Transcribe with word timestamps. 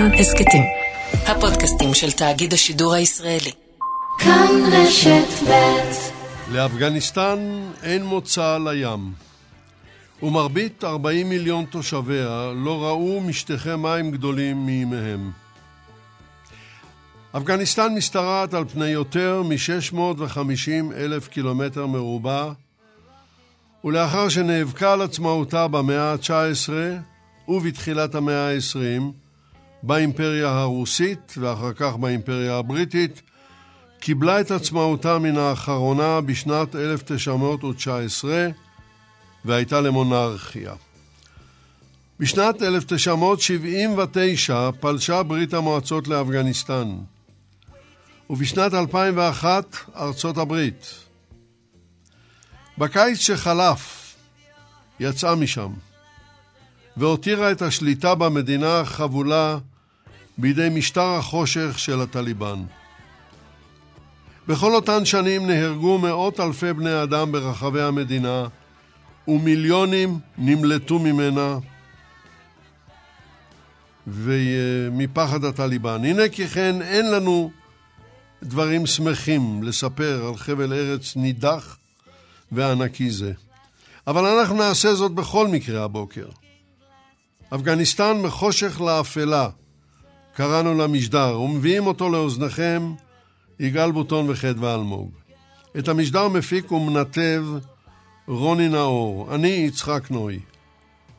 כאן 0.00 0.14
הסכתים. 0.14 0.62
הפודקאסטים 1.12 1.94
של 1.94 2.12
תאגיד 2.12 2.52
השידור 2.52 2.94
הישראלי. 2.94 3.52
כאן 4.18 4.48
רשת 4.72 5.48
ב' 5.48 6.52
לאפגניסטן 6.52 7.38
אין 7.82 8.04
מוצא 8.04 8.58
לים, 8.58 9.12
ומרבית 10.22 10.84
40 10.84 11.28
מיליון 11.28 11.64
תושביה 11.64 12.52
לא 12.56 12.82
ראו 12.82 13.20
משטחי 13.20 13.76
מים 13.76 14.10
גדולים 14.10 14.66
מימיהם. 14.66 15.30
אפגניסטן 17.36 17.94
משתרעת 17.94 18.54
על 18.54 18.64
פני 18.64 18.88
יותר 18.88 19.42
מ-650 19.42 20.94
אלף 20.96 21.28
קילומטר 21.28 21.86
מרובע, 21.86 22.52
ולאחר 23.84 24.28
שנאבקה 24.28 24.92
על 24.92 25.02
עצמאותה 25.02 25.68
במאה 25.68 26.12
ה-19 26.12 26.72
ובתחילת 27.48 28.14
המאה 28.14 28.48
ה-20, 28.48 29.02
באימפריה 29.82 30.48
הרוסית 30.48 31.34
ואחר 31.36 31.72
כך 31.72 31.96
באימפריה 31.96 32.56
הבריטית, 32.56 33.22
קיבלה 34.00 34.40
את 34.40 34.50
עצמאותה 34.50 35.18
מן 35.18 35.36
האחרונה 35.36 36.20
בשנת 36.20 36.76
1919 36.76 38.48
והייתה 39.44 39.80
למונרכיה. 39.80 40.74
בשנת 42.18 42.62
1979 42.62 44.70
פלשה 44.80 45.22
ברית 45.22 45.54
המועצות 45.54 46.08
לאפגניסטן, 46.08 46.96
ובשנת 48.30 48.74
2001 48.74 49.76
ארצות 49.96 50.38
הברית. 50.38 50.94
בקיץ 52.78 53.18
שחלף 53.18 54.14
יצאה 55.00 55.34
משם 55.34 55.72
והותירה 56.96 57.52
את 57.52 57.62
השליטה 57.62 58.14
במדינה 58.14 58.82
חבולה 58.84 59.58
בידי 60.40 60.68
משטר 60.70 61.14
החושך 61.18 61.78
של 61.78 62.00
הטליבן. 62.00 62.62
בכל 64.48 64.74
אותן 64.74 65.04
שנים 65.04 65.46
נהרגו 65.46 65.98
מאות 65.98 66.40
אלפי 66.40 66.72
בני 66.72 67.02
אדם 67.02 67.32
ברחבי 67.32 67.82
המדינה 67.82 68.46
ומיליונים 69.28 70.18
נמלטו 70.38 70.98
ממנה 70.98 71.58
ומפחד 74.06 75.44
הטליבן. 75.44 76.04
הנה 76.04 76.28
כי 76.28 76.48
כן 76.48 76.82
אין 76.82 77.10
לנו 77.10 77.50
דברים 78.42 78.86
שמחים 78.86 79.62
לספר 79.62 80.26
על 80.28 80.36
חבל 80.36 80.72
ארץ 80.72 81.16
נידח 81.16 81.76
וענקי 82.52 83.10
זה. 83.10 83.32
אבל 84.06 84.26
אנחנו 84.26 84.56
נעשה 84.56 84.94
זאת 84.94 85.12
בכל 85.12 85.48
מקרה 85.48 85.84
הבוקר. 85.84 86.28
אפגניסטן 87.54 88.16
מחושך 88.22 88.80
לאפלה, 88.80 89.48
קראנו 90.40 90.74
למשדר, 90.74 91.40
ומביאים 91.40 91.86
אותו 91.86 92.10
לאוזניכם 92.10 92.92
יגאל 93.60 93.92
בוטון 93.92 94.30
וחדווה 94.30 94.74
אלמוג. 94.74 95.10
את 95.78 95.88
המשדר 95.88 96.28
מפיק 96.28 96.72
ומנתב 96.72 97.44
רוני 98.28 98.68
נאור, 98.68 99.34
אני 99.34 99.48
יצחק 99.48 100.10
נוי, 100.10 100.38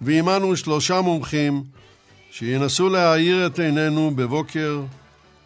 ועימנו 0.01 0.55
שלושה 0.55 1.01
מומחים 1.01 1.63
שינסו 2.31 2.89
להאיר 2.89 3.47
את 3.47 3.59
עינינו 3.59 4.11
בבוקר 4.15 4.81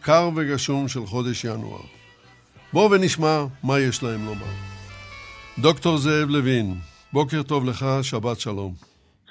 קר 0.02 0.30
וגשום 0.36 0.88
של 0.88 1.06
חודש 1.06 1.46
ינואר. 1.46 1.84
בואו 2.74 2.92
ונשמע 2.92 3.46
מה 3.64 3.80
יש 3.80 4.04
להם 4.04 4.26
לומר. 4.26 4.54
דוקטור 5.60 5.98
זאב 5.98 6.30
לוין, 6.30 6.76
בוקר 7.14 7.44
טוב 7.44 7.66
לך, 7.66 7.86
שבת 8.02 8.40
שלום. 8.40 8.74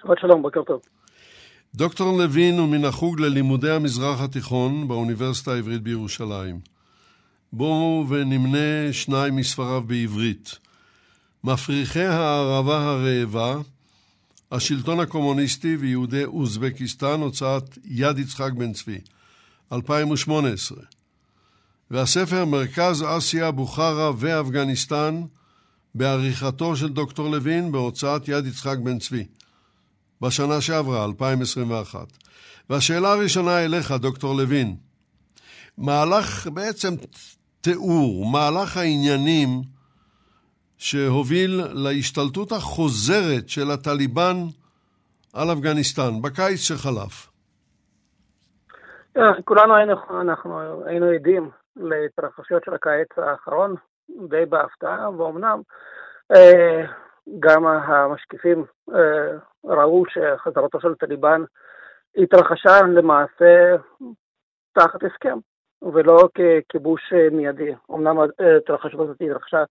שבת 0.03 0.19
שלום, 0.20 0.42
בוקר 0.42 0.62
טוב. 0.62 0.94
דוקטור 1.77 2.19
לוין 2.19 2.58
הוא 2.58 2.69
מן 2.69 2.84
החוג 2.84 3.20
ללימודי 3.20 3.70
המזרח 3.70 4.20
התיכון 4.20 4.89
באוניברסיטה 4.89 5.53
העברית 5.53 5.83
בירושלים. 5.83 6.61
בואו 7.53 8.06
ונמנה 8.08 8.92
שניים 8.92 9.36
מספריו 9.36 9.83
בעברית. 9.86 10.59
מפריחי 11.44 12.04
הערבה 12.04 12.78
הרעבה, 12.78 13.56
השלטון 14.53 15.00
הקומוניסטי 15.00 15.76
ויהודי 15.76 16.25
אוזבקיסטן, 16.25 17.21
הוצאת 17.21 17.78
יד 17.84 18.19
יצחק 18.19 18.53
בן 18.53 18.72
צבי, 18.72 18.98
2018. 19.72 20.78
והספר 21.91 22.44
מרכז 22.44 23.04
אסיה, 23.09 23.50
בוכרה 23.50 24.12
ואפגניסטן, 24.16 25.22
בעריכתו 25.94 26.77
של 26.77 26.88
דוקטור 26.88 27.31
לוין 27.31 27.72
בהוצאת 27.72 28.28
יד 28.28 28.47
יצחק 28.47 28.77
בן 28.78 28.98
צבי, 28.98 29.25
בשנה 30.24 30.60
שעברה, 30.60 31.04
2021. 31.04 31.98
והשאלה 32.70 33.12
הראשונה 33.12 33.64
אליך, 33.64 33.90
דוקטור 33.90 34.34
לוין, 34.34 34.76
מהלך 35.78 36.46
בעצם 36.54 36.90
תיאור, 37.60 38.26
מהלך 38.32 38.76
העניינים 38.76 39.48
שהוביל 40.78 41.60
להשתלטות 41.72 42.52
החוזרת 42.52 43.48
של 43.48 43.70
הטליבן 43.70 44.36
על 45.34 45.52
אפגניסטן 45.52 46.22
בקיץ 46.22 46.60
שחלף. 46.60 47.30
אה, 49.16 49.42
כולנו 49.44 49.74
היינו, 49.76 49.94
אנחנו 50.20 50.82
היינו 50.86 51.06
עדים 51.06 51.50
להתרחשויות 51.76 52.64
של 52.64 52.74
הקיץ 52.74 53.08
האחרון, 53.16 53.74
די 54.28 54.46
בהפתעה, 54.48 55.10
ואומנם 55.10 55.60
אה, 56.32 56.84
גם 57.40 57.66
המשקיפים 57.66 58.64
אה, 58.94 59.38
ראו 59.64 60.04
שחזרתו 60.08 60.80
של 60.80 60.94
טליבן 60.94 61.42
התרחשה 62.16 62.82
למעשה 62.82 63.76
תחת 64.72 65.02
הסכם, 65.04 65.38
ולא 65.82 66.28
ככיבוש 66.34 67.12
מיידי. 67.32 67.74
אמנם 67.90 68.18
ההתרחשות 68.18 69.00
הזאת 69.00 69.16
התרחשה 69.20 69.64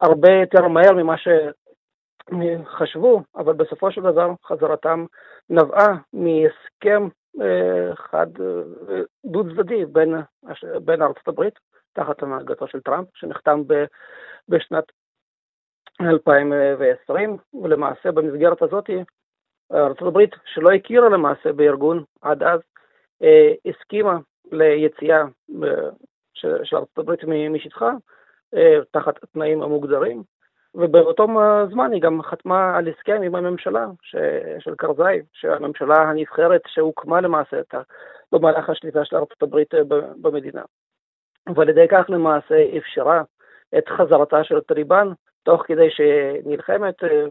הרבה 0.00 0.30
יותר 0.30 0.68
מהר 0.68 0.92
ממה 0.92 1.14
שחשבו, 2.30 3.22
אבל 3.36 3.52
בסופו 3.52 3.90
של 3.90 4.00
דבר 4.00 4.30
חזרתם 4.46 5.06
נבעה 5.50 5.96
מהסכם 6.12 7.08
חד, 7.94 8.26
דו 9.24 9.44
צדדי 9.44 9.84
בין, 9.84 10.14
בין 10.84 11.02
ארצות 11.02 11.28
הברית, 11.28 11.54
תחת 11.92 12.22
הנהגתו 12.22 12.68
של 12.68 12.80
טראמפ, 12.80 13.08
שנחתם 13.14 13.62
ב, 13.66 13.84
בשנת 14.48 14.84
2020, 16.00 17.36
ולמעשה 17.62 18.12
במסגרת 18.12 18.62
הזאת 18.62 18.90
ארה"ב, 19.72 20.18
שלא 20.44 20.72
הכירה 20.72 21.08
למעשה 21.08 21.52
בארגון 21.52 22.04
עד 22.22 22.42
אז, 22.42 22.60
אה, 23.22 23.52
הסכימה 23.66 24.18
ליציאה 24.52 25.22
אה, 25.64 25.90
של 26.64 26.76
ארה"ב 26.76 27.10
משטחה, 27.50 27.90
אה, 28.54 28.78
תחת 28.90 29.24
תנאים 29.32 29.62
המוגדרים, 29.62 30.22
ובאותו 30.74 31.26
זמן 31.70 31.92
היא 31.92 32.02
גם 32.02 32.22
חתמה 32.22 32.76
על 32.76 32.88
הסכם 32.88 33.22
עם 33.22 33.34
הממשלה 33.34 33.86
ש... 34.02 34.16
של 34.58 34.74
קרזאי, 34.74 35.22
שהממשלה 35.32 35.96
הנבחרת 35.96 36.62
שהוקמה 36.66 37.20
למעשה 37.20 37.60
במהלך 38.32 38.70
השליטה 38.70 39.04
של 39.04 39.16
ארה"ב 39.16 39.56
במדינה. 40.22 40.62
ועל 41.54 41.68
ידי 41.68 41.86
כך 41.88 42.04
למעשה 42.08 42.64
אפשרה 42.78 43.22
את 43.78 43.88
חזרתה 43.88 44.44
של 44.44 44.60
טליבן, 44.60 45.08
תוך 45.44 45.62
כדי 45.66 45.88
שנלחמת 45.90 47.04
אה, 47.04 47.24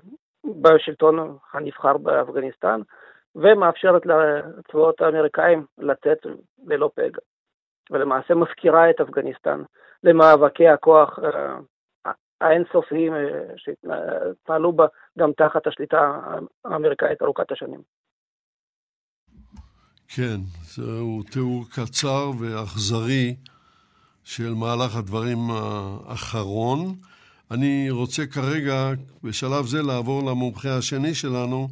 בשלטון 0.62 1.38
הנבחר 1.54 1.98
באפגניסטן, 1.98 2.82
ומאפשרת 3.36 4.02
לצבאות 4.06 5.02
האמריקאים 5.02 5.66
לצאת 5.78 6.18
ללא 6.66 6.90
פגע, 6.96 7.20
ולמעשה 7.92 8.34
מפקירה 8.34 8.90
את 8.90 9.02
אפגניסטן 9.02 9.62
למאבקי 10.04 10.68
הכוח 10.68 11.20
אה, 11.20 12.12
האינסופיים 12.42 13.14
אה, 13.14 13.20
שהתנהלו 13.58 14.74
בה 14.74 14.86
גם 15.20 15.32
תחת 15.38 15.68
השליטה 15.68 16.20
האמריקאית 16.66 17.22
ארוכת 17.22 17.52
השנים. 17.52 17.82
כן, 20.16 20.38
זהו 20.62 21.24
תיאור 21.32 21.64
קצר 21.70 22.30
ואכזרי 22.40 23.36
של 24.24 24.54
מהלך 24.60 24.98
הדברים 24.98 25.38
האחרון. 25.52 26.80
אני 27.52 27.90
רוצה 27.90 28.26
כרגע, 28.26 28.92
בשלב 29.24 29.66
זה, 29.66 29.82
לעבור 29.82 30.32
למומחה 30.32 30.78
השני 30.78 31.16
שלנו, 31.16 31.68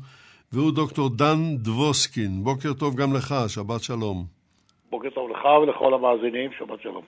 והוא 0.54 0.72
דוקטור 0.72 1.10
דן 1.10 1.58
דבוסקין. 1.58 2.44
בוקר 2.44 2.74
טוב 2.74 2.96
גם 2.96 3.14
לך, 3.14 3.36
שבת 3.48 3.84
שלום. 3.84 4.26
בוקר 4.90 5.10
טוב 5.10 5.30
לך 5.30 5.46
ולכל 5.64 5.94
המאזינים, 5.94 6.52
שבת 6.60 6.82
שלום. 6.82 7.04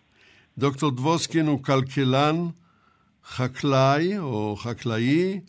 דוקטור 0.58 0.92
דבוסקין 0.92 1.48
הוא 1.48 1.64
כלכלן, 1.64 2.36
חקלאי 3.26 4.18
או 4.20 4.56
חקלאי, 4.56 5.40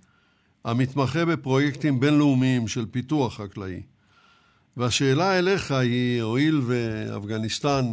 המתמחה 0.65 1.25
בפרויקטים 1.25 2.01
בינלאומיים 2.01 2.69
של 2.69 2.87
פיתוח 2.87 3.37
חקלאי. 3.37 3.83
והשאלה 4.77 5.39
אליך 5.39 5.73
היא, 5.73 6.23
הואיל 6.23 6.61
ואפגניסטן 6.67 7.85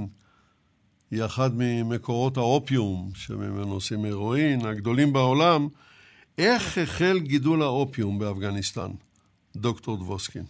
היא 1.11 1.23
אחת 1.25 1.51
ממקורות 1.59 2.37
האופיום 2.37 2.95
שממנו 3.15 3.73
עושים 3.73 3.99
הירואין, 4.05 4.59
הגדולים 4.65 5.13
בעולם, 5.13 5.61
איך 6.37 6.77
החל 6.77 7.17
גידול 7.19 7.61
האופיום 7.61 8.19
באפגניסטן, 8.19 8.91
דוקטור 9.55 9.95
דבוסקין? 9.95 10.41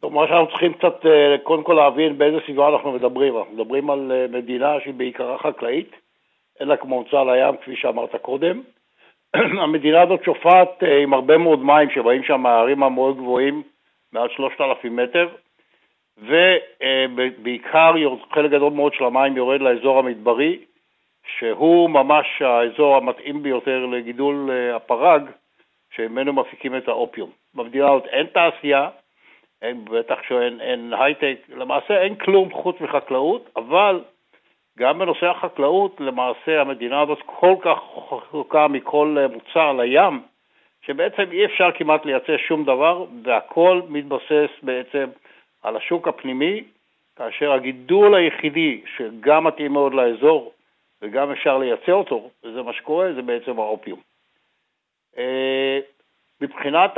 טוב, 0.00 0.12
מה 0.14 0.26
שאנחנו 0.28 0.46
צריכים 0.46 0.72
קצת 0.72 1.06
אה, 1.06 1.38
קודם 1.42 1.62
כל 1.64 1.72
להבין 1.72 2.18
באיזה 2.18 2.38
סביבה 2.46 2.68
אנחנו 2.68 2.92
מדברים. 2.92 3.36
אנחנו 3.36 3.54
מדברים 3.54 3.90
על 3.90 4.12
אה, 4.12 4.38
מדינה 4.38 4.80
שהיא 4.82 4.94
בעיקרה 4.94 5.38
חקלאית, 5.38 5.90
אין 6.60 6.68
לה 6.68 6.76
כמו 6.76 6.96
הוצאה 6.96 7.24
לים, 7.24 7.56
כפי 7.62 7.76
שאמרת 7.76 8.16
קודם. 8.22 8.62
המדינה 9.64 10.02
הזאת 10.02 10.24
שופעת 10.24 10.82
אה, 10.82 11.02
עם 11.02 11.14
הרבה 11.14 11.38
מאוד 11.38 11.58
מים 11.58 11.90
שבאים 11.90 12.22
שם 12.22 12.40
מהערים 12.40 12.82
המאוד 12.82 13.16
גבוהים, 13.16 13.62
מעל 14.12 14.28
3,000 14.36 14.96
מטר, 14.96 15.28
ובעיקר 16.22 17.92
חלק 18.32 18.50
גדול 18.50 18.72
מאוד 18.72 18.94
של 18.94 19.04
המים 19.04 19.36
יורד 19.36 19.60
לאזור 19.60 19.98
המדברי, 19.98 20.58
שהוא 21.38 21.90
ממש 21.90 22.42
האזור 22.42 22.96
המתאים 22.96 23.42
ביותר 23.42 23.86
לגידול 23.86 24.50
הפרג, 24.74 25.22
שממנו 25.90 26.32
מפיקים 26.32 26.76
את 26.76 26.88
האופיום. 26.88 27.30
במדינה 27.54 27.90
הזאת 27.90 28.06
אין 28.06 28.26
תעשייה, 28.26 28.88
אין, 29.62 29.84
בטח 29.84 30.18
שאין 30.28 30.60
אין 30.60 30.92
הייטק, 30.98 31.36
למעשה 31.48 32.02
אין 32.02 32.14
כלום 32.14 32.52
חוץ 32.52 32.80
מחקלאות, 32.80 33.48
אבל 33.56 34.00
גם 34.78 34.98
בנושא 34.98 35.26
החקלאות, 35.26 36.00
למעשה 36.00 36.60
המדינה 36.60 37.00
הזאת 37.00 37.18
כל 37.26 37.54
כך 37.60 37.78
רחוקה 38.12 38.68
מכל 38.68 39.16
מוצר 39.32 39.72
לים, 39.72 40.22
שבעצם 40.86 41.24
אי 41.32 41.44
אפשר 41.44 41.70
כמעט 41.74 42.06
לייצא 42.06 42.36
שום 42.36 42.64
דבר, 42.64 43.04
והכל 43.22 43.80
מתבסס 43.88 44.50
בעצם 44.62 45.04
על 45.62 45.76
השוק 45.76 46.08
הפנימי, 46.08 46.64
כאשר 47.16 47.52
הגידול 47.52 48.14
היחידי 48.14 48.80
שגם 48.96 49.44
מתאים 49.44 49.72
מאוד 49.72 49.94
לאזור 49.94 50.52
וגם 51.02 51.30
אפשר 51.30 51.58
לייצא 51.58 51.92
אותו, 51.92 52.30
וזה 52.44 52.62
מה 52.62 52.72
שקורה, 52.72 53.12
זה 53.14 53.22
בעצם 53.22 53.58
האופיום. 53.58 54.00
אה, 55.18 55.80
מבחינת 56.40 56.90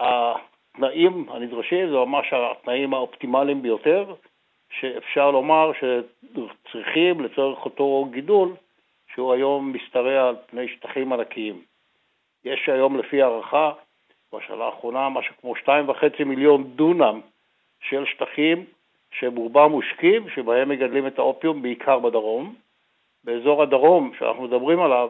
התנאים 0.00 1.26
הנדרשים, 1.28 1.90
זה 1.90 1.96
ממש 1.96 2.32
התנאים 2.32 2.94
האופטימליים 2.94 3.62
ביותר, 3.62 4.14
שאפשר 4.70 5.30
לומר 5.30 5.70
שצריכים 5.72 7.20
לצורך 7.20 7.64
אותו 7.64 8.08
גידול, 8.10 8.54
שהוא 9.14 9.32
היום 9.32 9.72
משתרע 9.72 10.28
על 10.28 10.36
פני 10.46 10.68
שטחים 10.68 11.12
ענקיים. 11.12 11.62
יש 12.44 12.68
היום 12.68 12.98
לפי 12.98 13.22
הערכה, 13.22 13.72
בשנה 14.34 14.64
האחרונה, 14.64 15.08
משהו 15.08 15.34
כמו 15.40 15.54
2.5 15.56 16.24
מיליון 16.24 16.64
דונם 16.64 17.20
של 17.80 18.04
שטחים 18.04 18.64
שברובם 19.10 19.70
מושקים, 19.70 20.30
שבהם 20.34 20.68
מגדלים 20.68 21.06
את 21.06 21.18
האופיום 21.18 21.62
בעיקר 21.62 21.98
בדרום. 21.98 22.54
באזור 23.24 23.62
הדרום, 23.62 24.12
שאנחנו 24.18 24.42
מדברים 24.42 24.80
עליו, 24.80 25.08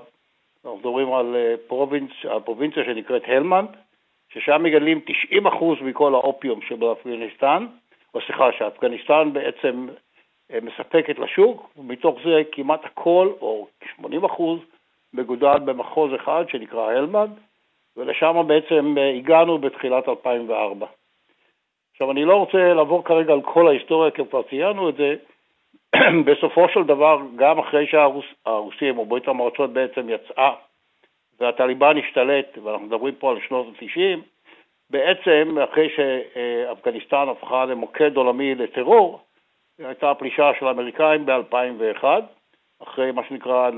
אנחנו 0.64 0.78
מדברים 0.78 1.12
על 1.12 1.36
אה, 1.36 1.54
פרובינצ, 1.66 2.10
הפרובינציה 2.30 2.84
שנקראת 2.84 3.22
הלמנד, 3.26 3.68
ששם 4.28 4.62
מגדלים 4.62 5.00
90% 5.32 5.82
מכל 5.82 6.14
האופיום 6.14 6.60
שבאפגניסטן, 6.62 7.66
או 8.14 8.20
סליחה, 8.20 8.52
שאפגניסטן 8.52 9.32
בעצם 9.32 9.88
אה, 10.52 10.58
מספקת 10.62 11.18
לשוק, 11.18 11.70
ומתוך 11.76 12.18
זה 12.24 12.42
כמעט 12.52 12.84
הכל, 12.84 13.32
או 13.40 13.66
80%, 14.00 14.02
מגודל 15.14 15.58
במחוז 15.58 16.14
אחד 16.14 16.44
שנקרא 16.48 16.90
הלמנד, 16.90 17.30
ולשם 17.96 18.42
בעצם 18.46 18.98
אה, 18.98 19.10
הגענו 19.10 19.58
בתחילת 19.58 20.08
2004. 20.08 20.86
עכשיו, 21.98 22.10
אני 22.10 22.24
לא 22.24 22.36
רוצה 22.36 22.74
לעבור 22.74 23.04
כרגע 23.04 23.32
על 23.32 23.42
כל 23.42 23.68
ההיסטוריה, 23.68 24.10
כי 24.10 24.22
כבר 24.30 24.42
ציינו 24.42 24.88
את 24.88 24.94
זה, 24.96 25.14
בסופו 26.26 26.68
של 26.68 26.82
דבר, 26.82 27.18
גם 27.36 27.58
אחרי 27.58 27.86
שהרוסים 27.86 28.98
או 28.98 29.06
ברית 29.06 29.28
המועצות 29.28 29.72
בעצם 29.72 30.08
יצאה 30.08 30.54
והטליבן 31.40 31.98
השתלט, 31.98 32.58
ואנחנו 32.62 32.86
מדברים 32.86 33.14
פה 33.14 33.30
על 33.30 33.40
שנות 33.48 33.66
ה-90, 33.66 34.18
בעצם 34.90 35.58
אחרי 35.70 35.88
שאפגניסטן 35.96 37.28
הפכה 37.28 37.64
למוקד 37.64 38.16
עולמי 38.16 38.54
לטרור, 38.54 39.20
הייתה 39.78 40.10
הפלישה 40.10 40.50
של 40.58 40.66
האמריקאים 40.66 41.26
ב-2001, 41.26 42.04
אחרי 42.82 43.12
מה 43.12 43.22
שנקרא 43.28 43.70
9-11, 43.70 43.74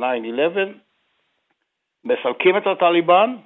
מסלקים 2.04 2.56
את 2.56 2.66
הטליבן, 2.66 3.36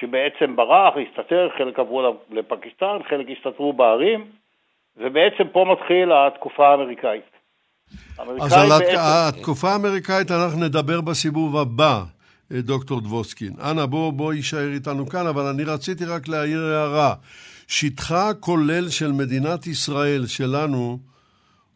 שבעצם 0.00 0.56
ברח, 0.56 0.94
הסתתר, 0.96 1.48
חלק 1.58 1.78
עברו 1.78 2.16
לפקיסטן, 2.30 2.96
חלק 3.08 3.26
הסתתרו 3.36 3.72
בערים, 3.72 4.24
ובעצם 4.96 5.48
פה 5.52 5.64
מתחיל 5.72 6.12
התקופה 6.12 6.68
האמריקאית. 6.68 7.36
אז 8.18 8.52
על 8.52 8.68
בעצם... 8.78 8.96
התקופה 8.98 9.68
האמריקאית 9.72 10.30
אנחנו 10.30 10.64
נדבר 10.64 11.00
בסיבוב 11.00 11.56
הבא, 11.56 12.02
אה, 12.52 12.60
דוקטור 12.60 13.00
דבוסקין. 13.00 13.52
אנא, 13.70 13.86
בוא, 13.86 14.12
בוא 14.12 14.34
יישאר 14.34 14.72
איתנו 14.74 15.06
כאן, 15.06 15.26
אבל 15.26 15.42
אני 15.42 15.64
רציתי 15.64 16.04
רק 16.04 16.28
להעיר 16.28 16.60
הערה. 16.62 17.14
שטחה 17.68 18.28
הכולל 18.28 18.88
של 18.88 19.12
מדינת 19.12 19.66
ישראל, 19.66 20.26
שלנו, 20.26 20.98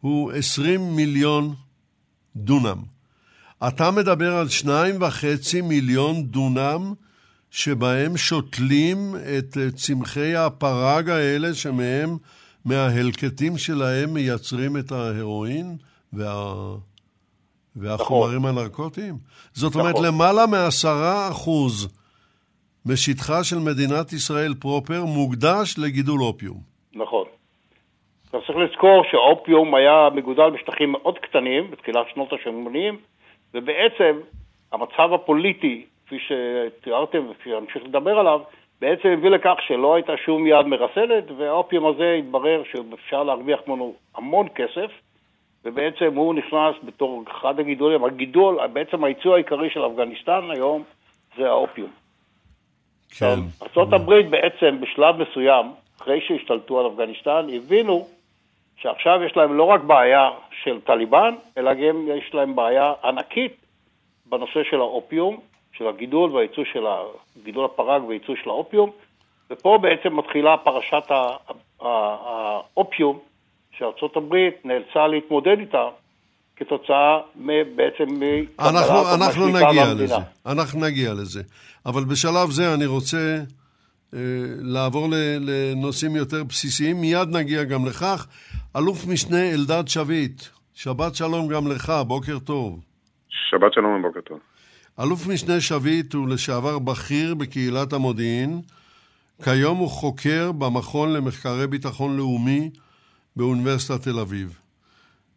הוא 0.01 0.33
20 0.33 0.81
מיליון 0.97 1.55
דונם. 2.37 2.79
אתה 3.69 3.91
מדבר 3.91 4.35
על 4.35 4.49
שניים 4.49 5.03
וחצי 5.03 5.61
מיליון 5.61 6.23
דונם 6.23 6.95
שבהם 7.51 8.17
שותלים 8.17 8.97
את 9.17 9.57
אה, 9.57 9.71
צמחי 9.71 10.37
הפרג 10.37 11.09
האלה 11.09 11.55
שמהם, 11.55 12.09
מההלקטים 12.65 13.59
שלהם 13.59 14.15
מייצרים 14.15 14.77
את 14.77 14.93
ההרואין? 14.93 15.77
וה... 16.13 16.55
והחומרים 17.77 18.39
נכון. 18.39 18.59
הנרקוטיים? 18.59 19.15
זאת 19.53 19.71
נכון. 19.71 19.81
אומרת, 19.81 19.95
למעלה 20.07 20.47
מעשרה 20.47 21.29
אחוז 21.31 22.01
משטחה 22.87 23.45
של 23.45 23.59
מדינת 23.59 24.13
ישראל 24.13 24.55
פרופר 24.61 25.05
מוקדש 25.05 25.79
לגידול 25.79 26.21
אופיום. 26.21 26.57
נכון. 26.95 27.27
עכשיו 28.25 28.41
צריך 28.47 28.59
לזכור 28.59 29.05
שאופיום 29.11 29.75
היה 29.75 30.09
מגודל 30.15 30.51
בשטחים 30.51 30.93
מאוד 30.93 31.19
קטנים 31.19 31.71
בתחילת 31.71 32.07
שנות 32.15 32.33
ה-80, 32.33 32.95
ובעצם 33.55 34.21
המצב 34.73 35.13
הפוליטי, 35.15 35.87
כפי 36.11 36.19
שתיארתם 36.19 37.31
וכפי 37.31 37.51
שאמשיך 37.51 37.85
לדבר 37.85 38.19
עליו, 38.19 38.41
בעצם 38.81 39.09
הביא 39.09 39.31
לכך 39.31 39.55
שלא 39.67 39.95
הייתה 39.95 40.13
שום 40.17 40.47
יד 40.47 40.67
מרסנת, 40.67 41.25
והאופיום 41.37 41.87
הזה 41.87 42.17
התברר 42.19 42.63
שאפשר 42.73 43.23
להרוויח 43.23 43.61
ממנו 43.67 43.95
המון 44.17 44.49
כסף, 44.55 44.91
ובעצם 45.65 46.15
הוא 46.15 46.35
נכנס 46.35 46.75
בתור 46.85 47.25
אחד 47.31 47.61
הגידולים, 47.61 48.05
הגידול, 48.05 48.67
בעצם 48.67 49.05
הייצוא 49.05 49.35
העיקרי 49.35 49.71
של 49.71 49.87
אפגניסטן 49.87 50.51
היום 50.51 50.83
זה 51.37 51.49
האופיום. 51.49 51.91
כן. 53.19 53.41
ארה"ב 53.77 54.15
בעצם 54.31 54.81
בשלב 54.81 55.17
מסוים, 55.17 55.67
אחרי 56.01 56.21
שהשתלטו 56.21 56.81
על 56.81 56.87
אפגניסטן, 56.87 57.47
הבינו 57.53 58.07
שעכשיו 58.77 59.21
יש 59.27 59.37
להם 59.37 59.57
לא 59.57 59.65
רק 59.65 59.81
בעיה 59.81 60.31
של 60.63 60.81
טליבן, 60.81 61.35
אלא 61.59 61.75
גם 61.75 62.09
יש 62.09 62.35
להם 62.35 62.57
בעיה 62.57 62.93
ענקית 63.05 63.57
בנושא 64.27 64.61
של 64.71 64.81
האופיום, 64.81 65.50
של 65.73 65.89
הגידול 65.89 66.31
והייצוא 66.31 66.65
של 66.73 66.85
גידול 67.45 67.65
הפרג 67.65 68.05
והייצוא 68.05 68.35
של 68.43 68.51
האופיום, 68.51 68.91
ופה 69.51 69.79
בעצם 69.83 70.17
מתחילה 70.17 70.57
פרשת 70.57 71.11
האופיום, 71.81 73.19
שארצות 73.79 74.17
הברית 74.17 74.65
נאלצה 74.65 75.07
להתמודד 75.07 75.59
איתה 75.59 75.89
כתוצאה 76.57 77.19
בעצם 77.77 78.07
אנחנו, 78.61 79.15
אנחנו 79.15 79.49
נגיע 79.49 79.85
לזה, 79.95 80.15
אנחנו 80.47 80.81
נגיע 80.81 81.13
לזה. 81.13 81.43
אבל 81.87 82.05
בשלב 82.05 82.51
זה 82.51 82.75
אני 82.75 82.87
רוצה 82.87 83.37
אה, 84.15 84.19
לעבור 84.63 85.09
לנושאים 85.41 86.17
יותר 86.17 86.45
בסיסיים, 86.45 87.01
מיד 87.01 87.29
נגיע 87.33 87.65
גם 87.65 87.87
לכך. 87.87 88.27
אלוף 88.77 89.07
משנה 89.13 89.51
אלדד 89.51 89.89
שביט, 89.89 90.43
שבת 90.75 91.15
שלום 91.15 91.49
גם 91.49 91.73
לך, 91.73 91.93
בוקר 92.07 92.39
טוב. 92.39 92.81
שבת 93.29 93.73
שלום 93.73 94.05
ובוקר 94.05 94.21
טוב. 94.21 94.39
אלוף 95.01 95.27
משנה 95.27 95.61
שביט 95.61 96.15
הוא 96.15 96.29
לשעבר 96.29 96.79
בכיר 96.79 97.35
בקהילת 97.35 97.93
המודיעין, 97.93 98.61
כיום 99.45 99.79
הוא 99.79 99.91
חוקר 99.91 100.53
במכון 100.53 101.13
למחקרי 101.13 101.67
ביטחון 101.67 102.17
לאומי 102.17 102.71
באוניברסיטת 103.37 104.03
תל 104.03 104.19
אביב. 104.19 104.59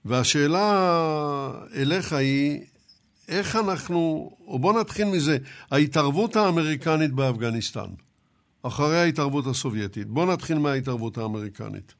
והשאלה 0.05 1.51
אליך 1.75 2.13
היא, 2.13 2.61
איך 3.27 3.55
אנחנו, 3.55 4.31
או 4.47 4.59
בוא 4.59 4.79
נתחיל 4.79 5.05
מזה, 5.05 5.37
ההתערבות 5.71 6.35
האמריקנית 6.35 7.11
באפגניסטן, 7.11 7.89
אחרי 8.63 8.99
ההתערבות 8.99 9.47
הסובייטית. 9.47 10.07
בוא 10.07 10.25
נתחיל 10.25 10.59
מההתערבות 10.59 11.17
האמריקנית. 11.17 11.93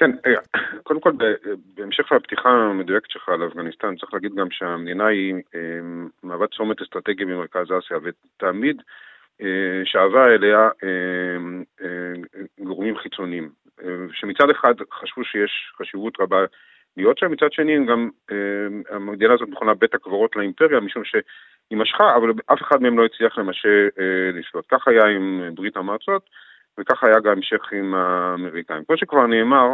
כן, 0.00 0.10
אה, 0.26 0.40
קודם 0.82 1.00
כל, 1.00 1.12
בהמשך 1.74 2.12
לפתיחה 2.12 2.48
המדויקת 2.48 3.10
שלך 3.10 3.28
על 3.28 3.46
אפגניסטן, 3.46 3.96
צריך 3.96 4.14
להגיד 4.14 4.34
גם 4.34 4.50
שהמדינה 4.50 5.06
היא 5.06 5.34
אה, 5.34 5.60
מהווה 6.22 6.46
צומת 6.46 6.82
אסטרטגי 6.82 7.24
במרכז 7.24 7.66
אסיה, 7.78 7.96
ותמיד 8.02 8.82
אה, 9.40 9.82
שאבה 9.84 10.26
אליה 10.26 10.68
גורמים 12.58 12.98
חיצוניים. 12.98 13.50
שמצד 14.12 14.50
אחד 14.50 14.74
חשבו 14.92 15.24
שיש 15.24 15.72
חשיבות 15.78 16.20
רבה 16.20 16.44
להיות 16.96 17.18
שם, 17.18 17.30
מצד 17.30 17.52
שני 17.52 17.86
גם 17.86 18.10
המדינה 18.90 19.34
הזאת 19.34 19.48
מכונה 19.48 19.74
בית 19.74 19.94
הקברות 19.94 20.36
לאימפריה, 20.36 20.80
משום 20.80 21.04
שהיא 21.04 21.78
משכה, 21.78 22.16
אבל 22.16 22.30
אף 22.52 22.62
אחד 22.62 22.82
מהם 22.82 22.98
לא 22.98 23.04
הצליח 23.04 23.38
למשה 23.38 23.88
לשלוט. 24.32 24.64
כך 24.68 24.88
היה 24.88 25.06
עם 25.06 25.50
ברית 25.54 25.76
המועצות, 25.76 26.30
וכך 26.78 27.04
היה 27.04 27.20
גם 27.20 27.32
המשך 27.32 27.72
עם 27.72 27.94
האמריקאים. 27.94 28.84
כמו 28.84 28.96
שכבר 28.96 29.26
נאמר, 29.26 29.72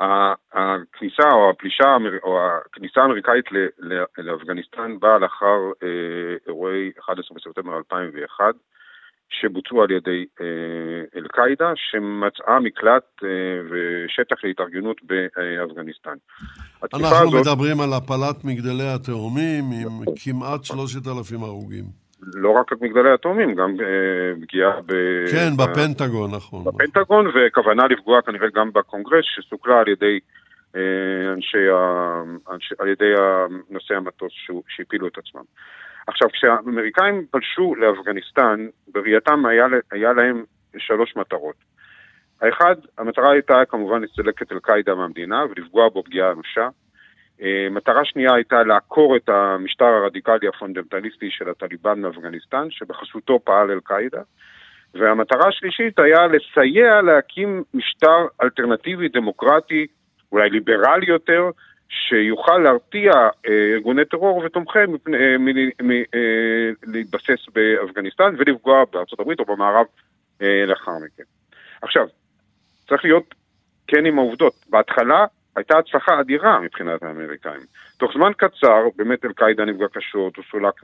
הכניסה 0.00 1.28
או 1.32 1.50
הפלישה 1.50 1.96
או 2.22 2.38
הכניסה 2.66 3.00
האמריקאית 3.00 3.44
לאפגניסטן 4.18 4.98
באה 5.00 5.18
לאחר 5.18 5.58
אה, 5.82 6.36
אירועי 6.46 6.90
11 7.00 7.36
בספטמבר 7.36 7.76
2001, 7.76 8.54
שבוצעו 9.28 9.82
על 9.82 9.90
ידי 9.90 10.24
אה, 10.40 10.46
אל-קאעידה, 11.16 11.72
שמצאה 11.76 12.60
מקלט 12.60 13.04
אה, 13.24 13.28
ושטח 13.70 14.44
להתארגנות 14.44 14.96
באפגניסטן. 15.02 16.16
אנחנו 16.94 17.28
הזאת... 17.28 17.40
מדברים 17.40 17.80
על 17.80 17.92
הפלת 17.92 18.44
מגדלי 18.44 18.88
התאומים 18.94 19.64
עם 19.82 20.14
כמעט 20.24 20.64
3,000 20.64 21.42
הרוגים. 21.42 22.03
לא 22.34 22.50
רק 22.50 22.72
את 22.72 22.82
מגדלי 22.82 23.12
התאומים, 23.12 23.54
גם 23.54 23.76
uh, 23.76 24.42
פגיעה 24.42 24.80
ב... 24.86 24.92
כן, 25.30 25.56
בפנטגון, 25.56 26.30
נכון. 26.34 26.64
בפנטגון, 26.64 27.26
וכוונה 27.26 27.82
לפגוע 27.86 28.22
כנראה 28.22 28.48
גם 28.54 28.72
בקונגרס, 28.72 29.24
שסוכלה 29.24 29.80
על 29.80 29.88
ידי 29.88 30.18
uh, 30.72 30.78
אנשי, 31.34 31.68
ה... 31.68 32.22
אנשי, 32.52 32.74
על 32.78 32.88
ידי 32.88 33.12
נושאי 33.70 33.96
המטוס 33.96 34.32
שהפילו 34.68 35.08
את 35.08 35.18
עצמם. 35.18 35.42
עכשיו, 36.06 36.28
כשהאמריקאים 36.32 37.26
פלשו 37.30 37.74
לאפגניסטן, 37.74 38.66
בראייתם 38.88 39.46
היה, 39.46 39.66
היה 39.92 40.12
להם 40.12 40.44
שלוש 40.78 41.16
מטרות. 41.16 41.56
האחד, 42.40 42.74
המטרה 42.98 43.32
הייתה 43.32 43.64
כמובן 43.68 44.02
לסלק 44.02 44.42
את 44.42 44.52
אל-קאעידה 44.52 44.94
מהמדינה 44.94 45.44
ולפגוע 45.50 45.88
בו 45.88 46.02
פגיעה 46.02 46.32
אנושה. 46.32 46.68
אה, 47.42 47.68
מטרה 47.70 48.04
שנייה 48.04 48.34
הייתה 48.34 48.62
לעקור 48.62 49.16
את 49.16 49.28
המשטר 49.28 49.84
הרדיקלי 49.84 50.48
הפונדמנטליסטי 50.48 51.30
של 51.30 51.48
הטליבן 51.48 52.00
מאפגניסטן, 52.00 52.66
שבחסותו 52.70 53.40
פעל 53.44 53.70
אל-קאעידה. 53.70 54.20
והמטרה 54.94 55.48
השלישית 55.48 55.98
היה 55.98 56.26
לסייע 56.26 57.02
להקים 57.02 57.62
משטר 57.74 58.26
אלטרנטיבי 58.42 59.08
דמוקרטי, 59.08 59.86
אולי 60.32 60.50
ליברלי 60.50 61.06
יותר, 61.06 61.50
שיוכל 61.88 62.58
להרתיע 62.58 63.12
אה, 63.48 63.72
ארגוני 63.74 64.04
טרור 64.04 64.36
ותומכיהם 64.36 64.94
אה, 65.14 65.36
מלהתבסס 65.80 67.48
באפגניסטן 67.54 68.34
ולפגוע 68.38 68.84
בארצות 68.92 69.20
הברית 69.20 69.40
או 69.40 69.44
במערב 69.44 69.86
לאחר 70.66 70.92
מכן. 70.92 71.22
עכשיו, 71.82 72.06
צריך 72.88 73.04
להיות 73.04 73.34
כן 73.86 74.06
עם 74.06 74.18
העובדות. 74.18 74.54
בהתחלה 74.70 75.26
הייתה 75.56 75.78
הצלחה 75.78 76.20
אדירה 76.20 76.60
מבחינת 76.60 77.02
האמריקאים. 77.02 77.60
תוך 77.96 78.12
זמן 78.12 78.32
קצר, 78.36 78.88
באמת 78.96 79.24
אל-קאעידה 79.24 79.64
נפגע 79.64 79.86
קשות, 79.88 80.36
הוא 80.36 80.44
סולק. 80.50 80.80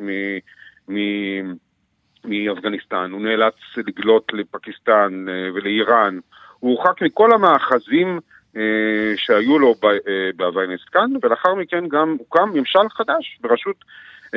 מאפגניסטן, 2.25 3.11
הוא 3.12 3.21
נאלץ 3.21 3.55
לגלות 3.77 4.33
לפקיסטן 4.33 5.27
אה, 5.29 5.55
ולאיראן, 5.55 6.19
הוא 6.59 6.77
הורחק 6.77 7.03
מכל 7.03 7.33
המאחזים 7.33 8.21
אה, 8.57 9.12
שהיו 9.17 9.59
לו 9.59 9.75
אה, 9.85 10.31
באפגניסטן, 10.37 11.11
ולאחר 11.23 11.55
מכן 11.55 11.89
גם 11.89 12.17
הוקם 12.19 12.50
ממשל 12.55 12.89
חדש 12.91 13.39
בראשות 13.41 13.77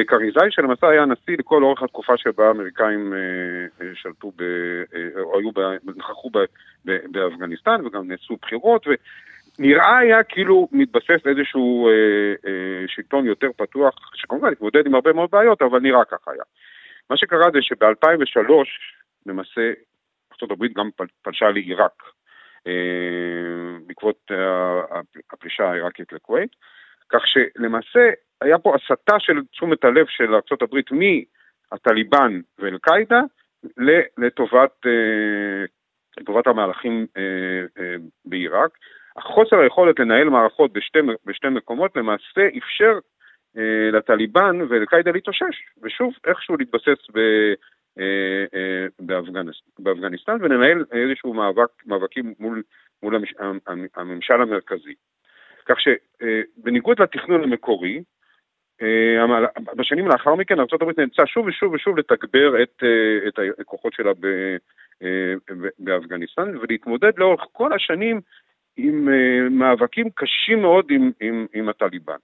קריזאי, 0.07 0.47
שלמעשה 0.49 0.89
היה 0.89 1.05
נשיא 1.05 1.37
לכל 1.39 1.63
אורך 1.63 1.83
התקופה 1.83 2.17
שבה 2.17 2.47
האמריקאים 2.47 3.13
שלטו, 3.93 4.31
ב, 4.35 4.43
או 5.19 5.39
היו, 5.39 5.49
נכחו 5.95 6.31
באפגניסטן, 7.11 7.85
וגם 7.85 8.07
נעשו 8.07 8.37
בחירות, 8.41 8.87
נראה 9.59 9.97
היה 9.97 10.23
כאילו 10.23 10.67
מתבסס 10.71 11.27
איזשהו 11.27 11.87
אה, 11.87 11.93
אה, 12.47 12.87
שלטון 12.87 13.25
יותר 13.25 13.47
פתוח, 13.57 13.95
שכמובן 14.15 14.51
התמודד 14.51 14.85
עם 14.85 14.95
הרבה 14.95 15.13
מאוד 15.13 15.31
בעיות, 15.31 15.61
אבל 15.61 15.79
נראה 15.79 16.05
ככה 16.05 16.31
היה. 16.31 16.43
מה 17.09 17.17
שקרה 17.17 17.51
זה 17.53 17.59
שב-2003, 17.61 18.51
למעשה, 19.25 19.71
ארה"ב 20.43 20.65
גם 20.75 20.89
פל, 20.95 21.05
פלשה 21.21 21.49
לעיראק, 21.49 22.03
אה, 22.67 23.77
בעקבות 23.87 24.31
אה, 24.31 24.99
הפלישה 25.33 25.63
העיראקית 25.63 26.13
לכווית, 26.13 26.55
כך 27.09 27.21
שלמעשה 27.25 28.09
היה 28.41 28.59
פה 28.59 28.75
הסטה 28.75 29.19
של 29.19 29.33
תשומת 29.51 29.83
הלב 29.83 30.05
של 30.09 30.33
ארה"ב 30.35 30.79
מהטליבן 31.71 32.41
ואל-קאעידה 32.59 33.21
לטובת, 34.17 34.85
אה, 34.85 35.65
לטובת 36.17 36.47
המהלכים 36.47 37.07
אה, 37.17 37.21
אה, 37.79 37.95
בעיראק. 38.25 38.77
החוסר 39.17 39.59
היכולת 39.59 39.99
לנהל 39.99 40.29
מערכות 40.29 40.73
בשתי, 40.73 40.99
בשתי 41.25 41.49
מקומות 41.49 41.95
למעשה 41.95 42.47
אפשר 42.57 42.99
אה, 43.57 43.91
לטליבן 43.91 44.59
ולקאידה 44.69 45.11
להתאושש, 45.11 45.55
ושוב 45.83 46.13
איכשהו 46.27 46.57
להתבסס 46.57 47.09
ב, 47.13 47.17
אה, 47.99 48.45
אה, 48.53 48.85
באפגניס, 48.99 49.55
באפגניסטן 49.79 50.37
ולנהל 50.41 50.85
איזשהו 50.91 51.33
מאבק, 51.33 51.69
מאבקים 51.85 52.33
מול, 52.39 52.63
מול 53.03 53.15
המש, 53.15 53.33
הממשל 53.95 54.41
המרכזי. 54.41 54.93
כך 55.65 55.75
שבניגוד 55.79 56.99
אה, 56.99 57.03
לתכנון 57.03 57.43
המקורי, 57.43 58.03
אה, 58.81 59.25
בשנים 59.75 60.07
לאחר 60.07 60.35
מכן 60.35 60.59
ארה"ב 60.59 60.99
נאלצה 60.99 61.25
שוב 61.25 61.45
ושוב 61.45 61.73
ושוב 61.73 61.97
לתגבר 61.97 62.63
את, 62.63 62.83
אה, 62.83 63.27
את 63.27 63.59
הכוחות 63.59 63.93
שלה 63.93 64.11
באפגניסטן 65.79 66.57
ולהתמודד 66.57 67.11
לאורך 67.17 67.41
כל 67.51 67.73
השנים 67.73 68.21
עם 68.77 69.07
uh, 69.07 69.49
מאבקים 69.49 70.09
קשים 70.15 70.61
מאוד 70.61 70.85
עם, 70.89 71.11
עם, 71.19 71.45
עם 71.53 71.69
הטליבן. 71.69 72.17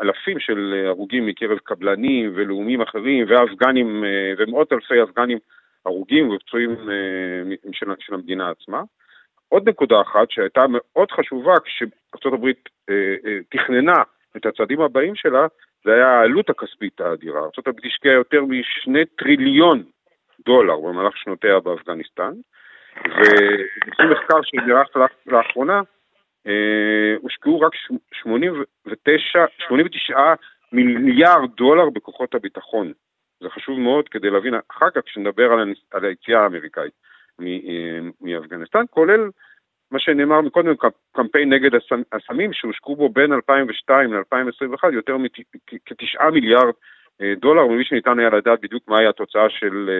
אלפים 0.00 0.40
של 0.40 0.84
הרוגים 0.86 1.26
מקרב 1.26 1.58
קבלנים 1.58 2.32
ולאומים 2.34 2.80
אחרים 2.80 3.26
ואפגנים 3.28 4.04
אה, 4.04 4.32
ומאות 4.38 4.72
אלפי 4.72 5.02
אפגנים 5.02 5.38
הרוגים 5.86 6.30
ופצועים 6.30 6.70
אה, 6.70 7.72
של, 7.72 7.86
של 7.98 8.14
המדינה 8.14 8.50
עצמה. 8.50 8.82
עוד 9.48 9.68
נקודה 9.68 10.00
אחת 10.00 10.30
שהייתה 10.30 10.64
מאוד 10.68 11.10
חשובה 11.10 11.54
כשארה"ב 11.64 12.50
תכננה 13.50 14.02
את 14.36 14.46
הצעדים 14.46 14.80
הבאים 14.80 15.14
שלה, 15.14 15.46
זה 15.84 15.94
היה 15.94 16.08
העלות 16.08 16.50
הכספית 16.50 17.00
האדירה. 17.00 17.40
ארה"ב 17.40 17.86
השקיעה 17.86 18.14
יותר 18.14 18.44
משני 18.44 19.04
טריליון 19.04 19.82
דולר 20.46 20.80
במהלך 20.80 21.16
שנותיה 21.16 21.60
באפגניסטן, 21.60 22.32
ולפי 23.04 24.02
מחקר 24.10 24.42
שנערך 24.42 24.88
לאחרונה, 25.26 25.76
אה, 25.76 25.82
הושקעו 27.22 27.60
רק 27.60 27.72
89, 28.12 29.44
89 29.58 30.18
מיליארד 30.72 31.50
דולר 31.56 31.90
בכוחות 31.90 32.34
הביטחון. 32.34 32.92
זה 33.40 33.48
חשוב 33.48 33.78
מאוד 33.78 34.08
כדי 34.08 34.30
להבין 34.30 34.54
אחר 34.70 34.90
כך 34.90 35.00
כשנדבר 35.06 35.52
על, 35.52 35.74
על 35.90 36.04
היציאה 36.04 36.40
האמריקאית 36.42 36.92
אה, 37.42 37.98
מאפגניסטן, 38.20 38.84
כולל 38.90 39.30
מה 39.90 39.98
שנאמר 39.98 40.40
מקודם, 40.40 40.74
קמפיין 41.12 41.52
נגד 41.52 41.70
הסמים 42.12 42.52
שהושקעו 42.52 42.96
בו 42.96 43.08
בין 43.08 43.32
2002 43.32 44.14
ל-2021 44.14 44.92
יותר 44.92 45.16
מכ-9 45.16 46.30
מיליארד 46.32 46.74
אה, 47.22 47.34
דולר, 47.40 47.66
ומי 47.66 47.84
שניתן 47.84 48.18
היה 48.18 48.30
לדעת 48.30 48.60
בדיוק 48.60 48.88
מהי 48.88 49.06
התוצאה 49.06 49.50
של 49.50 49.90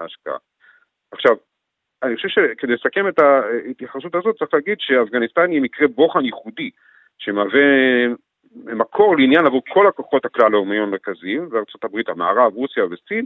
ההשקעה. 0.00 0.36
עכשיו, 1.12 1.36
אני 2.02 2.16
חושב 2.16 2.28
שכדי 2.28 2.72
לסכם 2.72 3.08
את 3.08 3.18
ההתייחסות 3.18 4.14
הזאת 4.14 4.36
צריך 4.38 4.54
להגיד 4.54 4.76
שאפגניסטן 4.80 5.50
היא 5.50 5.62
מקרה 5.62 5.88
בוחן 5.88 6.24
ייחודי, 6.24 6.70
שמהווה 7.18 7.60
מקור 8.54 9.16
לעניין 9.16 9.46
עבור 9.46 9.62
כל 9.68 9.86
הכוחות 9.86 10.24
הכלל-לאומיים 10.24 10.82
המרכזיים, 10.82 11.48
וארצות 11.50 11.84
הברית, 11.84 12.08
המערב, 12.08 12.54
רוסיה 12.54 12.84
וסין, 12.84 13.24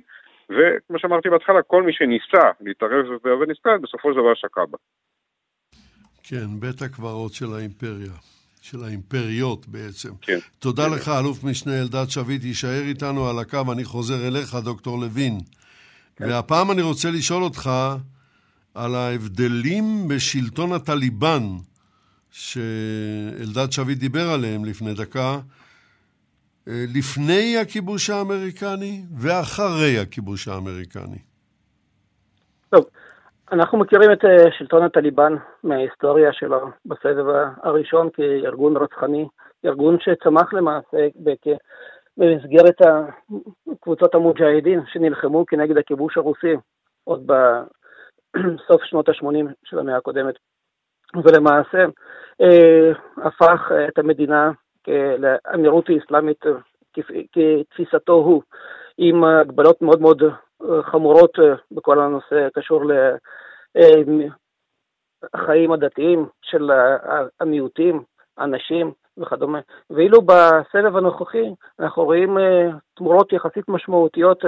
וכמו 0.51 0.99
שאמרתי 0.99 1.29
בהתחלה, 1.31 1.63
כל 1.63 1.83
מי 1.83 1.93
שניסה 1.93 2.51
להתערב 2.61 3.07
באפגניסטן, 3.25 3.83
בסופו 3.83 4.13
של 4.13 4.19
דבר 4.21 4.35
שקע 4.35 4.65
בה. 4.71 4.79
כן, 6.23 6.61
בית 6.61 6.83
הקברות 6.83 7.33
של 7.33 7.47
האימפריה. 7.55 8.13
של 8.63 8.85
האימפריות 8.85 9.69
בעצם. 9.69 10.09
כן. 10.23 10.39
תודה 10.59 10.83
כן. 10.83 10.95
לך, 10.95 11.09
אלוף 11.09 11.45
משנה 11.45 11.73
אלדד 11.81 12.09
שביט, 12.09 12.45
יישאר 12.45 12.83
איתנו 12.89 13.29
על 13.29 13.39
הקו, 13.39 13.73
אני 13.73 13.85
חוזר 13.85 14.29
אליך, 14.29 14.55
דוקטור 14.65 14.99
לוין. 14.99 15.39
כן. 16.17 16.25
והפעם 16.25 16.71
אני 16.71 16.83
רוצה 16.83 17.09
לשאול 17.11 17.43
אותך, 17.43 17.71
על 18.77 18.95
ההבדלים 18.95 19.85
בשלטון 20.09 20.73
הטליבן, 20.73 21.43
שאלדד 22.31 23.71
שביט 23.71 23.99
דיבר 23.99 24.27
עליהם 24.35 24.65
לפני 24.65 24.95
דקה, 24.95 25.31
אה, 26.69 26.85
לפני 26.99 27.57
הכיבוש 27.63 28.11
האמריקני 28.11 29.03
ואחרי 29.21 29.99
הכיבוש 30.03 30.49
האמריקני. 30.49 31.19
טוב, 32.69 32.85
אנחנו 33.53 33.79
מכירים 33.79 34.13
את 34.13 34.25
אה, 34.25 34.53
שלטון 34.59 34.83
הטליבן 34.83 35.33
מההיסטוריה 35.65 36.33
שלו 36.33 36.71
בסבב 36.87 37.27
הראשון 37.63 38.09
כארגון 38.13 38.77
רצחני, 38.77 39.27
ארגון 39.65 39.97
שצמח 40.01 40.55
למעשה 40.55 40.99
במסגרת 42.17 42.81
קבוצות 43.81 44.15
המוג'אהדין 44.15 44.81
שנלחמו 44.93 45.47
כנגד 45.47 45.77
הכיבוש 45.79 46.17
הרוסי 46.17 46.55
עוד 47.05 47.27
בסוף 48.57 48.85
שנות 48.85 49.09
ה-80 49.09 49.47
של 49.65 49.79
המאה 49.79 49.97
הקודמת, 49.97 50.35
ולמעשה 51.25 51.85
אה, 52.41 52.93
הפך 53.17 53.73
את 53.89 53.99
המדינה 53.99 54.51
לאמירות 55.19 55.89
האסלאמית 55.89 56.45
כתפיסתו 57.33 58.13
הוא, 58.13 58.43
עם 58.99 59.25
הגבלות 59.25 59.83
מאוד 59.83 60.01
מאוד 60.01 60.23
חמורות 60.83 61.39
בכל 61.73 62.01
הנושא 62.01 62.47
הקשור 62.47 62.83
לחיים 65.35 65.73
הדתיים 65.73 66.27
של 66.43 66.71
המיעוטים, 67.41 68.03
הנשים 68.39 68.93
וכדומה. 69.19 69.61
ואילו 69.91 70.23
בסבב 70.23 70.97
הנוכחי 70.97 71.51
אנחנו 71.81 72.05
רואים 72.05 72.39
תמורות 72.95 73.33
יחסית 73.33 73.69
משמעותיות 73.69 74.45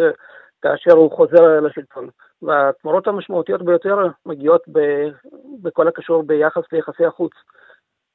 כאשר 0.62 0.92
הוא 0.92 1.12
חוזר 1.12 1.60
לשלטון. 1.60 2.08
והתמורות 2.42 3.06
המשמעותיות 3.06 3.62
ביותר 3.62 3.96
מגיעות 4.26 4.62
ב, 4.72 5.08
בכל 5.62 5.88
הקשור 5.88 6.22
ביחס 6.22 6.62
ליחסי 6.72 7.06
החוץ. 7.06 7.32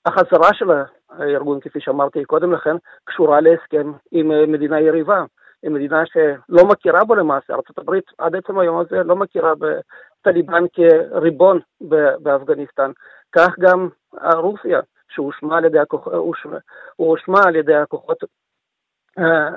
החזרה 0.06 0.54
של 0.54 0.66
הארגון, 1.10 1.60
כפי 1.60 1.80
שאמרתי 1.82 2.26
קודם 2.26 2.54
לכן, 2.54 2.76
קשורה 3.04 3.42
להסכם 3.42 3.92
עם 4.12 4.52
מדינה 4.52 4.80
יריבה, 4.80 5.24
עם 5.64 5.74
מדינה 5.74 6.04
שלא 6.06 6.66
מכירה 6.68 7.04
בו 7.04 7.16
למעשה. 7.16 7.54
ארה"ב 7.54 8.00
עד 8.18 8.36
עצם 8.36 8.60
היום 8.60 8.80
הזה 8.80 9.04
לא 9.04 9.16
מכירה 9.16 9.54
בטליבן 9.56 10.64
כריבון 10.74 11.60
באפגניסטן. 12.20 12.92
כך 13.32 13.60
גם 13.60 13.90
רוסיה, 14.36 14.80
שהושמע 15.10 15.58
על 15.58 15.66
הכוח, 15.78 16.08
על 17.46 17.56
ידי 17.56 17.76
הכוחות 17.76 18.24
אה, 19.20 19.50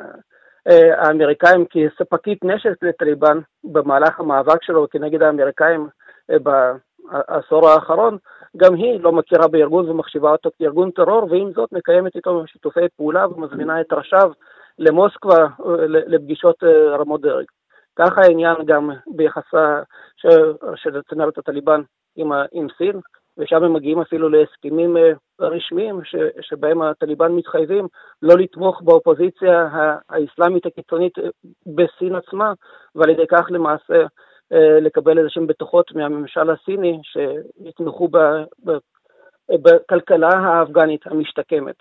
האמריקאים 0.67 1.65
כספקית 1.71 2.45
נשק 2.45 2.83
לטליבן 2.83 3.39
במהלך 3.65 4.21
המאבק 4.21 4.63
שלו 4.63 4.87
כנגד 4.91 5.23
האמריקאים 5.23 5.89
אה, 6.31 6.37
בעשור 6.39 7.69
האחרון, 7.69 8.17
גם 8.57 8.75
היא 8.75 9.01
לא 9.01 9.13
מכירה 9.13 9.49
בארגון 9.49 9.91
ומחשיבה 9.91 10.31
אותו 10.31 10.51
כארגון 10.59 10.91
טרור, 10.91 11.31
ועם 11.31 11.53
זאת 11.53 11.73
מקיימת 11.73 12.17
איתו 12.17 12.45
שיתופי 12.47 12.81
פעולה 12.97 13.29
ומזמינה 13.29 13.81
את 13.81 13.93
ראשיו 13.93 14.33
למוסקבה 14.79 15.43
אה, 15.43 15.47
לפגישות 15.87 16.65
רמות 16.99 17.21
דרג. 17.21 17.45
ככה 17.99 18.21
העניין 18.21 18.57
גם 18.67 18.91
ביחסה 19.07 19.83
של 20.77 21.03
צמרת 21.11 21.39
הטליבן 21.39 21.81
עם, 22.17 22.33
עם 22.53 22.67
סין, 22.79 23.01
ושם 23.39 23.65
הם 23.65 23.73
מגיעים 23.73 24.01
אפילו 24.01 24.29
להסכמים 24.29 24.97
אה, 24.97 25.13
רשמיים 25.41 26.05
ש, 26.05 26.15
שבהם 26.41 26.83
הטליבן 26.83 27.33
מתחייבים 27.33 27.89
לא 28.23 28.35
לתמוך 28.39 28.83
באופוזיציה 28.83 29.69
האסלאמית 30.09 30.67
הקיצונית 30.67 31.19
אה, 31.19 31.29
בסין 31.67 32.15
עצמה, 32.15 32.53
ועל 32.95 33.11
ידי 33.11 33.27
כך 33.27 33.47
למעשה 33.51 34.07
אה, 34.53 34.81
לקבל 34.81 35.19
איזה 35.19 35.31
שהם 35.31 35.47
בטוחות 35.47 35.93
מהממשל 35.95 36.51
הסיני 36.51 37.01
שיתמכו 37.03 38.09
בכלכלה 39.51 40.31
האפגנית 40.31 41.07
המשתקמת. 41.07 41.77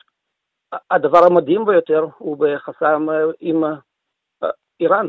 הדבר 0.91 1.25
המדהים 1.25 1.65
ביותר 1.65 2.05
הוא 2.17 2.37
ביחסם 2.37 3.07
עם 3.39 3.63
איראן, 4.79 5.07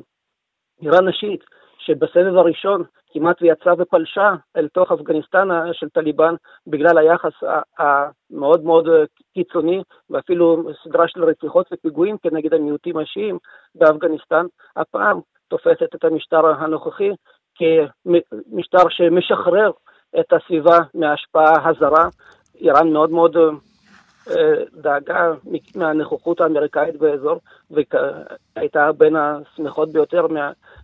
איראן 0.83 1.09
נשית, 1.09 1.45
שבסבב 1.87 2.37
הראשון 2.37 2.83
כמעט 3.13 3.43
ויצאה 3.43 3.73
ופלשה 3.79 4.35
אל 4.57 4.69
תוך 4.69 4.93
אפגניסטן 4.93 5.49
של 5.73 5.89
טליבן 5.89 6.35
בגלל 6.67 6.99
היחס 6.99 7.33
המאוד 7.79 8.65
מאוד 8.65 8.89
קיצוני 9.35 9.83
ואפילו 10.11 10.71
סדרה 10.85 11.09
של 11.09 11.25
רציחות 11.25 11.67
ופיגועים 11.73 12.17
כנגד 12.19 12.55
המיעוטים 12.55 12.97
השיעים 12.97 13.39
באפגניסטן, 13.75 14.47
הפעם 14.77 15.21
תופסת 15.49 15.95
את 15.95 16.05
המשטר 16.05 16.47
הנוכחי 16.47 17.11
כמשטר 17.55 18.89
שמשחרר 18.89 19.71
את 20.21 20.33
הסביבה 20.33 20.79
מההשפעה 20.95 21.69
הזרה. 21.69 22.09
איראן 22.61 22.93
מאוד 22.93 23.11
מאוד 23.11 23.37
דאגה 24.75 25.33
מהנוכחות 25.75 26.41
האמריקאית 26.41 26.97
באזור, 26.97 27.41
והייתה 27.71 28.93
בין 28.99 29.17
השמחות 29.17 29.93
ביותר 29.93 30.27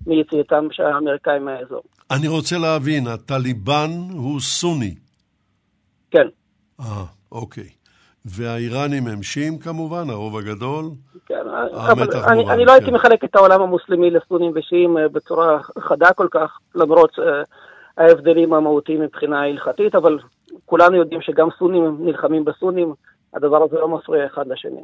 מיציאתם 0.07 0.69
של 0.71 0.83
האמריקאים 0.83 1.45
מהאזור. 1.45 1.83
אני 2.11 2.29
רוצה 2.29 2.59
להבין, 2.59 3.07
הטליבן 3.07 3.91
הוא 4.13 4.41
סוני. 4.41 4.95
כן. 6.11 6.27
אה, 6.81 7.05
אוקיי. 7.33 7.69
והאיראנים 8.25 9.07
הם 9.07 9.23
שיעים 9.23 9.59
כמובן, 9.59 10.11
הרוב 10.11 10.37
הגדול? 10.37 10.85
כן, 11.27 11.43
אבל 11.73 12.09
אני, 12.29 12.51
אני 12.51 12.65
לא 12.65 12.73
הייתי 12.73 12.87
כן. 12.87 12.95
מחלק 12.95 13.25
את 13.25 13.37
העולם 13.37 13.63
המוסלמי 13.63 14.11
לסונים 14.11 14.53
ושיעים 14.55 14.99
אה, 14.99 15.09
בצורה 15.09 15.59
חדה 15.79 16.13
כל 16.13 16.29
כך, 16.31 16.59
למרות 16.75 17.19
uh, 17.19 17.23
ההבדלים 17.97 18.55
המהותיים 18.55 19.01
מבחינה 19.01 19.43
הלכתית, 19.43 19.95
אבל 19.95 20.19
כולנו 20.67 20.97
יודעים 20.97 21.21
שגם 21.23 21.49
סונים 21.59 21.97
נלחמים 22.01 22.45
בסונים, 22.45 22.95
הדבר 23.35 23.63
הזה 23.63 23.77
לא 23.79 23.89
מפריע 23.89 24.27
אחד 24.27 24.47
לשני. 24.47 24.83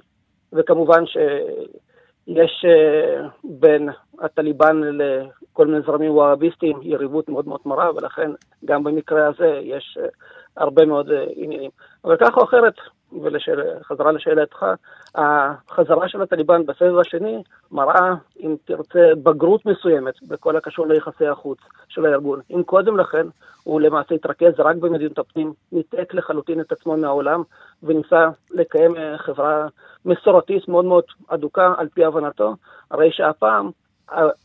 וכמובן 0.53 1.07
שיש 1.07 2.65
אה, 2.65 3.29
בין 3.45 3.89
הטליבן 4.21 4.81
לכל 4.81 5.67
מיני 5.67 5.81
זרמים 5.87 6.11
וואביסטיים 6.11 6.79
יריבות 6.83 7.29
מאוד 7.29 7.49
מאוד 7.49 7.61
מרה, 7.67 7.91
ולכן 7.95 8.31
גם 8.65 8.85
במקרה 8.85 9.27
הזה 9.27 9.61
יש 9.63 9.99
אה, 10.01 10.09
הרבה 10.57 10.85
מאוד 10.85 11.11
אה, 11.11 11.25
עניינים. 11.37 11.71
אבל 12.05 12.17
כך 12.17 12.37
או 12.37 12.45
אחרת, 12.45 12.75
וחזרה 13.13 14.13
לשאלתך, 14.13 14.67
החזרה 15.15 16.09
של 16.09 16.23
הטליבן 16.23 16.67
בסבב 16.67 16.99
השני 16.99 17.43
מראה, 17.73 18.15
אם 18.41 18.57
תרצה, 18.65 19.11
בגרות 19.23 19.67
מסוימת 19.67 20.15
בכל 20.29 20.57
הקשור 20.57 20.87
ליחסי 20.87 21.27
החוץ 21.27 21.59
של 21.89 22.07
הארגון. 22.07 22.41
אם 22.51 22.63
קודם 22.63 22.97
לכן 22.97 23.27
הוא 23.65 23.81
למעשה 23.81 24.15
התרכז 24.15 24.53
רק 24.59 24.77
במדינות 24.77 25.19
הפנים, 25.19 25.53
ניתק 25.73 26.15
לחלוטין 26.15 26.61
את 26.61 26.73
עצמו 26.73 26.97
מהעולם 26.97 27.43
וניסה 27.83 28.29
לקיים 28.51 28.95
חברה 29.17 29.67
מסורתית 30.05 30.69
מאוד 30.69 30.85
מאוד 30.85 31.05
אדוקה 31.29 31.75
על 31.77 31.89
פי 31.89 32.05
הבנתו, 32.05 32.55
הרי 32.91 33.13
שהפעם 33.13 33.71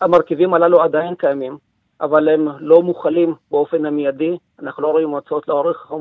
המרכיבים 0.02 0.54
הללו 0.54 0.82
עדיין 0.82 1.15
קיימים, 1.15 1.58
אבל 2.02 2.30
הם 2.30 2.47
לא 2.60 2.82
מוכלים 2.82 3.36
באופן 3.52 3.86
המיידי, 3.86 4.38
אנחנו 4.60 4.84
לא 4.84 4.88
רואים 4.88 5.10
הוצאות 5.10 5.47
לאורך 5.47 5.91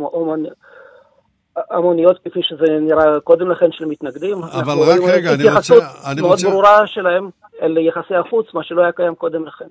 המוניות 1.70 2.18
כפי 2.24 2.40
שזה 2.42 2.78
נראה 2.80 3.20
קודם 3.20 3.50
לכן 3.50 3.72
של 3.72 3.84
מתנגדים. 3.84 4.38
אבל 4.42 4.74
רק 4.78 5.00
רגע, 5.06 5.34
אני 5.34 5.44
רוצה... 5.56 5.74
אני 6.10 6.20
מאוד 6.20 6.32
רוצה... 6.32 6.50
ברורה 6.50 6.86
שלהם 6.86 7.30
אל 7.62 7.78
יחסי 7.78 8.14
החוץ, 8.14 8.46
מה 8.54 8.62
שלא 8.62 8.82
היה 8.82 8.92
קיים 8.92 9.14
קודם 9.14 9.44
לכן. 9.44 9.64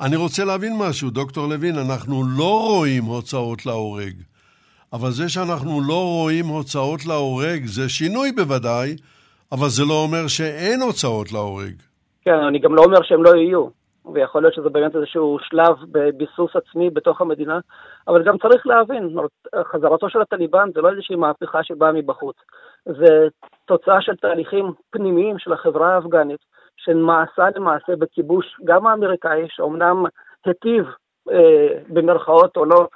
אני 0.00 0.16
רוצה 0.16 0.44
להבין 0.44 0.72
משהו, 0.78 1.10
דוקטור 1.10 1.46
לוין, 1.46 1.78
אנחנו 1.78 2.22
לא 2.38 2.60
רואים 2.68 3.04
הוצאות 3.04 3.66
להורג. 3.66 4.14
אבל 4.92 5.10
זה 5.10 5.28
שאנחנו 5.28 5.80
לא 5.88 6.04
רואים 6.04 6.46
הוצאות 6.46 7.06
להורג 7.06 7.66
זה 7.66 7.88
שינוי 7.88 8.32
בוודאי, 8.32 8.96
אבל 9.52 9.68
זה 9.68 9.84
לא 9.84 9.94
אומר 9.94 10.26
שאין 10.26 10.82
הוצאות 10.82 11.32
להורג. 11.32 11.72
כן, 12.24 12.34
אני 12.48 12.58
גם 12.58 12.74
לא 12.74 12.82
אומר 12.82 13.02
שהם 13.02 13.22
לא 13.22 13.36
יהיו, 13.36 13.66
ויכול 14.14 14.42
להיות 14.42 14.54
שזה 14.54 14.68
באמת 14.68 14.96
איזשהו 14.96 15.38
שלב 15.42 15.76
בביסוס 15.92 16.56
עצמי 16.56 16.90
בתוך 16.90 17.20
המדינה, 17.20 17.58
אבל 18.08 18.22
גם 18.22 18.38
צריך 18.38 18.66
להבין, 18.66 19.16
חזרתו 19.72 20.08
של 20.08 20.20
הטליבן 20.20 20.68
זה 20.74 20.80
לא 20.80 20.90
איזושהי 20.90 21.16
מהפכה 21.16 21.62
שבאה 21.62 21.92
מבחוץ, 21.92 22.36
זה 22.84 23.28
תוצאה 23.64 24.00
של 24.00 24.16
תהליכים 24.16 24.72
פנימיים 24.90 25.38
של 25.38 25.52
החברה 25.52 25.94
האפגנית, 25.94 26.40
שנעשה 26.76 27.48
למעשה 27.56 27.96
בכיבוש 27.96 28.56
גם 28.64 28.86
האמריקאי, 28.86 29.46
שאומנם 29.48 30.04
היטיב 30.44 30.84
אה, 31.30 31.68
במרכאות 31.88 32.56
או 32.56 32.64
לא 32.64 32.88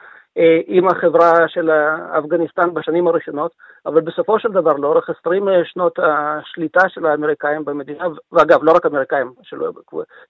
עם 0.67 0.89
החברה 0.89 1.49
של 1.49 1.71
אפגניסטן 2.19 2.75
בשנים 2.75 3.07
הראשונות, 3.07 3.53
אבל 3.87 4.01
בסופו 4.01 4.39
של 4.39 4.49
דבר, 4.49 4.73
לאורך 4.73 5.11
20 5.21 5.49
שנות 5.65 5.99
השליטה 5.99 6.89
של 6.89 7.07
האמריקאים 7.07 7.65
במדינה, 7.65 8.05
ואגב, 8.33 8.65
לא 8.65 8.73
רק 8.73 8.87
אמריקאים, 8.87 9.33
של, 9.43 9.57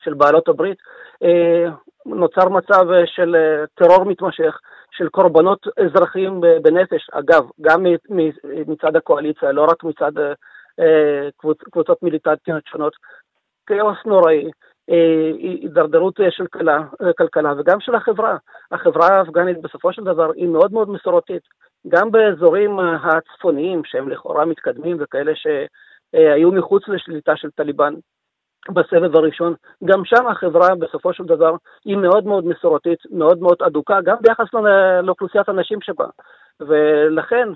של 0.05 0.15
בעלות 0.15 0.49
הברית, 0.49 0.79
אה, 1.23 1.71
נוצר 2.07 2.49
מצב 2.49 2.85
של 3.07 3.37
אה, 3.37 3.65
טרור 3.75 4.05
מתמשך, 4.05 4.59
של 4.91 5.09
קורבנות 5.09 5.67
אזרחיים 5.77 6.41
בנפש, 6.63 7.11
אגב, 7.13 7.45
גם 7.61 7.87
מצד 8.67 8.97
הקואליציה, 8.97 9.53
לא 9.53 9.65
רק 9.65 9.85
מצד 9.85 10.13
קבוצות 11.71 12.03
מיליטנטיות 12.03 12.63
שונות, 12.67 12.93
כאוס 13.67 13.97
נוראי. 14.07 14.51
הידרדרות 14.89 16.21
של 16.31 16.47
כלכלה, 16.47 16.85
כלכלה 17.19 17.53
וגם 17.59 17.81
של 17.81 17.95
החברה. 17.95 18.37
החברה 18.73 19.07
האפגנית 19.07 19.63
בסופו 19.63 19.93
של 19.93 20.05
דבר 20.05 20.31
היא 20.37 20.49
מאוד 20.49 20.73
מאוד 20.73 20.91
מסורתית. 20.91 21.43
גם 21.89 22.11
באזורים 22.11 22.79
הצפוניים 22.79 23.83
שהם 23.85 24.09
לכאורה 24.09 24.45
מתקדמים 24.45 24.97
וכאלה 25.01 25.33
שהיו 25.35 26.53
מחוץ 26.53 26.89
לשליטה 26.89 27.37
של 27.37 27.51
טליבן 27.51 27.95
בסבב 28.71 29.17
הראשון, 29.17 29.55
גם 29.85 30.05
שם 30.05 30.27
החברה 30.27 30.75
בסופו 30.75 31.13
של 31.13 31.25
דבר 31.25 31.55
היא 31.85 31.97
מאוד 31.97 32.27
מאוד 32.27 32.47
מסורתית, 32.47 32.99
מאוד 33.11 33.39
מאוד 33.39 33.63
אדוקה, 33.67 34.01
גם 34.05 34.17
ביחס 34.21 34.55
לאוכלוסיית 35.03 35.49
הנשים 35.49 35.81
שבה. 35.81 36.07
ולכן 36.61 37.49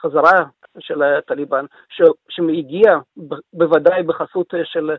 חזרה 0.00 0.44
של 0.78 1.02
הטליבן, 1.02 1.64
שהגיעה 2.28 2.98
בוודאי 3.52 4.02
בחסות 4.02 4.54
של 4.64 4.90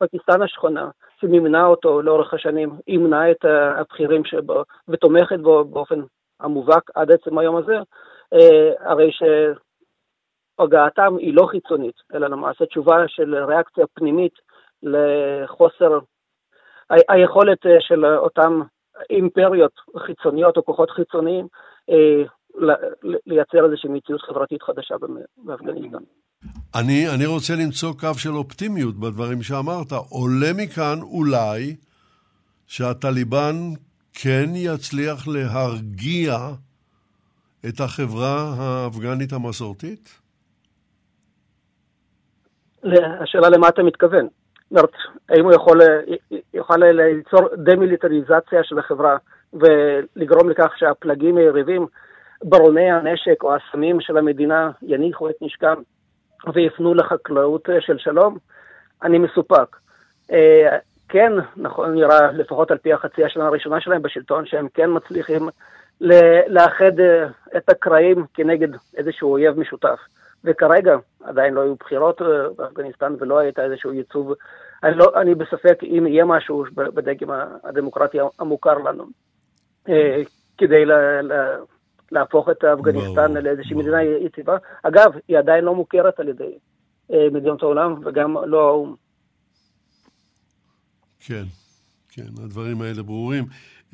פקיסטן 0.00 0.42
השכונה, 0.42 0.90
שמימנה 1.20 1.66
אותו 1.66 2.02
לאורך 2.02 2.34
השנים, 2.34 2.70
ימנה 2.86 3.30
את 3.30 3.44
הבכירים 3.78 4.24
שבו 4.24 4.62
ותומכת 4.88 5.38
בו 5.38 5.64
באופן 5.64 6.00
המובהק 6.40 6.90
עד 6.94 7.12
עצם 7.12 7.38
היום 7.38 7.56
הזה, 7.56 7.76
הרי 8.80 9.10
שהגעתם 10.58 11.16
היא 11.18 11.34
לא 11.34 11.46
חיצונית, 11.46 11.96
אלא 12.14 12.26
למעשה 12.26 12.66
תשובה 12.66 13.08
של 13.08 13.44
ריאקציה 13.44 13.84
פנימית 13.94 14.32
לחוסר 14.82 15.98
היכולת 17.08 17.58
של 17.80 18.06
אותם 18.06 18.60
אימפריות 19.10 19.72
חיצוניות 19.98 20.56
או 20.56 20.64
כוחות 20.64 20.90
חיצוניים 20.90 21.46
לייצר 23.26 23.64
איזושהי 23.64 23.90
מציאות 23.90 24.20
חברתית 24.20 24.62
חדשה 24.62 24.94
באפגניסטן. 25.36 25.98
אני, 26.74 27.08
אני 27.14 27.26
רוצה 27.26 27.52
למצוא 27.64 27.92
קו 28.00 28.14
של 28.14 28.30
אופטימיות 28.30 28.94
בדברים 28.94 29.42
שאמרת. 29.42 29.92
עולה 30.10 30.52
מכאן 30.56 30.98
אולי 31.02 31.76
שהטליבן 32.66 33.54
כן 34.12 34.46
יצליח 34.54 35.28
להרגיע 35.28 36.36
את 37.68 37.80
החברה 37.80 38.54
האפגנית 38.58 39.32
המסורתית? 39.32 40.20
השאלה 43.20 43.48
למה 43.48 43.68
אתה 43.68 43.82
מתכוון. 43.82 44.28
אומרת, 44.70 44.90
האם 45.28 45.44
הוא 45.44 45.52
יכול, 45.52 45.80
יכול 46.54 46.84
ליצור 46.84 47.48
דמיליטריזציה 47.56 48.64
של 48.64 48.78
החברה 48.78 49.16
ולגרום 49.52 50.50
לכך 50.50 50.72
שהפלגים 50.76 51.36
היריבים, 51.36 51.86
ברוני 52.44 52.90
הנשק 52.90 53.42
או 53.42 53.54
הסמים 53.54 54.00
של 54.00 54.16
המדינה 54.16 54.70
יניחו 54.82 55.30
את 55.30 55.34
נשקם 55.40 55.74
ויפנו 56.54 56.94
לחקלאות 56.94 57.68
של 57.80 57.98
שלום? 57.98 58.38
אני 59.02 59.18
מסופק. 59.18 59.76
אה, 60.32 60.78
כן, 61.08 61.32
נכון, 61.56 61.94
נראה, 61.94 62.32
לפחות 62.32 62.70
על 62.70 62.78
פי 62.78 62.92
החצי 62.92 63.24
השנה 63.24 63.46
הראשונה 63.46 63.80
שלהם 63.80 64.02
בשלטון, 64.02 64.46
שהם 64.46 64.68
כן 64.74 64.90
מצליחים 64.92 65.48
לאחד 66.46 67.00
אה, 67.00 67.26
את 67.56 67.68
הקרעים 67.68 68.24
כנגד 68.34 68.68
איזשהו 68.96 69.32
אויב 69.32 69.58
משותף. 69.58 69.98
וכרגע 70.44 70.96
עדיין 71.24 71.54
לא 71.54 71.60
היו 71.60 71.74
בחירות 71.74 72.22
אה, 72.22 72.26
באפגניסטן 72.56 73.14
ולא 73.18 73.38
הייתה 73.38 73.64
איזשהו 73.64 73.92
ייצוב. 73.92 74.32
אני, 74.82 74.96
לא, 74.96 75.12
אני 75.20 75.34
בספק 75.34 75.78
אם 75.82 76.06
יהיה 76.06 76.24
משהו 76.24 76.64
בדגם 76.76 77.30
הדמוקרטי 77.64 78.18
המוכר 78.38 78.78
לנו 78.78 79.04
אה, 79.88 80.22
כדי 80.58 80.84
להפוך 82.12 82.48
את 82.48 82.64
אפגניסטן 82.64 83.34
לאיזושהי 83.34 83.76
מדינה 83.76 84.02
יציבה. 84.02 84.56
אגב, 84.82 85.12
היא 85.28 85.38
עדיין 85.38 85.64
לא 85.64 85.74
מוכרת 85.74 86.20
על 86.20 86.28
ידי 86.28 86.58
מדינות 87.10 87.62
העולם 87.62 87.94
וגם 88.04 88.36
לא 88.46 88.68
האו"ם. 88.68 88.94
כן, 91.20 91.44
כן, 92.08 92.42
הדברים 92.44 92.82
האלה 92.82 93.02
ברורים. 93.02 93.44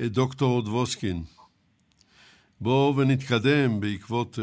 דוקטור 0.01 0.61
דבוסקין, 0.61 1.23
בואו 2.61 2.95
ונתקדם 2.97 3.79
בעקבות 3.79 4.39
uh, 4.39 4.41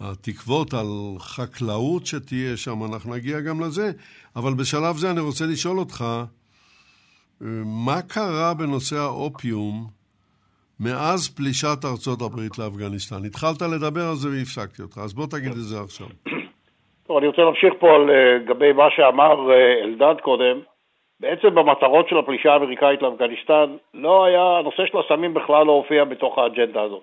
התקוות 0.00 0.74
על 0.74 0.86
חקלאות 1.18 2.06
שתהיה 2.06 2.56
שם, 2.56 2.84
אנחנו 2.84 3.14
נגיע 3.14 3.40
גם 3.40 3.60
לזה, 3.60 3.92
אבל 4.36 4.54
בשלב 4.54 4.96
זה 4.96 5.10
אני 5.10 5.20
רוצה 5.20 5.46
לשאול 5.46 5.78
אותך, 5.78 6.04
מה 7.64 8.02
קרה 8.02 8.54
בנושא 8.54 8.96
האופיום 8.96 9.90
מאז 10.84 11.36
פלישת 11.36 11.80
ארצות 11.84 12.20
הברית 12.26 12.58
לאפגניסטן? 12.58 13.20
התחלת 13.26 13.62
לדבר 13.62 14.04
על 14.10 14.16
זה 14.22 14.28
והפסקתי 14.28 14.82
אותך, 14.82 14.98
אז 15.04 15.14
בוא 15.14 15.26
תגיד 15.26 15.52
את 15.52 15.66
זה 15.70 15.76
עכשיו. 15.84 16.06
טוב, 17.06 17.16
אני 17.16 17.26
רוצה 17.26 17.42
להמשיך 17.42 17.74
פה 17.80 17.88
על 17.94 18.10
אה, 18.10 18.38
גבי 18.48 18.72
מה 18.72 18.88
שאמר 18.96 19.36
אלדד 19.84 20.20
קודם. 20.22 20.60
בעצם 21.20 21.54
במטרות 21.54 22.08
של 22.08 22.18
הפלישה 22.18 22.52
האמריקאית 22.52 23.02
לאפגניסטן 23.02 23.76
לא 23.94 24.24
היה, 24.24 24.58
הנושא 24.58 24.86
של 24.86 24.98
הסמים 24.98 25.34
בכלל 25.34 25.66
לא 25.66 25.72
הופיע 25.72 26.04
בתוך 26.04 26.38
האג'נדה 26.38 26.82
הזאת. 26.82 27.02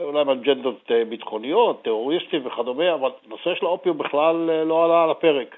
אולי 0.00 0.20
עם 0.20 0.30
אג'נדות 0.30 0.90
אה, 0.90 1.04
ביטחוניות, 1.04 1.82
טרוריסטים 1.82 2.46
וכדומה, 2.46 2.94
אבל 2.94 3.10
הנושא 3.26 3.54
של 3.54 3.66
האופיום 3.66 3.98
בכלל 3.98 4.50
אה, 4.50 4.64
לא 4.64 4.84
עלה 4.84 5.04
על 5.04 5.10
הפרק. 5.10 5.56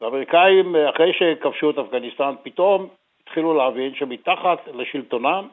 והאמריקאים, 0.00 0.76
אה, 0.76 0.90
אחרי 0.90 1.12
שכבשו 1.12 1.70
את 1.70 1.78
אפגניסטן, 1.78 2.34
פתאום 2.42 2.88
התחילו 3.22 3.54
להבין 3.54 3.94
שמתחת 3.94 4.68
לשלטונם 4.74 5.48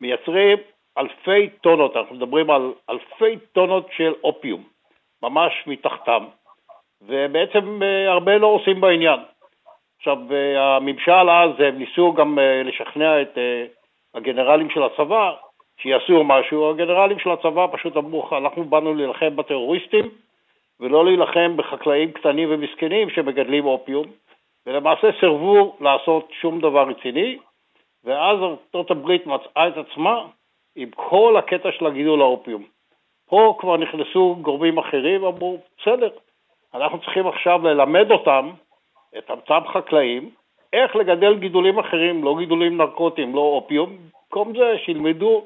מייצרים 0.00 0.58
אלפי 0.98 1.48
טונות, 1.48 1.96
אנחנו 1.96 2.16
מדברים 2.16 2.50
על 2.50 2.72
אלפי 2.90 3.38
טונות 3.52 3.86
של 3.96 4.12
אופיום, 4.24 4.62
ממש 5.22 5.52
מתחתם, 5.66 6.24
ובעצם 7.02 7.80
הרבה 8.08 8.38
לא 8.38 8.46
עושים 8.46 8.80
בעניין. 8.80 9.20
עכשיו, 9.98 10.18
אה, 10.32 10.76
הממשל 10.76 11.30
אז, 11.30 11.50
הם 11.58 11.78
ניסו 11.78 12.12
גם 12.12 12.38
אה, 12.38 12.62
לשכנע 12.62 13.22
את 13.22 13.38
אה, 13.38 13.64
הגנרלים 14.14 14.70
של 14.70 14.82
הצבא 14.82 15.32
שיעשו 15.80 16.24
משהו, 16.24 16.70
הגנרלים 16.70 17.18
של 17.18 17.30
הצבא 17.30 17.66
פשוט 17.72 17.96
אמרו, 17.96 18.28
אנחנו 18.32 18.64
באנו 18.64 18.94
להילחם 18.94 19.36
בטרוריסטים 19.36 20.10
ולא 20.80 21.04
להילחם 21.04 21.56
בחקלאים 21.56 22.12
קטנים 22.12 22.48
ומסכנים 22.50 23.10
שמגדלים 23.10 23.66
אופיום, 23.66 24.06
ולמעשה 24.66 25.08
סירבו 25.20 25.76
לעשות 25.80 26.28
שום 26.40 26.60
דבר 26.60 26.88
רציני, 26.88 27.38
ואז 28.04 28.38
ארה"ב 28.74 29.16
מצאה 29.26 29.68
את 29.68 29.74
עצמה 29.76 30.26
עם 30.76 30.90
כל 30.90 31.36
הקטע 31.38 31.72
של 31.72 31.86
הגידול 31.86 32.20
האופיום. 32.20 32.64
פה 33.28 33.56
כבר 33.60 33.76
נכנסו 33.76 34.36
גורמים 34.42 34.78
אחרים, 34.78 35.24
אמרו, 35.24 35.58
בסדר, 35.78 36.08
אנחנו 36.74 36.98
צריכים 36.98 37.26
עכשיו 37.26 37.60
ללמד 37.62 38.10
אותם 38.10 38.50
את 39.18 39.30
אותם 39.30 39.60
חקלאים 39.72 40.30
איך 40.72 40.96
לגדל 40.96 41.34
גידולים 41.38 41.78
אחרים, 41.78 42.24
לא 42.24 42.36
גידולים 42.38 42.76
נרקוטיים, 42.76 43.34
לא 43.34 43.40
אופיום, 43.40 43.96
במקום 44.34 44.52
זה 44.56 44.78
שילמדו 44.84 45.44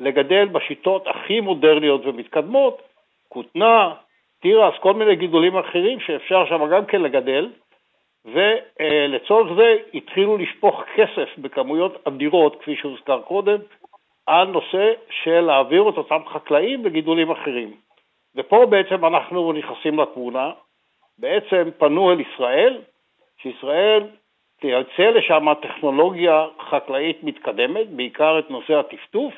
לגדל 0.00 0.48
בשיטות 0.48 1.06
הכי 1.06 1.40
מודרניות 1.40 2.00
ומתקדמות, 2.04 2.82
כותנה, 3.28 3.94
תירס, 4.40 4.74
כל 4.80 4.94
מיני 4.94 5.16
גידולים 5.16 5.56
אחרים 5.56 6.00
שאפשר 6.00 6.46
שם 6.46 6.68
גם 6.70 6.86
כן 6.86 7.02
לגדל, 7.02 7.48
ולצורך 8.24 9.52
זה 9.56 9.76
התחילו 9.94 10.38
לשפוך 10.38 10.82
כסף 10.96 11.28
בכמויות 11.38 12.06
אדירות, 12.08 12.60
כפי 12.60 12.76
שהוזכר 12.76 13.20
קודם, 13.22 13.58
על 14.26 14.48
נושא 14.48 14.92
של 15.10 15.40
להעביר 15.40 15.88
את 15.88 15.98
אותם 15.98 16.20
חקלאים 16.26 16.84
לגידולים 16.84 17.30
אחרים. 17.30 17.74
ופה 18.36 18.66
בעצם 18.66 19.04
אנחנו 19.04 19.52
נכנסים 19.52 19.98
לתמונה, 19.98 20.50
בעצם 21.18 21.68
פנו 21.78 22.12
אל 22.12 22.20
ישראל 22.20 22.80
שישראל 23.42 24.06
תייצא 24.60 25.02
לשם 25.02 25.46
טכנולוגיה 25.62 26.46
חקלאית 26.70 27.24
מתקדמת, 27.24 27.88
בעיקר 27.88 28.38
את 28.38 28.50
נושא 28.50 28.74
הטפטוף, 28.74 29.34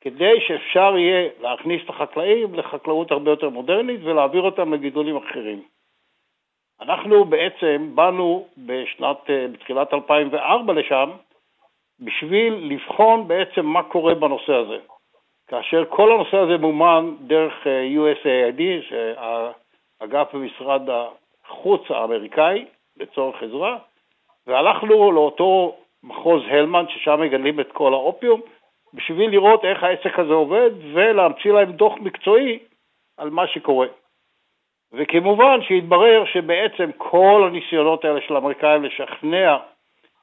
כדי 0.00 0.40
שאפשר 0.40 0.98
יהיה 0.98 1.28
להכניס 1.40 1.82
את 1.84 1.90
החקלאים 1.90 2.54
לחקלאות 2.54 3.10
הרבה 3.10 3.30
יותר 3.30 3.48
מודרנית 3.48 4.00
ולהעביר 4.04 4.42
אותם 4.42 4.74
לגידולים 4.74 5.16
אחרים. 5.16 5.62
אנחנו 6.80 7.24
בעצם 7.24 7.90
באנו 7.94 8.46
בשנת, 8.58 9.30
בתחילת 9.52 9.94
2004 9.94 10.72
לשם 10.72 11.10
בשביל 12.00 12.54
לבחון 12.54 13.28
בעצם 13.28 13.66
מה 13.66 13.82
קורה 13.82 14.14
בנושא 14.14 14.52
הזה. 14.52 14.78
כאשר 15.48 15.84
כל 15.88 16.12
הנושא 16.12 16.36
הזה 16.36 16.56
מומן 16.56 17.14
דרך 17.20 17.66
אה, 17.66 17.86
USAID, 17.86 18.62
האגף 20.00 20.34
במשרד 20.34 20.82
החוץ 20.90 21.90
האמריקאי, 21.90 22.64
לצורך 22.96 23.42
עזרה, 23.42 23.78
והלכנו 24.46 25.12
לאותו 25.12 25.76
מחוז 26.02 26.42
הלמן, 26.50 26.84
ששם 26.88 27.20
מגדלים 27.20 27.60
את 27.60 27.72
כל 27.72 27.92
האופיום, 27.92 28.40
בשביל 28.94 29.30
לראות 29.30 29.64
איך 29.64 29.82
העסק 29.82 30.18
הזה 30.18 30.32
עובד 30.32 30.70
ולהמציא 30.92 31.52
להם 31.52 31.72
דוח 31.72 31.92
מקצועי 32.00 32.58
על 33.16 33.30
מה 33.30 33.46
שקורה. 33.46 33.86
וכמובן 34.92 35.62
שהתברר 35.62 36.24
שבעצם 36.24 36.90
כל 36.96 37.42
הניסיונות 37.46 38.04
האלה 38.04 38.20
של 38.20 38.34
האמריקאים 38.34 38.84
לשכנע 38.84 39.56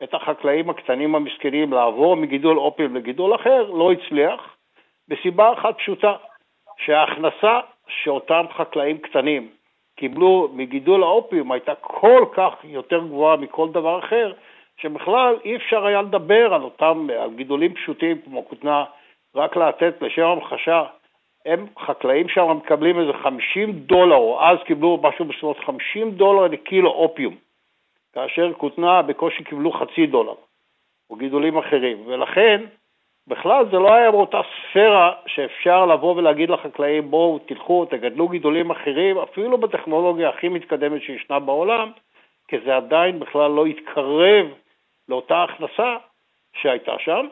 את 0.03 0.13
החקלאים 0.13 0.69
הקטנים 0.69 1.15
המסכנים 1.15 1.73
לעבור 1.73 2.15
מגידול 2.15 2.59
אופיום 2.59 2.95
לגידול 2.95 3.35
אחר 3.35 3.71
לא 3.71 3.91
הצליח, 3.91 4.55
בסיבה 5.07 5.53
אחת 5.53 5.77
פשוטה, 5.77 6.15
שההכנסה 6.77 7.59
שאותם 7.87 8.45
חקלאים 8.57 8.97
קטנים 8.97 9.49
קיבלו 9.95 10.49
מגידול 10.53 11.03
האופיום 11.03 11.51
הייתה 11.51 11.75
כל 11.75 12.25
כך 12.33 12.53
יותר 12.63 12.99
גבוהה 12.99 13.37
מכל 13.37 13.69
דבר 13.71 13.99
אחר, 13.99 14.33
שבכלל 14.77 15.35
אי 15.45 15.55
אפשר 15.55 15.85
היה 15.85 16.01
לדבר 16.01 16.53
על 16.53 16.61
אותם, 16.61 17.07
על 17.19 17.29
גידולים 17.35 17.73
פשוטים 17.73 18.21
כמו 18.21 18.47
כותנה, 18.49 18.83
רק 19.35 19.57
לתת 19.57 20.01
לשם 20.01 20.25
המחשה. 20.25 20.83
הם 21.45 21.65
חקלאים 21.79 22.29
שם 22.29 22.57
מקבלים 22.57 22.99
איזה 22.99 23.13
50 23.13 23.71
דולר, 23.71 24.15
או 24.15 24.41
אז 24.41 24.57
קיבלו 24.65 24.99
משהו 25.03 25.25
בסביבות 25.25 25.59
50 25.59 26.11
דולר 26.11 26.47
לקילו 26.47 26.89
אופיום, 26.89 27.35
כאשר 28.13 28.53
כותנה 28.57 29.01
בקושי 29.01 29.43
קיבלו 29.43 29.71
חצי 29.71 30.05
דולר, 30.05 30.33
או 31.09 31.15
גידולים 31.15 31.57
אחרים. 31.57 31.97
ולכן, 32.05 32.61
בכלל 33.27 33.65
זה 33.71 33.79
לא 33.79 33.93
היה 33.93 34.11
באותה 34.11 34.41
ספירה 34.69 35.13
שאפשר 35.27 35.85
לבוא 35.85 36.15
ולהגיד 36.15 36.49
לחקלאים 36.49 37.11
בואו 37.11 37.39
תלכו, 37.39 37.85
תגדלו 37.85 38.27
גידולים 38.29 38.71
אחרים, 38.71 39.17
אפילו 39.17 39.57
בטכנולוגיה 39.57 40.29
הכי 40.29 40.49
מתקדמת 40.49 41.01
שישנה 41.01 41.39
בעולם, 41.39 41.91
כי 42.47 42.59
זה 42.65 42.75
עדיין 42.75 43.19
בכלל 43.19 43.51
לא 43.51 43.65
התקרב 43.65 44.47
לאותה 45.09 45.43
הכנסה 45.43 45.95
שהייתה 46.53 46.99
שם, 46.99 47.27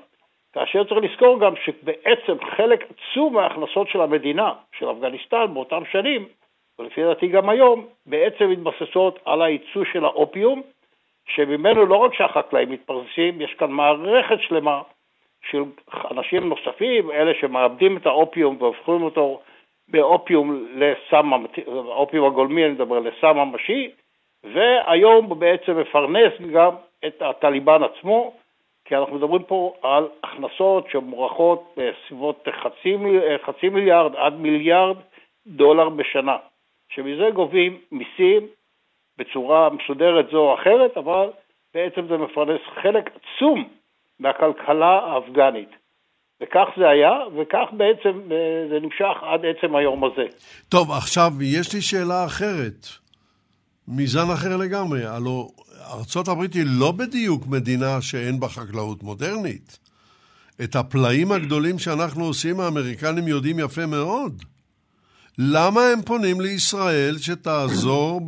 כאשר 0.54 0.84
צריך 0.84 1.04
לזכור 1.04 1.40
גם 1.40 1.54
שבעצם 1.56 2.46
חלק 2.56 2.86
עצום 2.92 3.34
מההכנסות 3.34 3.90
של 3.90 4.02
המדינה, 4.02 4.54
של 4.80 4.92
אפגניסטן 4.92 5.46
באותם 5.54 5.84
שנים, 5.92 6.26
ולפי 6.80 7.04
דעתי 7.04 7.28
גם 7.28 7.50
היום, 7.50 7.86
בעצם 8.06 8.50
מתבססות 8.50 9.20
על 9.26 9.42
הייצוא 9.42 9.86
של 9.94 10.06
האופיום, 10.06 10.62
שממנו 11.28 11.86
לא 11.86 11.96
רק 11.96 12.14
שהחקלאים 12.14 12.72
מתפרנסים, 12.72 13.42
יש 13.42 13.54
כאן 13.54 13.72
מערכת 13.72 14.38
שלמה 14.42 14.82
של 15.50 15.64
אנשים 16.12 16.50
נוספים, 16.50 17.12
אלה 17.12 17.32
שמאבדים 17.40 17.98
את 17.98 18.06
האופיום 18.06 18.58
והופכים 18.60 19.04
אותו 19.04 19.42
באופיום 19.88 20.68
לסם, 20.76 21.32
האופיום 21.68 22.28
הגולמי, 22.28 22.66
אני 22.66 22.74
מדבר, 22.74 23.00
לסם 23.00 23.38
ממשי, 23.38 23.92
והיום 24.44 25.26
הוא 25.26 25.38
בעצם 25.38 25.80
מפרנס 25.80 26.34
גם 26.54 26.72
את 27.06 27.22
הטליבן 27.22 27.84
עצמו, 27.84 28.34
כי 28.86 28.96
אנחנו 28.96 29.16
מדברים 29.16 29.44
פה 29.44 29.74
על 29.82 30.08
הכנסות 30.24 30.88
שמוערכות 30.92 31.76
בסביבות 31.78 32.48
חצי, 32.64 32.98
חצי 33.46 33.70
מיליארד 33.70 34.16
עד 34.16 34.34
מיליארד 34.34 34.98
דולר 35.48 35.90
בשנה, 35.90 36.38
שמזה 36.90 37.30
גובים 37.34 37.78
מיסים 37.92 38.48
בצורה 39.18 39.70
מסודרת 39.70 40.26
זו 40.32 40.38
או 40.38 40.56
אחרת, 40.56 40.98
אבל 40.98 41.30
בעצם 41.74 42.08
זה 42.08 42.18
מפרנס 42.18 42.62
חלק 42.82 43.10
עצום 43.16 43.70
מהכלכלה 44.20 45.00
האפגנית. 45.00 45.70
וכך 46.42 46.68
זה 46.78 46.90
היה, 46.90 47.12
וכך 47.38 47.66
בעצם 47.78 48.32
אה, 48.32 48.68
זה 48.70 48.80
נמשך 48.80 49.18
עד 49.22 49.42
עצם 49.46 49.76
היום 49.76 50.04
הזה. 50.04 50.26
טוב, 50.70 50.92
עכשיו 50.92 51.32
יש 51.42 51.74
לי 51.74 51.82
שאלה 51.82 52.26
אחרת, 52.26 52.88
מזן 53.88 54.34
אחר 54.34 54.58
לגמרי. 54.58 55.06
הלו 55.06 55.48
ארצות 55.90 56.28
הברית 56.28 56.54
היא 56.54 56.64
לא 56.80 56.92
בדיוק 56.92 57.48
מדינה 57.48 58.02
שאין 58.02 58.40
בה 58.40 58.48
חקלאות 58.48 59.04
מודרנית. 59.04 59.80
את 60.64 60.76
הפלאים 60.76 61.32
הגדולים 61.32 61.80
שאנחנו 61.80 62.24
עושים, 62.24 62.60
האמריקנים 62.60 63.28
יודעים 63.28 63.60
יפה 63.60 63.86
מאוד. 63.86 64.42
למה 65.38 65.82
הם 65.82 66.02
פונים 66.02 66.42
לישראל 66.42 67.14
שתעזור 67.18 68.22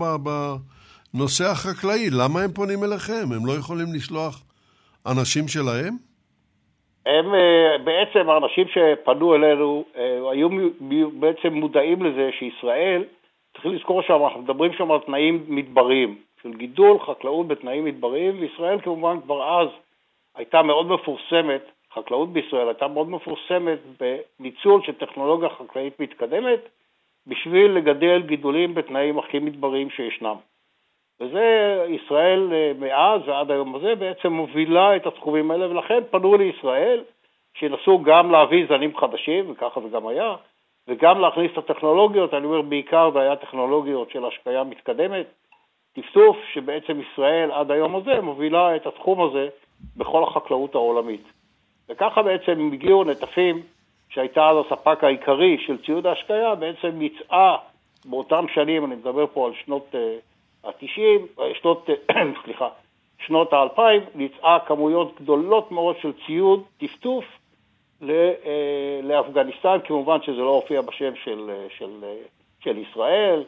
בנושא 1.13 1.45
החקלאי? 1.51 2.09
למה 2.11 2.41
הם 2.41 2.51
פונים 2.51 2.83
אליכם? 2.83 3.25
הם 3.35 3.45
לא 3.45 3.53
יכולים 3.53 3.87
לשלוח 3.95 4.43
אנשים 5.05 5.47
שלהם? 5.47 5.93
הם 7.05 7.33
אה, 7.35 7.77
בעצם, 7.83 8.29
האנשים 8.29 8.67
שפנו 8.67 9.35
אלינו, 9.35 9.83
אה, 9.97 10.31
היו 10.31 10.49
בעצם 11.13 11.53
מודעים 11.53 12.03
לזה 12.03 12.29
שישראל, 12.39 13.03
צריך 13.53 13.65
לזכור 13.65 14.01
שאנחנו 14.01 14.41
מדברים 14.41 14.71
שם 14.77 14.91
על 14.91 14.99
תנאים 15.05 15.45
מדבריים. 15.47 16.17
של 16.43 16.53
גידול 16.53 16.99
חקלאות 16.99 17.47
בתנאים 17.47 17.85
מדבריים, 17.85 18.39
וישראל 18.39 18.81
כמובן 18.81 19.21
כבר 19.21 19.61
אז 19.61 19.67
הייתה 20.35 20.61
מאוד 20.61 20.85
מפורסמת, 20.85 21.61
חקלאות 21.93 22.33
בישראל 22.33 22.67
הייתה 22.67 22.87
מאוד 22.87 23.09
מפורסמת 23.09 23.79
בניצול 23.99 24.81
של 24.83 24.93
טכנולוגיה 24.93 25.49
חקלאית 25.49 25.99
מתקדמת 25.99 26.59
בשביל 27.27 27.71
לגדל 27.71 28.21
גידולים 28.21 28.75
בתנאים 28.75 29.19
הכי 29.19 29.39
מדבריים 29.39 29.89
שישנם. 29.89 30.35
וזה, 31.19 31.85
ישראל 31.89 32.53
אה, 32.53 32.71
מאז 32.79 33.21
ועד 33.25 33.51
היום 33.51 33.75
הזה 33.75 33.95
בעצם 33.95 34.33
מובילה 34.33 34.95
את 34.95 35.05
התחומים 35.07 35.51
האלה, 35.51 35.69
ולכן 35.69 35.99
פנו 36.11 36.37
לישראל 36.37 37.03
שינסו 37.53 37.99
גם 38.03 38.31
להביא 38.31 38.65
זנים 38.69 38.97
חדשים, 38.97 39.51
וככה 39.51 39.81
זה 39.81 39.89
גם 39.89 40.07
היה, 40.07 40.35
וגם 40.87 41.19
להכניס 41.19 41.51
את 41.51 41.57
הטכנולוגיות, 41.57 42.33
אני 42.33 42.45
אומר 42.45 42.61
בעיקר 42.61 43.11
זה 43.13 43.19
היה 43.19 43.35
טכנולוגיות 43.35 44.09
של 44.09 44.25
השקיה 44.25 44.63
מתקדמת, 44.63 45.25
טפטוף 45.93 46.37
שבעצם 46.53 47.01
ישראל 47.01 47.51
עד 47.51 47.71
היום 47.71 47.95
הזה 47.95 48.21
מובילה 48.21 48.75
את 48.75 48.87
התחום 48.87 49.21
הזה 49.21 49.47
בכל 49.97 50.23
החקלאות 50.23 50.75
העולמית. 50.75 51.23
וככה 51.89 52.21
בעצם 52.21 52.69
הגיעו 52.73 53.03
נטפים, 53.03 53.61
שהייתה 54.09 54.49
אז 54.49 54.57
הספק 54.65 55.03
העיקרי 55.03 55.57
של 55.65 55.77
ציוד 55.85 56.07
ההשקיה, 56.07 56.55
בעצם 56.55 57.01
יצאה 57.01 57.55
באותם 58.05 58.45
שנים, 58.53 58.85
אני 58.85 58.95
מדבר 58.95 59.25
פה 59.33 59.47
על 59.47 59.53
שנות 59.65 59.87
uh, 59.91 60.67
ה-90, 60.67 61.39
uh, 61.39 61.41
שנות, 61.61 61.89
uh, 61.89 62.13
סליחה, 62.43 62.69
שנות 63.25 63.53
ה-2000, 63.53 63.81
יצאה 64.19 64.59
כמויות 64.59 65.21
גדולות 65.21 65.71
מאוד 65.71 65.95
של 66.01 66.11
ציוד 66.25 66.63
טפטוף 66.77 67.25
לאפגניסטן, 69.03 69.77
כמובן 69.83 70.21
שזה 70.21 70.41
לא 70.41 70.49
הופיע 70.49 70.81
בשם 70.81 71.15
של, 71.23 71.51
של, 71.77 72.05
של 72.59 72.77
ישראל, 72.77 73.43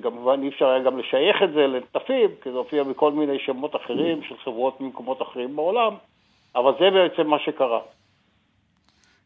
וכמובן 0.00 0.42
אי 0.42 0.48
אפשר 0.48 0.66
היה 0.66 0.84
גם 0.84 0.98
לשייך 0.98 1.36
את 1.44 1.52
זה 1.54 1.60
לנטפים, 1.60 2.30
כי 2.42 2.50
זה 2.52 2.56
הופיע 2.58 2.82
בכל 2.82 3.12
מיני 3.12 3.38
שמות 3.46 3.76
אחרים 3.76 4.22
של 4.28 4.34
חברות 4.44 4.80
ממקומות 4.80 5.22
אחרים 5.22 5.56
בעולם, 5.56 5.94
אבל 6.54 6.72
זה 6.80 6.90
בעצם 6.90 7.30
מה 7.30 7.36
שקרה. 7.38 7.80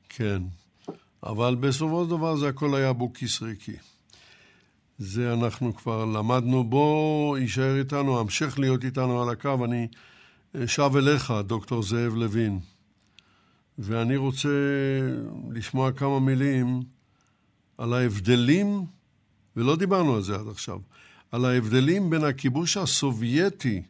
כן, 0.08 0.38
אבל 1.22 1.54
בסופו 1.54 2.04
של 2.04 2.10
דבר 2.10 2.34
זה 2.34 2.48
הכל 2.48 2.74
היה 2.74 2.92
בוקיס 2.92 3.42
ריקי. 3.42 3.76
זה 4.98 5.32
אנחנו 5.32 5.74
כבר 5.74 6.04
למדנו. 6.04 6.64
בוא 6.64 7.38
יישאר 7.38 7.78
איתנו, 7.78 8.20
המשך 8.20 8.58
להיות 8.58 8.84
איתנו 8.84 9.22
על 9.22 9.28
הקו. 9.28 9.64
אני 9.64 9.88
שב 10.66 10.96
אליך, 10.96 11.32
דוקטור 11.46 11.82
זאב 11.82 12.14
לוין, 12.16 12.58
ואני 13.78 14.16
רוצה 14.16 14.48
לשמוע 15.50 15.92
כמה 15.92 16.20
מילים 16.20 16.66
על 17.78 17.92
ההבדלים 17.92 18.66
ולא 19.56 19.76
דיברנו 19.78 20.14
על 20.14 20.20
זה 20.20 20.34
עד 20.34 20.48
עכשיו, 20.50 20.78
על 21.32 21.44
ההבדלים 21.44 22.10
בין 22.10 22.24
הכיבוש 22.24 22.76
הסובייטי 22.76 23.82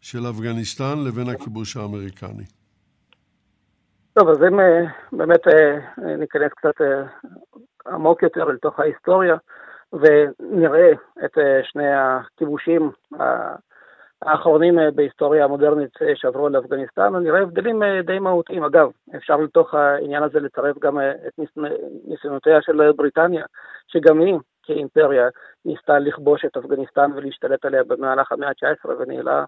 של 0.00 0.26
אפגניסטן 0.30 0.98
לבין 1.06 1.28
הכיבוש 1.28 1.76
האמריקני. 1.76 2.44
טוב, 4.14 4.28
אז 4.28 4.36
אם 4.48 4.60
אה, 4.60 4.84
באמת 5.12 5.48
אה, 5.48 5.78
ניכנס 6.16 6.52
קצת 6.52 6.80
אה, 6.80 7.02
עמוק 7.86 8.22
יותר 8.22 8.44
לתוך 8.44 8.80
ההיסטוריה 8.80 9.36
ונראה 9.92 10.92
את 11.24 11.38
שני 11.62 11.94
הכיבושים 11.94 12.90
האחרונים 14.22 14.78
בהיסטוריה 14.94 15.44
המודרנית 15.44 15.90
שעברו 16.14 16.48
לאפגניסטן, 16.48 17.16
נראה 17.16 17.42
הבדלים 17.42 17.82
די 18.06 18.18
מהותיים. 18.18 18.64
אגב, 18.64 18.90
אפשר 19.16 19.36
לתוך 19.36 19.74
העניין 19.74 20.22
הזה 20.22 20.40
לצרף 20.40 20.78
גם 20.78 20.98
את 21.00 21.38
ניסיונותיה 22.04 22.62
של 22.62 22.92
בריטניה, 22.92 23.44
שגם 23.88 24.20
היא 24.20 24.34
כאימפריה 24.66 25.28
ניסתה 25.64 25.98
לכבוש 25.98 26.44
את 26.44 26.56
אפגניסטן 26.56 27.10
ולהשתלט 27.14 27.64
עליה 27.64 27.84
במהלך 27.84 28.32
המאה 28.32 28.48
ה-19 28.48 28.88
וניהלה 28.98 29.44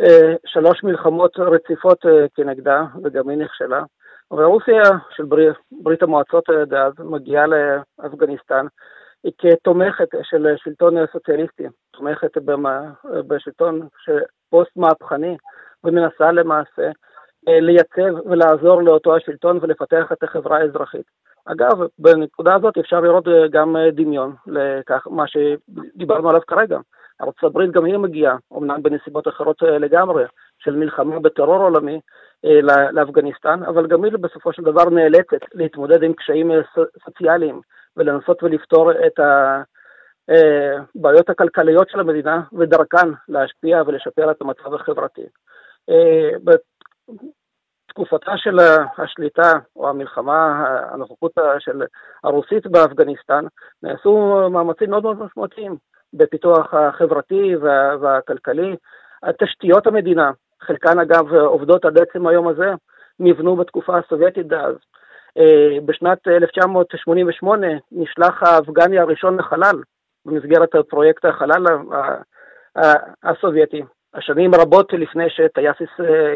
אה, 0.00 0.34
שלוש 0.46 0.84
מלחמות 0.84 1.38
רציפות 1.38 2.06
אה, 2.06 2.26
כנגדה, 2.34 2.84
וגם 3.04 3.28
היא 3.28 3.38
נכשלה. 3.38 3.82
ורוסיה 4.30 4.82
של 5.16 5.24
בריא, 5.24 5.52
ברית 5.72 6.02
המועצות 6.02 6.50
אה, 6.50 6.64
דאז 6.64 6.92
מגיעה 6.98 7.46
לאפגניסטן 7.46 8.66
היא 9.24 9.32
כתומכת 9.38 10.08
של 10.22 10.46
שלטון 10.56 11.06
סוציאליסטי, 11.12 11.64
תומכת 11.90 12.38
במה, 12.38 12.90
בשלטון 13.04 13.88
פוסט-מהפכני, 14.50 15.36
ומנסה 15.84 16.32
למעשה 16.32 16.90
לייצב 17.46 18.26
ולעזור 18.26 18.82
לאותו 18.82 19.16
השלטון 19.16 19.58
ולפתח 19.62 20.12
את 20.12 20.22
החברה 20.22 20.58
האזרחית. 20.58 21.06
אגב, 21.44 21.78
בנקודה 21.98 22.54
הזאת 22.54 22.78
אפשר 22.78 23.00
לראות 23.00 23.28
אה, 23.28 23.48
גם 23.50 23.76
אה, 23.76 23.90
דמיון 23.90 24.34
לכך, 24.46 25.06
מה 25.10 25.24
שדיברנו 25.26 26.28
עליו 26.28 26.40
כרגע. 26.46 26.78
ארה"ב 27.20 27.70
גם 27.70 27.84
היא 27.84 27.96
מגיעה, 27.96 28.36
אמנם 28.58 28.82
בנסיבות 28.82 29.28
אחרות 29.28 29.62
אה, 29.62 29.78
לגמרי, 29.78 30.24
של 30.58 30.76
מלחמה 30.76 31.20
בטרור 31.20 31.56
עולמי 31.56 32.00
לאפגניסטן, 32.92 33.62
אבל 33.62 33.86
גם 33.86 34.04
היא 34.04 34.12
בסופו 34.12 34.52
של 34.52 34.62
דבר 34.62 34.90
נאלצת 34.90 35.40
להתמודד 35.54 36.02
עם 36.02 36.12
קשיים 36.12 36.50
סוציאליים 37.04 37.60
ולנסות 37.96 38.42
ולפתור 38.42 38.92
את 38.92 39.20
הבעיות 40.28 41.30
הכלכליות 41.30 41.90
של 41.90 42.00
המדינה 42.00 42.42
ודרכן 42.52 43.08
להשפיע 43.28 43.82
ולשפר 43.86 44.30
את 44.30 44.40
המצב 44.40 44.74
החברתי. 44.74 45.22
תקופתה 47.88 48.32
של 48.36 48.58
השליטה 48.98 49.52
או 49.76 49.88
המלחמה, 49.88 50.66
הנוכחות 50.92 51.32
של 51.58 51.82
הרוסית 52.24 52.66
באפגניסטן, 52.66 53.44
נעשו 53.82 54.40
מאמצים 54.50 54.90
מאוד 54.90 55.02
מאוד 55.02 55.18
משמעותיים 55.18 55.76
בפיתוח 56.14 56.74
החברתי 56.74 57.56
והכלכלי. 58.00 58.76
תשתיות 59.38 59.86
המדינה, 59.86 60.30
חלקן 60.62 60.98
אגב 60.98 61.34
עובדות 61.34 61.84
עד 61.84 61.98
עצם 61.98 62.26
היום 62.26 62.48
הזה, 62.48 62.70
נבנו 63.20 63.56
בתקופה 63.56 63.98
הסובייטית 63.98 64.46
דאז. 64.46 64.74
אה, 65.38 65.80
בשנת 65.84 66.28
1988 66.28 67.66
נשלח 67.92 68.42
האפגני 68.42 68.98
הראשון 68.98 69.36
לחלל 69.36 69.76
במסגרת 70.26 70.70
פרויקט 70.88 71.24
החלל 71.24 71.64
הסובייטי. 73.22 73.82
השנים 74.14 74.54
רבות 74.54 74.92
לפני 74.92 75.30
שטייס 75.30 75.76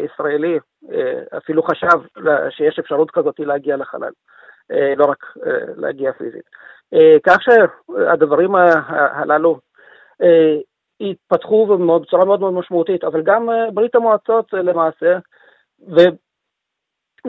ישראלי 0.05 0.59
אה, 0.91 1.37
אפילו 1.37 1.63
חשב 1.63 2.23
שיש 2.49 2.79
אפשרות 2.79 3.11
כזאת 3.11 3.39
להגיע 3.39 3.77
לחלל, 3.77 4.11
אה, 4.71 4.93
לא 4.95 5.05
רק 5.05 5.25
אה, 5.45 5.73
להגיע 5.75 6.11
פיזית. 6.11 6.49
כך 7.23 7.37
שהדברים 7.41 8.55
הללו 8.89 9.59
התפתחו 11.01 11.77
בצורה 12.01 12.25
מאוד 12.25 12.39
מאוד 12.39 12.53
משמעותית, 12.53 13.03
אבל 13.03 13.21
גם 13.21 13.49
ברית 13.73 13.95
המועצות 13.95 14.53
למעשה, 14.53 15.17
ו, 15.87 15.99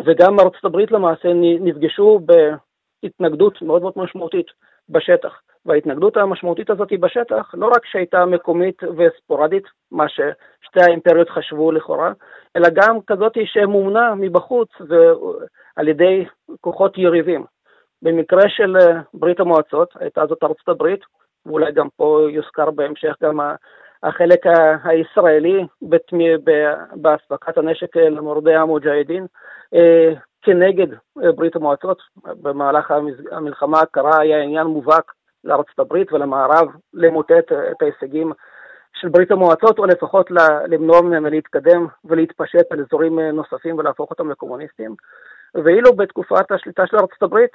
וגם 0.05 0.41
ארצות 0.41 0.65
הברית 0.65 0.91
למעשה 0.91 1.29
נפגשו 1.35 2.21
בהתנגדות 2.27 3.63
מאוד 3.63 3.83
מאוד 3.83 3.93
משמעותית 3.97 4.47
בשטח. 4.89 5.41
וההתנגדות 5.68 6.16
המשמעותית 6.16 6.70
הזאת 6.70 6.88
בשטח, 7.00 7.54
לא 7.54 7.66
רק 7.66 7.87
שהייתה 7.87 8.26
מקומית 8.26 8.83
וספורדית, 8.96 9.64
מה 9.92 10.09
ששתי 10.09 10.81
האימפריות 10.81 11.31
חשבו 11.31 11.72
לכאורה, 11.72 12.12
אלא 12.57 12.68
גם 12.74 12.98
כזאת 13.07 13.33
שמומנה 13.44 14.14
מבחוץ 14.14 14.68
על 15.76 15.88
ידי 15.88 16.24
כוחות 16.61 16.98
יריבים. 16.98 17.44
במקרה 18.02 18.48
של 18.48 18.76
ברית 19.14 19.40
המועצות, 19.40 19.88
הייתה 20.00 20.26
זאת 20.26 20.42
ארצות 20.42 20.68
הברית, 20.68 21.00
ואולי 21.46 21.72
גם 21.72 21.88
פה 21.96 22.20
יוזכר 22.31 22.70
בהמשך 22.70 23.14
גם 23.22 23.40
החלק 24.02 24.40
הישראלי 24.85 25.66
באספקת 26.96 27.59
הנשק 27.59 27.96
למורדי 27.96 28.54
המוג'הדין, 28.54 29.26
אה, 29.74 30.12
כנגד 30.42 30.87
ברית 31.16 31.57
המועצות. 31.57 32.02
במהלך 32.24 32.92
המלחמה 33.31 33.81
הקרה 33.81 34.20
היה 34.20 34.42
עניין 34.42 34.66
מובהק 34.66 35.12
לארצות 35.49 35.79
הברית 35.79 36.13
ולמערב 36.13 36.69
למוטט 36.95 37.53
את 37.71 37.83
ההישגים 37.83 38.33
של 38.95 39.09
ברית 39.09 39.31
המועצות, 39.31 39.79
או 39.79 39.87
לפחות 39.87 40.31
למנוע 40.67 41.01
ממנה 41.01 41.31
להתקדם 41.31 41.87
ולהתפשט 42.05 42.73
על 42.73 42.81
אזורים 42.81 43.21
נוספים 43.21 43.79
ולהפוך 43.79 44.11
אותם 44.11 44.31
לקומוניסטים. 44.31 44.95
ואילו 45.55 45.93
בתקופת 45.93 46.53
השליטה 46.53 46.87
של 46.87 46.97
ארצות 46.97 47.23
הברית, 47.23 47.51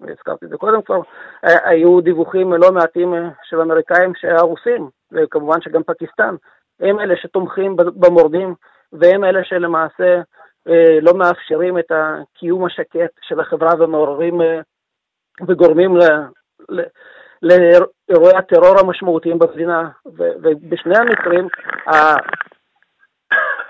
והזכרתי 0.00 0.44
את 0.44 0.50
זה 0.50 0.56
קודם 0.56 0.82
כבר, 0.82 1.00
היו 1.42 2.00
דיווחים 2.00 2.52
לא 2.52 2.72
מעטים 2.72 3.14
של 3.42 3.60
אמריקאים 3.60 4.14
שהרוסים, 4.14 4.88
וכמובן 5.12 5.60
שגם 5.60 5.82
פקיסטן, 5.82 6.34
הם 6.80 7.00
אלה 7.00 7.16
שתומכים 7.16 7.76
במורדים, 7.76 8.54
והם 8.92 9.24
אלה 9.24 9.44
שלמעשה 9.44 10.20
אה, 10.68 10.98
לא 11.02 11.14
מאפשרים 11.14 11.78
את 11.78 11.90
הקיום 11.90 12.64
השקט 12.64 13.10
של 13.22 13.40
החברה 13.40 13.72
ומעוררים 13.78 14.42
אה, 14.42 14.60
וגורמים 15.46 15.96
לאירועי 17.42 18.36
הטרור 18.36 18.80
המשמעותיים 18.80 19.38
במדינה, 19.38 19.88
ובשני 20.06 20.98
המקרים 20.98 21.48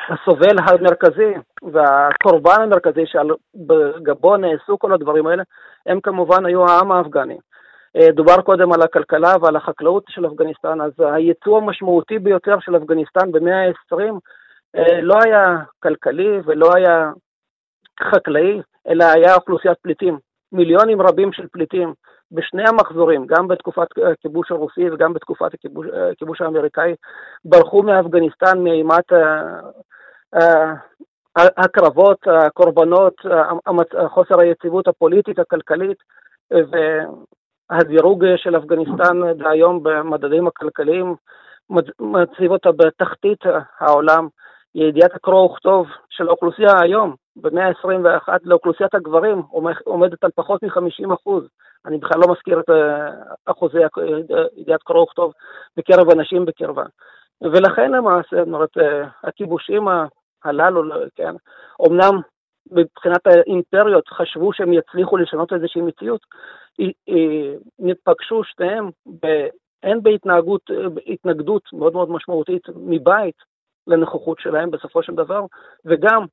הסובל 0.08 0.56
המרכזי 0.58 1.32
והקורבן 1.62 2.62
המרכזי 2.62 3.06
שעל 3.06 3.30
גבו 4.02 4.36
נעשו 4.36 4.78
כל 4.78 4.92
הדברים 4.92 5.26
האלה, 5.26 5.42
הם 5.86 6.00
כמובן 6.00 6.46
היו 6.46 6.66
העם 6.66 6.92
האפגני. 6.92 7.38
אה, 7.96 8.12
דובר 8.12 8.40
קודם 8.40 8.72
על 8.72 8.82
הכלכלה 8.82 9.34
ועל 9.40 9.56
החקלאות 9.56 10.04
של 10.08 10.26
אפגניסטן, 10.26 10.80
אז 10.80 10.92
הייצוא 10.98 11.58
המשמעותי 11.58 12.18
ביותר 12.18 12.56
של 12.60 12.76
אפגניסטן 12.76 13.32
במאה 13.32 13.66
ה-20 13.66 14.18
אה, 14.76 15.00
לא 15.00 15.18
היה 15.24 15.56
כלכלי 15.82 16.40
ולא 16.44 16.70
היה 16.74 17.10
חקלאי, 18.02 18.60
אלא 18.88 19.04
היה 19.04 19.34
אוכלוסיית 19.34 19.78
פליטים. 19.78 20.18
מיליונים 20.52 21.02
רבים 21.02 21.32
של 21.32 21.46
פליטים 21.52 21.94
בשני 22.32 22.62
המחזורים, 22.68 23.26
גם 23.26 23.48
בתקופת 23.48 23.86
הכיבוש 24.12 24.50
הרוסי 24.50 24.90
וגם 24.90 25.12
בתקופת 25.12 25.54
הכיבוש, 25.54 25.86
הכיבוש 26.12 26.40
האמריקאי, 26.40 26.94
ברחו 27.44 27.82
מאפגניסטן 27.82 28.58
מאימת 28.58 29.04
הקרבות, 31.36 32.18
הקורבנות, 32.26 33.14
חוסר 34.08 34.40
היציבות 34.40 34.88
הפוליטית, 34.88 35.38
הכלכלית, 35.38 35.98
והדירוג 37.70 38.24
של 38.36 38.56
אפגניסטן 38.56 39.20
היום 39.44 39.82
במדדים 39.82 40.46
הכלכליים 40.46 41.14
מציב 42.00 42.50
אותה 42.50 42.72
בתחתית 42.72 43.40
העולם. 43.80 44.28
ידיעת 44.74 45.14
הקרוא 45.14 45.50
וכתוב 45.50 45.86
של 46.08 46.28
האוכלוסייה 46.28 46.80
היום, 46.80 47.14
במאה 47.36 47.68
ה-21, 47.68 48.28
לאוכלוסיית 48.42 48.94
הגברים 48.94 49.42
עומדת 49.84 50.24
על 50.24 50.30
פחות 50.34 50.62
מ-50 50.62 51.14
אחוז. 51.14 51.44
אני 51.86 51.98
בכלל 51.98 52.20
לא 52.20 52.32
מזכיר 52.32 52.60
את 52.60 52.70
אה, 52.70 53.10
אחוזי 53.46 53.78
ידיעת 54.56 54.82
קרוא 54.82 55.02
וכתוב 55.02 55.32
בקרב 55.76 56.10
הנשים 56.10 56.44
בקרבה. 56.44 56.84
ולכן 57.42 57.90
למעשה, 57.90 58.36
זאת 58.36 58.46
אומרת, 58.46 58.78
אה, 58.78 59.08
הכיבושים 59.24 59.88
הללו, 60.44 60.82
כן, 61.16 61.34
אמנם 61.88 62.20
מבחינת 62.70 63.26
האימפריות 63.26 64.08
חשבו 64.08 64.52
שהם 64.52 64.72
יצליחו 64.72 65.16
לשנות 65.16 65.52
איזושהי 65.52 65.82
מציאות, 65.82 66.20
נתפגשו 67.78 68.44
שניהם 68.44 68.90
הן 69.82 70.02
בהתנהגות, 70.02 70.70
התנגדות 71.06 71.62
מאוד 71.72 71.92
מאוד 71.92 72.10
משמעותית 72.10 72.62
מבית 72.76 73.36
לנוכחות 73.90 74.38
שלהם 74.40 74.70
בסופו 74.70 75.02
של 75.02 75.14
דבר, 75.14 75.44
וגם 75.84 76.24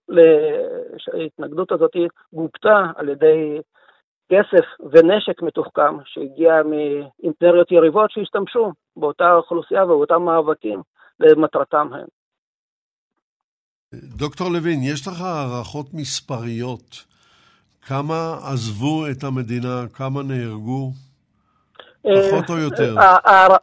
ההתנגדות 1.13 1.71
הזאת 1.71 1.91
גופתה 2.33 2.85
על 2.95 3.09
ידי 3.09 3.61
כסף 4.31 4.65
ונשק 4.91 5.41
מתוחכם 5.41 5.97
שהגיע 6.05 6.53
מאימפריות 6.63 7.71
יריבות 7.71 8.11
שהשתמשו 8.11 8.71
באותה 8.97 9.33
אוכלוסייה 9.33 9.83
ובאותם 9.83 10.21
מאבקים 10.21 10.81
למטרתם 11.19 11.87
הם. 11.93 12.07
דוקטור 13.93 14.47
לוין, 14.51 14.79
יש 14.83 15.07
לך 15.07 15.21
הערכות 15.21 15.85
מספריות 15.93 17.05
כמה 17.87 18.37
עזבו 18.51 19.07
את 19.11 19.23
המדינה, 19.23 19.87
כמה 19.93 20.23
נהרגו? 20.23 20.91
פחות 22.03 22.49
או 22.49 22.57
יותר. 22.57 22.95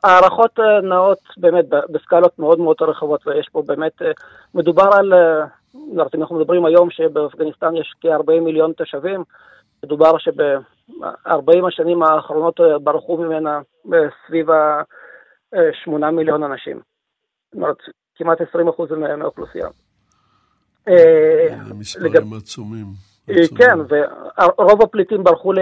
הערכות 0.04 0.60
אה, 0.60 0.80
נעות 0.80 1.18
באמת 1.36 1.64
בסקלות 1.68 2.38
מאוד 2.38 2.58
מאוד 2.58 2.76
רחבות, 2.80 3.26
ויש 3.26 3.48
פה 3.52 3.62
באמת, 3.66 4.02
אה, 4.02 4.10
מדובר 4.54 4.90
על, 4.92 5.12
אה, 5.12 5.44
אנחנו 6.14 6.38
מדברים 6.38 6.64
היום 6.64 6.90
שבאפגניסטן 6.90 7.76
יש 7.76 7.94
כ-40 8.00 8.40
מיליון 8.40 8.72
תושבים, 8.72 9.24
מדובר 9.84 10.18
שב-40 10.18 11.68
השנים 11.68 12.02
האחרונות 12.02 12.60
ברחו 12.82 13.16
ממנה 13.16 13.60
סביב 14.26 14.50
ה-8 14.50 16.10
מיליון 16.10 16.42
אנשים. 16.42 16.76
זאת 16.76 17.54
אומרת, 17.54 17.76
כמעט 18.16 18.40
20 18.40 18.68
אחוז 18.68 18.90
מהאוכלוסייה. 18.90 19.68
מספרים 21.74 22.32
עצומים. 22.32 22.86
כן, 23.58 23.78
ורוב 24.58 24.82
הפליטים 24.82 25.24
ברחו 25.24 25.52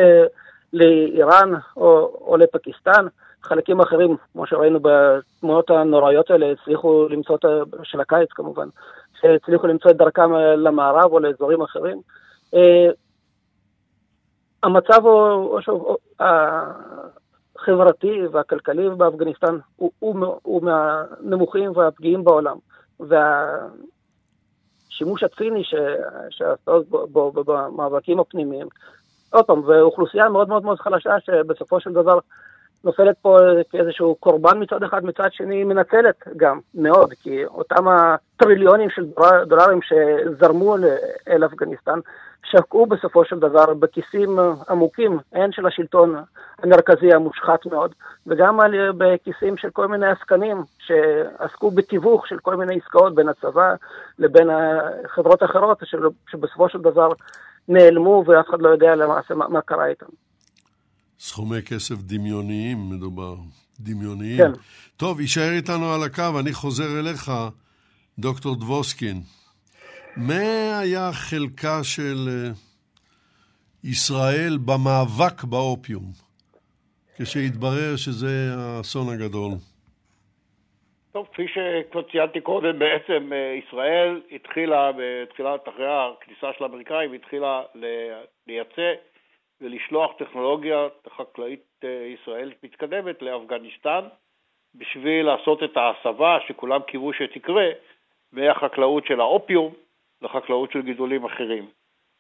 לאיראן 0.72 1.52
או, 1.76 2.18
או 2.20 2.36
לפקיסטן. 2.36 3.06
חלקים 3.42 3.80
אחרים, 3.80 4.16
כמו 4.32 4.46
שראינו 4.46 4.78
בתמונות 4.82 5.70
הנוראיות 5.70 6.30
האלה, 6.30 6.52
הצליחו 6.52 7.06
למצוא, 7.10 7.36
את, 7.36 7.44
של 7.82 8.00
הקיץ 8.00 8.32
כמובן, 8.32 8.68
שהצליחו 9.20 9.66
למצוא 9.66 9.90
את 9.90 9.96
דרכם 9.96 10.32
למערב 10.56 11.12
או 11.12 11.20
לאזורים 11.20 11.62
אחרים. 11.62 12.00
אה, 12.54 12.88
המצב 14.62 15.06
הוא, 15.06 15.60
שוב, 15.60 15.96
החברתי 16.20 18.20
והכלכלי 18.32 18.90
באפגניסטן 18.90 19.58
הוא, 19.76 19.90
הוא, 19.98 20.38
הוא 20.42 20.62
מהנמוכים 20.62 21.72
והפגיעים 21.76 22.24
בעולם. 22.24 22.56
והשימוש 24.90 25.22
הציני 25.22 25.62
שעשו 26.30 26.82
במאבקים 27.34 28.20
הפנימיים 28.20 28.68
עוד 29.32 29.44
פעם, 29.44 29.62
ואוכלוסייה 29.66 30.28
מאוד 30.28 30.48
מאוד 30.48 30.64
מאוד 30.64 30.80
חלשה 30.80 31.20
שבסופו 31.20 31.80
של 31.80 31.92
דבר 31.92 32.18
נופלת 32.84 33.16
פה 33.22 33.38
כאיזשהו 33.70 34.14
קורבן 34.20 34.62
מצד 34.62 34.82
אחד, 34.82 35.04
מצד 35.04 35.28
שני 35.32 35.64
מנצלת 35.64 36.16
גם 36.36 36.60
מאוד, 36.74 37.12
כי 37.22 37.44
אותם 37.44 37.88
הטריליונים 37.88 38.90
של 38.90 39.06
דולרים 39.46 39.80
שזרמו 39.82 40.76
אל 41.28 41.44
אפגניסטן, 41.44 41.98
שקעו 42.44 42.86
בסופו 42.86 43.24
של 43.24 43.38
דבר 43.38 43.74
בכיסים 43.74 44.38
עמוקים, 44.68 45.18
הן 45.32 45.52
של 45.52 45.66
השלטון 45.66 46.14
המרכזי 46.62 47.12
המושחת 47.12 47.66
מאוד, 47.66 47.94
וגם 48.26 48.58
בכיסים 48.96 49.56
של 49.56 49.70
כל 49.70 49.88
מיני 49.88 50.06
עסקנים 50.06 50.62
שעסקו 50.78 51.70
בתיווך 51.70 52.26
של 52.26 52.38
כל 52.38 52.56
מיני 52.56 52.78
עסקאות 52.84 53.14
בין 53.14 53.28
הצבא 53.28 53.74
לבין 54.18 54.48
חברות 55.06 55.42
אחרות, 55.42 55.82
שבסופו 56.30 56.68
של 56.68 56.80
דבר 56.80 57.08
נעלמו 57.68 58.24
ואף 58.26 58.46
אחד 58.50 58.58
לא 58.60 58.68
יודע 58.68 58.94
למעשה 58.94 59.34
מה, 59.34 59.48
מה 59.48 59.60
קרה 59.60 59.86
איתם. 59.86 60.06
סכומי 61.20 61.62
כסף 61.62 61.94
דמיוניים 61.94 62.90
מדובר, 62.90 63.36
דמיוניים. 63.80 64.38
כן. 64.38 64.52
טוב, 64.96 65.20
יישאר 65.20 65.52
איתנו 65.52 65.92
על 65.92 66.02
הקו, 66.02 66.40
אני 66.40 66.52
חוזר 66.52 66.98
אליך, 66.98 67.32
דוקטור 68.18 68.56
דבוסקין. 68.56 69.22
מה 70.16 70.78
היה 70.78 71.12
חלקה 71.12 71.84
של 71.84 72.28
אה, 72.28 72.52
ישראל 73.84 74.58
במאבק 74.64 75.44
באופיום, 75.44 76.12
כשהתברר 77.18 77.96
שזה 77.96 78.54
האסון 78.56 79.08
הגדול? 79.08 79.52
טוב, 81.12 81.28
כפי 81.32 81.46
שכבר 81.48 82.02
ציינתי 82.02 82.40
קודם, 82.40 82.78
בעצם 82.78 83.32
אה, 83.32 83.58
ישראל 83.64 84.20
התחילה 84.32 84.90
בתחילת, 84.96 85.68
אחרי 85.68 85.86
הכניסה 85.88 86.52
של 86.58 86.64
האמריקאים, 86.64 87.12
התחילה 87.12 87.62
לייצא 88.46 88.94
ולשלוח 89.60 90.12
טכנולוגיה 90.18 90.88
חקלאית 91.16 91.64
אה, 91.84 91.88
ישראלית 91.88 92.64
מתקדמת 92.64 93.22
לאפגניסטן, 93.22 94.00
בשביל 94.74 95.26
לעשות 95.26 95.62
את 95.62 95.76
ההסבה 95.76 96.38
שכולם 96.48 96.80
קיוו 96.82 97.12
שתקרה 97.12 97.68
מהחקלאות 98.32 99.06
של 99.06 99.20
האופיום 99.20 99.72
לחקלאות 100.22 100.72
של 100.72 100.82
גידולים 100.82 101.24
אחרים. 101.24 101.66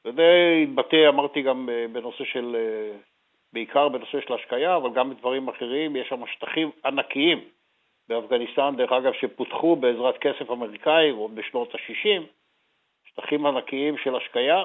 וזה 0.04 0.58
התבטא, 0.62 1.08
אמרתי 1.08 1.42
גם 1.42 1.68
אה, 1.68 1.86
בנושא 1.92 2.24
של, 2.24 2.56
בעיקר 3.52 3.88
בנושא 3.88 4.20
של 4.20 4.34
השקיה, 4.34 4.76
אבל 4.76 4.90
גם 4.94 5.10
בדברים 5.10 5.48
אחרים, 5.48 5.96
יש 5.96 6.08
שם 6.08 6.26
שטחים 6.26 6.70
ענקיים 6.84 7.40
באפגניסטן, 8.08 8.74
דרך 8.76 8.92
אגב, 8.92 9.12
שפותחו 9.12 9.76
בעזרת 9.76 10.18
כסף 10.18 10.50
אמריקאי 10.50 11.12
בשנות 11.34 11.74
ה-60, 11.74 12.22
שטחים 13.04 13.46
ענקיים 13.46 13.98
של 13.98 14.16
השקיה, 14.16 14.64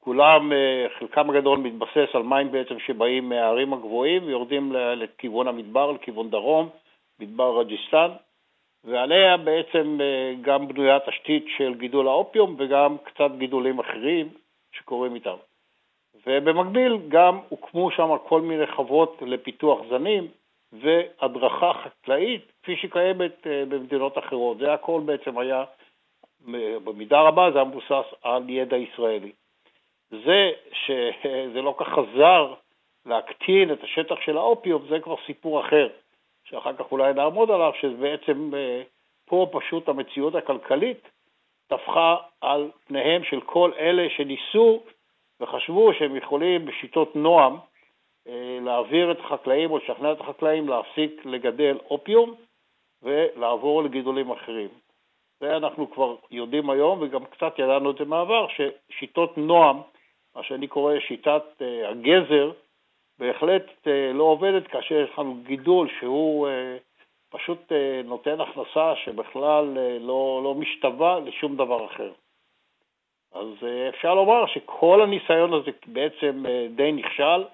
כולם, 0.00 0.52
אה, 0.52 0.86
חלקם 0.98 1.30
הגדול 1.30 1.58
מתבסס 1.58 2.14
על 2.14 2.22
מים 2.22 2.52
בעצם 2.52 2.78
שבאים 2.78 3.28
מהערים 3.28 3.72
הגבוהים 3.72 4.26
ויורדים 4.26 4.72
לכיוון 4.72 5.48
המדבר, 5.48 5.92
לכיוון 5.92 6.30
דרום, 6.30 6.68
מדבר 7.20 7.58
רג'יסטן, 7.58 8.08
ועליה 8.84 9.36
בעצם 9.36 9.98
אה, 10.00 10.34
גם 10.40 10.68
בנויה 10.68 10.98
תשתית 11.00 11.44
של 11.56 11.74
גידול 11.74 12.08
האופיום 12.08 12.56
וגם 12.58 12.96
קצת 13.04 13.30
גידולים 13.38 13.78
אחרים 13.78 14.28
שקורים 14.72 15.14
איתם. 15.14 15.36
ובמקביל 16.26 16.98
גם 17.08 17.38
הוקמו 17.48 17.90
שם 17.90 18.08
כל 18.28 18.40
מיני 18.40 18.66
חוות 18.66 19.22
לפיתוח 19.26 19.78
זנים 19.88 20.28
והדרכה 20.80 21.72
חקלאית 21.72 22.52
כפי 22.62 22.76
שקיימת 22.76 23.46
אה, 23.46 23.64
במדינות 23.68 24.18
אחרות. 24.18 24.58
זה 24.58 24.72
הכל 24.72 25.00
בעצם 25.04 25.38
היה, 25.38 25.64
במידה 26.84 27.20
רבה 27.20 27.50
זה 27.50 27.58
היה 27.58 27.68
מבוסס 27.68 28.14
על 28.22 28.50
ידע 28.50 28.76
ישראלי. 28.76 29.32
זה 30.10 30.50
שזה 30.72 31.62
לא 31.66 31.74
כך 31.78 31.88
חזר 31.88 32.54
להקטין 33.06 33.72
את 33.72 33.84
השטח 33.84 34.20
של 34.20 34.36
האופיום, 34.36 34.86
זה 34.88 35.00
כבר 35.00 35.14
סיפור 35.26 35.60
אחר, 35.60 35.88
שאחר 36.44 36.72
כך 36.72 36.92
אולי 36.92 37.14
נעמוד 37.14 37.50
עליו, 37.50 37.72
שבעצם 37.80 38.54
אה, 38.54 38.82
פה 39.26 39.46
פשוט 39.52 39.88
המציאות 39.88 40.34
הכלכלית 40.34 41.08
טפחה 41.66 42.16
על 42.40 42.70
פניהם 42.86 43.24
של 43.24 43.40
כל 43.40 43.70
אלה 43.78 44.06
שניסו 44.16 44.82
וחשבו 45.40 45.94
שהם 45.94 46.16
יכולים 46.16 46.66
בשיטות 46.66 47.16
נועם 47.16 47.56
להעביר 48.60 49.10
את 49.10 49.20
החקלאים 49.20 49.70
או 49.70 49.78
לשכנע 49.78 50.12
את 50.12 50.20
החקלאים 50.20 50.68
להפסיק 50.68 51.24
לגדל 51.24 51.78
אופיום 51.90 52.34
ולעבור 53.02 53.82
לגידולים 53.82 54.30
אחרים. 54.30 54.68
זה 55.40 55.56
אנחנו 55.56 55.90
כבר 55.90 56.16
יודעים 56.30 56.70
היום 56.70 56.98
וגם 57.02 57.24
קצת 57.24 57.58
ידענו 57.58 57.90
את 57.90 57.96
זה 57.98 58.04
מעבר, 58.04 58.46
ששיטות 58.48 59.38
נועם 59.38 59.80
מה 60.36 60.42
שאני 60.42 60.66
קורא 60.66 61.00
שיטת 61.00 61.42
uh, 61.58 61.88
הגזר, 61.88 62.52
בהחלט 63.18 63.66
uh, 63.84 63.88
לא 64.14 64.24
עובדת 64.24 64.66
כאשר 64.66 64.94
יש 64.94 65.18
לנו 65.18 65.36
גידול 65.46 65.88
שהוא 66.00 66.48
uh, 66.48 66.50
פשוט 67.30 67.72
uh, 67.72 68.06
נותן 68.06 68.40
הכנסה 68.40 68.96
שבכלל 69.04 69.76
uh, 69.76 70.02
לא, 70.02 70.40
לא 70.44 70.54
משתווה 70.54 71.20
לשום 71.20 71.56
דבר 71.56 71.84
אחר. 71.84 72.12
אז 73.32 73.48
uh, 73.60 73.94
אפשר 73.94 74.14
לומר 74.14 74.46
שכל 74.46 75.00
הניסיון 75.02 75.52
הזה 75.52 75.70
בעצם 75.86 76.44
uh, 76.46 76.76
די 76.76 76.92
נכשל. 76.92 77.44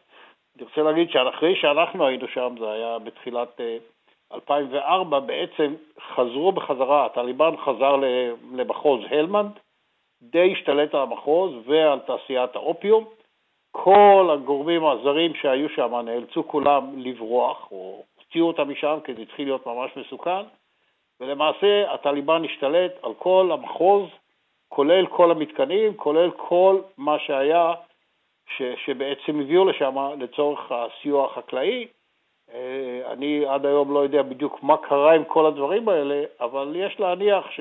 אני 0.60 0.68
רוצה 0.68 0.82
להגיד 0.82 1.10
שאחרי 1.10 1.56
שאנחנו 1.56 2.06
היינו 2.06 2.28
שם, 2.28 2.54
זה 2.58 2.72
היה 2.72 2.98
בתחילת 2.98 3.60
uh, 3.60 4.34
2004, 4.34 5.20
בעצם 5.20 5.74
חזרו 6.14 6.52
בחזרה, 6.52 7.06
הטליבן 7.06 7.56
חזר 7.56 7.96
למחוז 8.52 9.00
הלמנד, 9.10 9.50
די 10.22 10.52
השתלט 10.52 10.94
על 10.94 11.00
המחוז 11.00 11.52
ועל 11.66 11.98
תעשיית 11.98 12.56
האופיום. 12.56 13.04
כל 13.70 14.30
הגורמים 14.32 14.86
הזרים 14.86 15.34
שהיו 15.34 15.68
שם 15.68 15.94
נאלצו 15.94 16.48
כולם 16.48 16.92
לברוח, 16.96 17.72
או 17.72 18.02
הוציאו 18.18 18.46
אותם 18.46 18.70
משם 18.70 18.98
כי 19.04 19.14
זה 19.14 19.22
התחיל 19.22 19.48
להיות 19.48 19.66
ממש 19.66 19.90
מסוכן, 19.96 20.42
ולמעשה 21.20 21.92
הטליבן 21.94 22.44
השתלט 22.44 22.92
על 23.02 23.14
כל 23.14 23.50
המחוז, 23.52 24.08
כולל 24.68 25.06
כל 25.06 25.30
המתקנים, 25.30 25.96
כולל 25.96 26.30
כל 26.30 26.80
מה 26.98 27.18
שהיה, 27.18 27.72
ש, 28.56 28.62
שבעצם 28.84 29.40
הביאו 29.40 29.64
לשם 29.64 29.96
לצורך 30.18 30.72
הסיוע 30.72 31.24
החקלאי. 31.24 31.86
אה, 32.54 33.12
אני 33.12 33.46
עד 33.46 33.66
היום 33.66 33.94
לא 33.94 33.98
יודע 33.98 34.22
בדיוק 34.22 34.62
מה 34.62 34.76
קרה 34.76 35.14
עם 35.14 35.24
כל 35.24 35.46
הדברים 35.46 35.88
האלה, 35.88 36.24
אבל 36.40 36.72
יש 36.76 37.00
להניח 37.00 37.50
ש... 37.50 37.60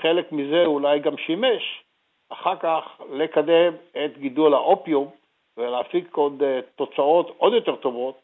חלק 0.00 0.32
מזה 0.32 0.64
אולי 0.66 0.98
גם 0.98 1.16
שימש 1.16 1.82
אחר 2.28 2.56
כך 2.56 3.00
לקדם 3.12 3.74
את 4.04 4.18
גידול 4.18 4.54
האופיום 4.54 5.10
ולהפיק 5.56 6.16
עוד 6.16 6.42
אה, 6.42 6.60
תוצאות 6.76 7.34
עוד 7.36 7.52
יותר 7.52 7.76
טובות 7.76 8.20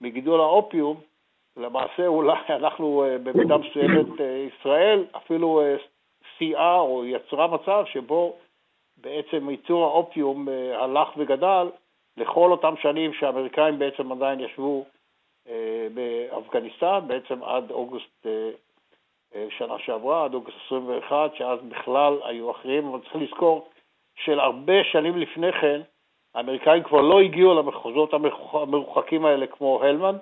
מגידול 0.00 0.40
האופיום. 0.40 1.00
למעשה 1.56 2.06
אולי 2.06 2.38
אנחנו 2.60 3.04
אה, 3.04 3.18
במידה 3.18 3.56
מסוימת, 3.56 4.06
ישראל 4.48 5.04
אפילו 5.16 5.62
סייעה 6.38 6.80
או 6.80 7.04
יצרה 7.04 7.46
מצב 7.46 7.84
שבו 7.86 8.36
בעצם 9.04 9.50
ייצור 9.50 9.84
האופיום 9.84 10.48
הלך 10.74 11.08
וגדל 11.16 11.66
לכל 12.16 12.50
אותם 12.50 12.74
שנים 12.82 13.14
שהאמריקאים 13.14 13.78
בעצם 13.78 14.12
עדיין 14.12 14.40
ישבו 14.40 14.84
באפגניסטן, 15.94 17.00
בעצם 17.06 17.42
עד 17.42 17.70
אוגוסט 17.70 18.26
אה, 19.34 19.46
שנה 19.50 19.78
שעברה, 19.78 20.24
עד 20.24 20.34
אוגוסט 20.34 20.56
21, 20.66 21.36
שאז 21.36 21.58
בכלל 21.68 22.18
היו 22.24 22.50
אחרים, 22.50 22.88
אבל 22.88 23.00
צריך 23.00 23.16
לזכור 23.16 23.68
הרבה 24.26 24.84
שנים 24.84 25.18
לפני 25.18 25.52
כן, 25.52 25.80
האמריקאים 26.34 26.82
כבר 26.82 27.00
לא 27.00 27.20
הגיעו 27.20 27.54
למחוזות 27.54 28.14
המרוחקים 28.14 29.24
האלה 29.24 29.46
כמו 29.46 29.82
הלמנד, 29.82 30.20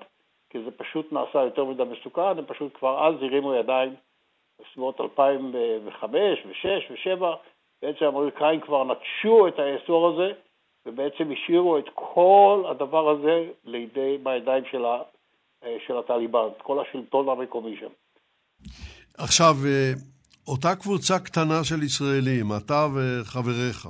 כי 0.50 0.62
זה 0.62 0.70
פשוט 0.70 1.12
נעשה 1.12 1.42
יותר 1.42 1.64
מדי 1.64 1.82
מסוכן, 1.84 2.38
הם 2.38 2.44
פשוט 2.46 2.76
כבר 2.76 3.06
אז 3.08 3.14
הרימו 3.22 3.54
ידיים 3.54 3.94
בסביבות 4.60 5.00
2005 5.00 6.46
ו-2006 6.46 7.22
ו-2007, 7.22 7.36
בעצם 7.82 8.04
האמריקאים 8.04 8.60
כבר 8.60 8.84
נטשו 8.84 9.48
את 9.48 9.54
האזור 9.58 10.08
הזה, 10.08 10.32
ובעצם 10.86 11.32
השאירו 11.32 11.78
את 11.78 11.84
כל 11.94 12.64
הדבר 12.70 13.10
הזה 13.10 13.46
לידי, 13.64 14.18
בידיים 14.22 14.64
של, 14.70 14.84
ה, 14.84 15.02
אה, 15.64 15.76
של 15.86 15.98
הטליבן, 15.98 16.48
כל 16.62 16.78
השלטון 16.80 17.28
המקומי 17.28 17.76
שם. 17.80 17.92
עכשיו, 19.18 19.54
אה, 19.66 19.92
אותה 20.46 20.74
קבוצה 20.74 21.18
קטנה 21.18 21.64
של 21.64 21.82
ישראלים, 21.82 22.46
אתה 22.56 22.86
וחבריך, 22.94 23.88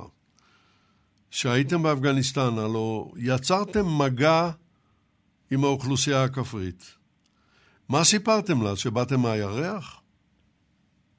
שהייתם 1.31 1.83
באפגניסטן, 1.83 2.57
הלו 2.57 3.11
יצרתם 3.17 3.85
מגע 4.01 4.49
עם 5.51 5.63
האוכלוסייה 5.63 6.23
הכפרית. 6.23 6.95
מה 7.89 8.03
סיפרתם 8.03 8.63
לה? 8.63 8.75
שבאתם 8.75 9.19
מהירח? 9.19 10.02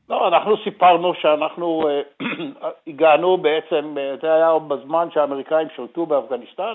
לא, 0.09 0.29
אנחנו 0.29 0.57
סיפרנו 0.65 1.15
שאנחנו 1.15 1.89
אה, 1.89 2.03
הגענו 2.87 3.37
בעצם, 3.37 3.95
אה, 3.99 4.15
זה 4.23 4.35
היה 4.35 4.59
בזמן 4.59 5.09
שהאמריקאים 5.11 5.69
שלטו 5.77 6.07
באפגניסטן, 6.07 6.75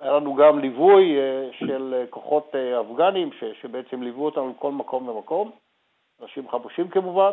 היה 0.00 0.12
לנו 0.12 0.34
גם 0.34 0.58
ליווי 0.58 1.16
של 1.52 2.04
כוחות 2.10 2.54
אפגנים 2.80 3.30
שבעצם 3.60 4.02
ליוו 4.02 4.24
אותנו 4.24 4.54
לכל 4.56 4.72
מקום 4.72 5.08
ומקום. 5.08 5.50
אנשים 6.22 6.48
חבושים 6.48 6.88
כמובן. 6.88 7.32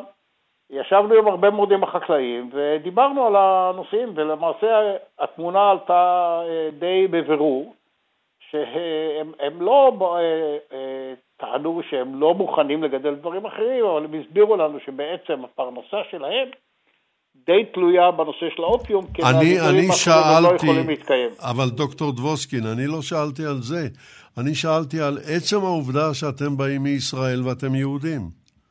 ישבנו 0.69 1.13
עם 1.13 1.27
הרבה 1.27 1.49
מאוד 1.49 1.71
עם 1.71 1.83
החקלאים 1.83 2.49
ודיברנו 2.53 3.25
על 3.25 3.35
הנושאים, 3.35 4.13
ולמעשה 4.15 4.95
התמונה 5.19 5.71
עלתה 5.71 6.41
אה, 6.47 6.69
די 6.79 7.07
בבירור, 7.07 7.73
שהם 8.51 9.61
לא 9.61 9.91
אה, 10.01 10.57
אה, 10.73 11.13
טענו 11.37 11.81
שהם 11.89 12.19
לא 12.21 12.33
מוכנים 12.33 12.83
לגדל 12.83 13.15
דברים 13.15 13.45
אחרים, 13.45 13.85
אבל 13.85 14.05
הם 14.05 14.21
הסבירו 14.21 14.55
לנו 14.55 14.79
שבעצם 14.85 15.43
הפרנסה 15.45 15.97
שלהם 16.11 16.49
די 17.45 17.65
תלויה 17.73 18.11
בנושא 18.11 18.45
של 18.55 18.63
האופיום, 18.63 19.05
כי 19.13 19.21
אני, 19.21 19.59
אני 19.69 19.87
שאלתי, 19.91 20.43
לא 20.43 20.55
יכולים 20.55 20.89
להתקיים. 20.89 21.29
אבל 21.39 21.69
דוקטור 21.69 22.11
דבוסקין, 22.11 22.63
אני 22.73 22.87
לא 22.87 23.01
שאלתי 23.01 23.43
על 23.45 23.61
זה. 23.61 23.87
אני 24.37 24.55
שאלתי 24.55 24.97
על 25.01 25.17
עצם 25.35 25.57
העובדה 25.65 26.13
שאתם 26.13 26.57
באים 26.57 26.83
מישראל 26.83 27.39
ואתם 27.45 27.75
יהודים. 27.75 28.21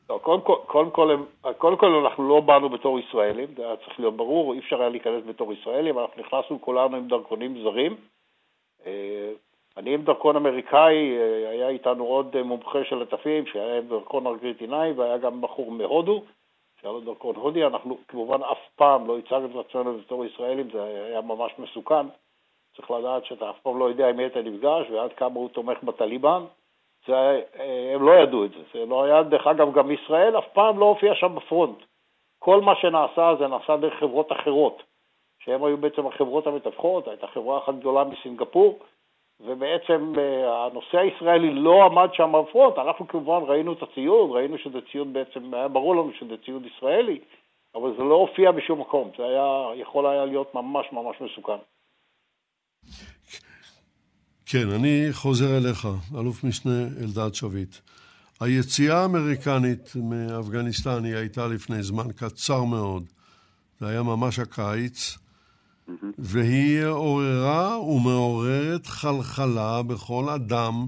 לא, 0.09 0.19
קודם 0.23 0.41
כל, 0.41 0.55
קודם, 0.65 0.91
כל, 0.91 1.17
קודם 1.57 1.77
כל 1.77 1.87
אנחנו 2.05 2.29
לא 2.29 2.39
באנו 2.39 2.69
בתור 2.69 2.99
ישראלים, 2.99 3.47
זה 3.57 3.65
היה 3.65 3.75
צריך 3.75 3.99
להיות 3.99 4.17
ברור, 4.17 4.53
אי 4.53 4.59
אפשר 4.59 4.79
היה 4.79 4.89
להיכנס 4.89 5.23
בתור 5.29 5.53
ישראלים, 5.53 5.99
אנחנו 5.99 6.21
נכנסנו 6.21 6.61
כולנו 6.61 6.97
עם 6.97 7.07
דרכונים 7.07 7.63
זרים. 7.63 7.95
אה, 9.77 9.81
אני 9.81 9.93
עם 9.93 10.01
דרכון 10.01 10.35
אמריקאי, 10.35 11.17
אה, 11.17 11.49
היה 11.49 11.69
איתנו 11.69 12.05
עוד 12.05 12.41
מומחה 12.41 12.83
של 12.83 13.01
עטפים 13.01 13.45
שהיה 13.45 13.77
עם 13.77 13.87
דרכון 13.87 14.27
ארגנטינאי 14.27 14.91
והיה 14.91 15.17
גם 15.17 15.41
בחור 15.41 15.71
מהודו 15.71 16.23
שהיה 16.81 16.93
לו 16.93 16.99
דרכון 16.99 17.35
הודי. 17.35 17.65
אנחנו 17.65 17.97
כמובן 18.07 18.43
אף 18.43 18.57
פעם 18.75 19.07
לא 19.07 19.17
הצגנו 19.17 19.61
את 19.61 19.65
עצמנו 19.69 19.97
בתור 19.97 20.25
ישראלים, 20.25 20.69
זה 20.71 20.83
היה 20.83 21.21
ממש 21.21 21.51
מסוכן. 21.59 22.07
צריך 22.75 22.91
לדעת 22.91 23.25
שאתה 23.25 23.49
אף 23.49 23.59
פעם 23.59 23.79
לא 23.79 23.89
יודע 23.89 24.09
עם 24.09 24.17
מי 24.17 24.25
אתה 24.25 24.41
נפגש 24.41 24.89
ועד 24.89 25.13
כמה 25.13 25.35
הוא 25.35 25.49
תומך 25.49 25.83
בטליבן. 25.83 26.43
זה, 27.07 27.41
אה, 27.59 27.91
הם 27.95 28.05
לא 28.05 28.11
ידעו 28.11 28.45
את 28.45 28.51
זה. 28.51 28.59
זה 28.73 28.85
לא 28.85 29.03
היה, 29.03 29.23
דרך 29.23 29.47
אגב, 29.47 29.73
גם 29.73 29.91
ישראל 29.91 30.37
אף 30.37 30.47
פעם 30.53 30.79
לא 30.79 30.85
הופיע 30.85 31.15
שם 31.15 31.35
בפרונט. 31.35 31.77
כל 32.39 32.61
מה 32.61 32.75
שנעשה 32.75 33.35
זה 33.39 33.47
נעשה 33.47 33.77
דרך 33.77 33.93
חברות 33.99 34.31
אחרות, 34.31 34.83
שהן 35.39 35.63
היו 35.63 35.77
בעצם 35.77 36.07
החברות 36.07 36.47
המתווכות, 36.47 37.07
הייתה 37.07 37.27
חברה 37.27 37.57
אחת 37.57 37.73
גדולה 37.73 38.03
מסינגפור, 38.03 38.79
ובעצם 39.39 40.13
אה, 40.17 40.65
הנושא 40.65 40.97
הישראלי 40.97 41.53
לא 41.53 41.85
עמד 41.85 42.09
שם 42.13 42.31
בפרונט. 42.33 42.77
אנחנו 42.77 43.07
כמובן 43.07 43.41
ראינו 43.47 43.73
את 43.73 43.83
הציוד, 43.83 44.31
ראינו 44.31 44.57
שזה 44.57 44.77
ציוד 44.91 45.13
בעצם, 45.13 45.53
היה 45.53 45.67
ברור 45.67 45.95
לנו 45.95 46.11
שזה 46.19 46.35
ציוד 46.45 46.63
ישראלי, 46.65 47.19
אבל 47.75 47.93
זה 47.97 48.03
לא 48.03 48.15
הופיע 48.15 48.51
בשום 48.51 48.81
מקום. 48.81 49.11
זה 49.17 49.23
היה, 49.23 49.81
יכול 49.81 50.07
היה 50.07 50.25
להיות 50.25 50.55
ממש 50.55 50.85
ממש 50.91 51.15
מסוכן. 51.21 51.61
כן, 54.45 54.69
אני 54.75 55.07
חוזר 55.11 55.57
אליך, 55.57 55.87
אלוף 56.19 56.43
משנה 56.43 56.83
אלדד 57.01 57.33
שביט. 57.33 57.75
היציאה 58.41 59.01
האמריקנית 59.01 59.93
מאפגניסטן 59.95 61.05
היא 61.05 61.15
הייתה 61.15 61.47
לפני 61.47 61.83
זמן 61.83 62.11
קצר 62.15 62.63
מאוד. 62.63 63.03
זה 63.79 63.87
היה 63.87 64.03
ממש 64.03 64.39
הקיץ. 64.39 65.17
והיא 66.17 66.85
עוררה 66.85 67.79
ומעוררת 67.79 68.87
חלחלה 68.87 69.83
בכל 69.83 70.29
אדם 70.29 70.87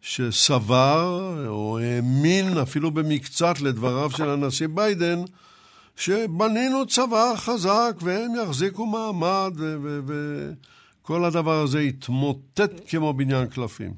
שסבר 0.00 1.44
או 1.48 1.78
האמין 1.78 2.58
אפילו 2.58 2.90
במקצת 2.90 3.60
לדבריו 3.60 4.10
של 4.10 4.30
הנשיא 4.30 4.68
ביידן, 4.68 5.18
שבנינו 5.96 6.86
צבא 6.86 7.32
חזק 7.36 7.96
והם 8.00 8.32
יחזיקו 8.42 8.86
מעמד 8.86 9.52
וכל 10.06 11.24
הדבר 11.24 11.62
הזה 11.62 11.82
יתמוטט 11.82 12.70
כמו 12.88 13.12
בניין 13.12 13.46
קלפים. 13.46 13.94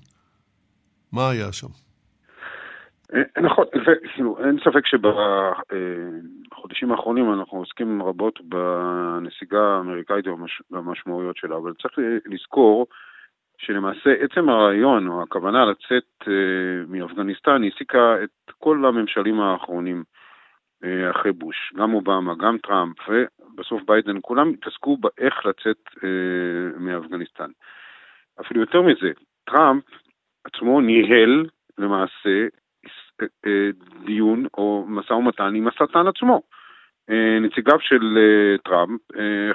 מה 1.12 1.30
היה 1.30 1.53
שם? 1.53 1.68
אה, 3.15 3.43
נכון, 3.43 3.65
אין 4.45 4.59
ספק 4.65 4.87
שבחודשים 4.87 6.93
האחרונים 6.93 7.33
אנחנו 7.33 7.59
עוסקים 7.59 8.03
רבות 8.03 8.41
בנסיגה 8.41 9.61
האמריקאית 9.61 10.25
והמשמעויות 10.71 11.37
שלה, 11.37 11.57
אבל 11.57 11.73
צריך 11.83 11.99
לזכור 12.27 12.87
שלמעשה 13.59 14.15
עצם 14.21 14.49
הרעיון 14.49 15.09
או 15.09 15.23
הכוונה 15.23 15.65
לצאת 15.65 16.29
אה, 16.29 16.85
מאפגניסטן 16.89 17.63
העסיקה 17.63 18.23
את 18.23 18.31
כל 18.59 18.85
הממשלים 18.85 19.41
האחרונים 19.41 20.05
אה, 20.85 21.11
אחרי 21.11 21.33
בוש, 21.33 21.73
גם 21.77 21.95
אובמה, 21.95 22.35
גם 22.35 22.59
טראמפ 22.59 22.97
ובסוף 23.09 23.83
ביידן, 23.87 24.17
כולם 24.23 24.49
התעסקו 24.49 24.97
באיך 24.97 25.47
לצאת 25.47 25.91
מאפגניסטן. 26.77 27.51
אפילו 28.41 28.61
יותר 28.61 28.83
מזה, 28.83 29.11
טראמפ 29.45 29.85
עצמו 30.45 30.81
ניהל 30.81 31.47
למעשה 31.79 32.47
דיון 34.05 34.47
או 34.59 34.85
משא 34.89 35.12
ומתן 35.12 35.55
עם 35.55 35.69
השטן 35.69 36.07
עצמו. 36.07 36.43
אה, 37.11 37.39
נציגיו 37.41 37.81
של 37.81 38.19
אה, 38.19 38.59
טראמפ 38.64 39.01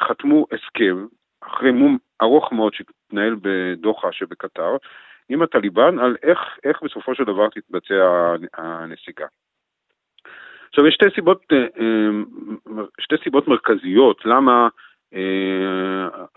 חתמו 0.08 0.46
הסכם 0.52 1.06
אחרי 1.42 1.72
מום 1.72 1.98
ארוך 2.22 2.52
מאוד 2.52 2.74
שהתנהל 2.74 3.36
בדוחה 3.42 4.12
שבקטר 4.12 4.78
עם 5.30 5.42
הטליבן 5.42 6.00
על 6.00 6.16
איך, 6.24 6.40
איך 6.64 6.84
בסופו 6.84 7.16
של 7.16 7.24
דבר 7.24 7.50
תתבצע 7.50 8.36
הנסיגה. 8.54 9.26
עכשיו 10.70 10.88
יש 10.88 10.94
שתי 10.94 11.06
סיבות, 11.16 11.46
שתי 13.00 13.16
סיבות 13.24 13.48
מרכזיות 13.48 14.26
למה 14.26 14.68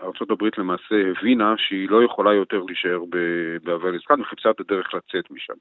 ארה"ב 0.01 0.43
למעשה 0.57 0.95
הבינה 1.11 1.53
שהיא 1.57 1.89
לא 1.89 2.03
יכולה 2.03 2.33
יותר 2.33 2.63
להישאר 2.67 2.99
באפגניסטן 3.63 4.21
וחיפשה 4.21 4.49
את 4.49 4.59
הדרך 4.59 4.93
לצאת 4.93 5.31
משם. 5.31 5.53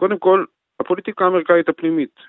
קודם 0.00 0.18
כל, 0.18 0.44
הפוליטיקה 0.80 1.24
האמריקאית 1.24 1.68
הפנימית. 1.68 2.20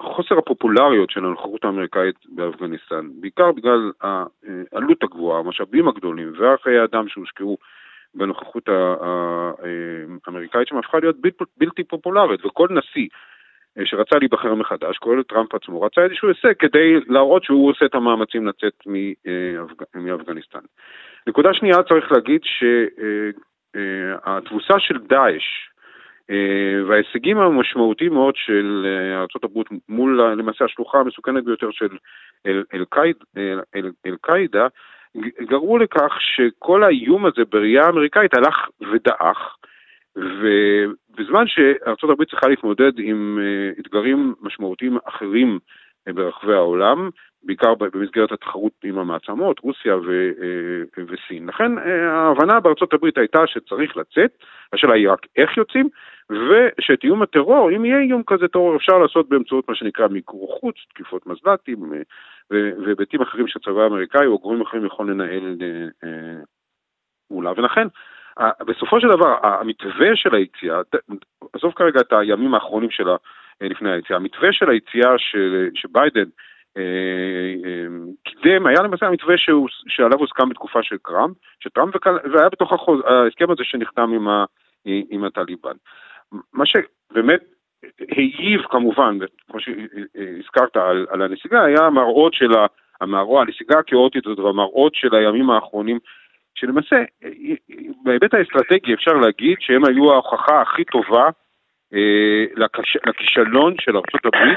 חוסר 0.00 0.38
הפופולריות 0.38 1.10
של 1.10 1.24
הנוכחות 1.24 1.64
האמריקאית 1.64 2.14
באפגניסטן, 2.28 3.08
בעיקר 3.20 3.52
בגלל 3.52 3.92
העלות 4.02 5.02
הגבוהה, 5.02 5.40
המשאבים 5.40 5.88
הגדולים 5.88 6.32
והחיי 6.38 6.84
אדם 6.84 7.08
שהושקעו 7.08 7.58
בנוכחות 8.14 8.68
האמריקאית 10.26 10.68
שם, 10.68 10.76
הפכה 10.76 10.98
להיות 10.98 11.16
בלתי 11.56 11.84
פופולרית, 11.84 12.46
וכל 12.46 12.68
נשיא 12.70 13.08
אה, 13.78 13.86
שרצה 13.86 14.18
להיבחר 14.18 14.54
מחדש, 14.54 14.98
כולל 14.98 15.22
טראמפ 15.22 15.54
עצמו, 15.54 15.82
רצה 15.82 16.00
איזשהו 16.04 16.28
הישג 16.28 16.52
כדי 16.58 17.00
להראות 17.08 17.44
שהוא 17.44 17.70
עושה 17.70 17.84
את 17.84 17.94
המאמצים 17.94 18.46
לצאת 18.46 18.86
מאפגניסטן. 19.94 20.64
נקודה 21.26 21.54
שנייה, 21.54 21.82
צריך 21.82 22.12
להגיד 22.12 22.40
שהתבוסה 23.74 24.74
של 24.78 24.98
דאעש 24.98 25.32
אה, 25.32 25.73
וההישגים 26.88 27.38
המשמעותיים 27.38 28.12
מאוד 28.12 28.34
של 28.36 28.86
אה, 28.86 29.20
ארה"ב 29.20 29.62
מול 29.88 30.22
למעשה 30.22 30.64
השלוחה 30.64 30.98
המסוכנת 30.98 31.44
ביותר 31.44 31.70
של 31.70 31.96
אל-קאעידה, 34.06 34.66
גרמו 35.40 35.78
לכך 35.78 36.16
שכל 36.20 36.82
האיום 36.84 37.26
הזה 37.26 37.42
בראייה 37.50 37.84
האמריקאית 37.86 38.34
הלך 38.34 38.68
ודעך, 38.92 39.56
ובזמן 40.16 41.46
שארה"ב 41.46 42.24
צריכה 42.24 42.48
להתמודד 42.48 42.92
עם 42.98 43.38
אה, 43.42 43.70
אתגרים 43.80 44.34
משמעותיים 44.40 44.98
אחרים 45.04 45.58
ברחבי 46.12 46.54
העולם, 46.54 47.10
בעיקר 47.44 47.74
במסגרת 47.74 48.32
התחרות 48.32 48.72
עם 48.84 48.98
המעצמות, 48.98 49.58
רוסיה 49.58 49.96
ו- 49.96 50.30
אה, 50.42 51.04
וסין. 51.06 51.46
לכן 51.46 51.78
אה, 51.78 52.12
ההבנה 52.12 52.60
בארצות 52.60 52.92
הברית 52.92 53.18
הייתה 53.18 53.46
שצריך 53.46 53.96
לצאת, 53.96 54.30
השאלה 54.72 54.94
היא 54.94 55.10
רק 55.10 55.26
איך 55.36 55.56
יוצאים, 55.56 55.88
ושאת 56.30 57.04
איום 57.04 57.22
הטרור, 57.22 57.70
אם 57.76 57.84
יהיה 57.84 58.00
איום 58.00 58.22
כזה 58.26 58.48
טרור, 58.48 58.76
אפשר 58.76 58.98
לעשות 58.98 59.28
באמצעות 59.28 59.68
מה 59.68 59.74
שנקרא 59.74 60.08
מיקור 60.08 60.58
חוץ, 60.60 60.76
תקיפות 60.88 61.26
מזל"טים 61.26 61.92
אה, 61.94 62.00
והיבטים 62.50 63.22
אחרים 63.22 63.48
שהצבא 63.48 63.82
האמריקאי 63.82 64.26
או 64.26 64.38
גורמים 64.38 64.62
אחרים 64.62 64.86
יכול 64.86 65.10
לנהל 65.10 65.56
מולה. 67.30 67.52
ולכן, 67.56 67.86
בסופו 68.66 69.00
של 69.00 69.08
דבר, 69.08 69.36
המתווה 69.42 70.16
של 70.16 70.34
היציאה, 70.34 70.80
עזוב 71.52 71.72
כרגע 71.72 72.00
את 72.00 72.12
הימים 72.12 72.54
האחרונים 72.54 72.90
שלה 72.90 73.16
לפני 73.60 73.92
היציאה, 73.92 74.18
המתווה 74.18 74.52
של 74.52 74.70
היציאה 74.70 75.18
של, 75.18 75.68
שביידן 75.74 76.28
אה, 76.76 76.82
אה, 77.64 77.86
קידם, 78.24 78.66
היה 78.66 78.82
למעשה 78.82 79.06
המתווה 79.06 79.34
שעליו 79.88 80.18
הוסכם 80.18 80.48
בתקופה 80.48 80.82
של 80.82 80.98
טראמפ, 80.98 81.36
שטראמפ 81.60 81.94
והיה 82.06 82.48
בתוך 82.48 82.72
החוז, 82.72 83.00
ההסכם 83.06 83.50
הזה 83.50 83.64
שנחתם 83.64 84.12
עם, 84.12 84.28
ה, 84.28 84.44
עם 84.84 85.24
הטליבן. 85.24 85.76
מה 86.52 86.64
שבאמת 86.66 87.40
העיב 88.10 88.62
כמובן, 88.70 89.18
כמו 89.50 89.60
שהזכרת 89.60 90.76
על, 90.76 91.06
על 91.10 91.22
הנסיגה, 91.22 91.64
היה 91.64 91.80
המראות 91.80 92.34
של 92.34 92.50
המראות, 93.00 93.46
הנסיגה 93.48 93.78
הכאוטית 93.78 94.26
הזאת 94.26 94.38
והמראות 94.38 94.94
של 94.94 95.14
הימים 95.14 95.50
האחרונים, 95.50 95.98
שלמעשה 96.54 96.96
בהיבט 98.04 98.34
האסטרטגי 98.34 98.94
אפשר 98.94 99.12
להגיד 99.12 99.56
שהם 99.60 99.84
היו 99.84 100.12
ההוכחה 100.12 100.60
הכי 100.62 100.84
טובה 100.84 101.28
אה, 101.94 102.44
לכישלון 103.06 103.74
של 103.80 103.96
ארה"ב 103.96 104.54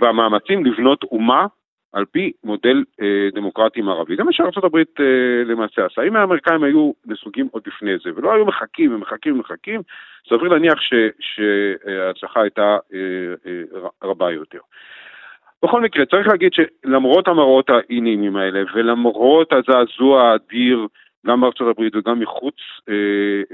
והמאמצים 0.00 0.66
לבנות 0.66 1.02
אומה 1.02 1.46
על 1.92 2.04
פי 2.04 2.32
מודל 2.44 2.84
אה, 3.02 3.28
דמוקרטי 3.34 3.80
מערבי. 3.80 4.16
זה 4.16 4.24
מה 4.24 4.32
שארצות 4.32 4.64
הברית 4.64 5.00
אה, 5.00 5.44
למעשה 5.44 5.86
עשה. 5.86 6.02
אם 6.02 6.16
האמריקאים 6.16 6.64
היו 6.64 6.92
נסוגים 7.06 7.48
עוד 7.50 7.62
לפני 7.66 7.92
זה 8.04 8.10
ולא 8.16 8.32
היו 8.32 8.46
מחכים 8.46 8.94
ומחכים 8.94 9.34
ומחכים, 9.34 9.80
סביר 10.28 10.48
להניח 10.48 10.78
שההצלחה 11.20 12.42
הייתה 12.42 12.76
רבה 14.02 14.32
יותר. 14.32 14.58
בכל 15.62 15.80
מקרה, 15.80 16.06
צריך 16.06 16.28
להגיד 16.28 16.52
שלמרות 16.52 17.28
המראות 17.28 17.70
האי-נעימים 17.70 18.36
האלה 18.36 18.62
ולמרות 18.74 19.52
הזעזוע 19.52 20.22
האדיר 20.22 20.86
גם 21.26 21.40
בארצות 21.40 21.68
הברית 21.68 21.96
וגם 21.96 22.20
מחוץ 22.20 22.54
אה, 22.88 22.94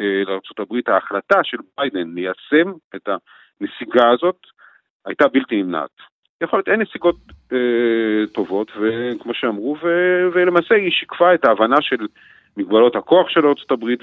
אה, 0.00 0.22
לארצות 0.26 0.58
הברית, 0.58 0.88
ההחלטה 0.88 1.44
של 1.44 1.56
ביידן 1.78 2.14
ליישם 2.14 2.72
את 2.96 3.08
הנסיגה 3.08 4.10
הזאת 4.10 4.38
הייתה 5.06 5.28
בלתי 5.28 5.62
נמנעת. 5.62 5.90
יכול 6.40 6.58
להיות 6.58 6.68
אין 6.68 6.80
נסיגות 6.80 7.16
אה, 7.52 8.26
טובות, 8.32 8.72
וכמו 8.80 9.34
שאמרו, 9.34 9.76
ו, 9.82 9.88
ולמעשה 10.32 10.74
היא 10.74 10.90
שיקפה 10.90 11.34
את 11.34 11.44
ההבנה 11.44 11.76
של 11.80 12.06
מגבלות 12.56 12.96
הכוח 12.96 13.28
של 13.28 13.46
ארצות 13.46 13.70
הברית 13.70 14.02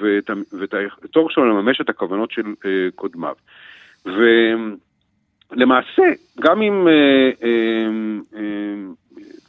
ואת, 0.00 0.30
ואת 0.52 0.74
הצורך 1.04 1.32
שלו 1.32 1.44
לממש 1.44 1.80
את 1.80 1.88
הכוונות 1.88 2.30
של 2.30 2.42
אה, 2.64 2.88
קודמיו. 2.94 3.34
ולמעשה, 5.52 6.02
גם 6.40 6.62
אם 6.62 6.88
אה, 6.88 7.30
אה, 7.42 7.88
אה, 8.36 8.74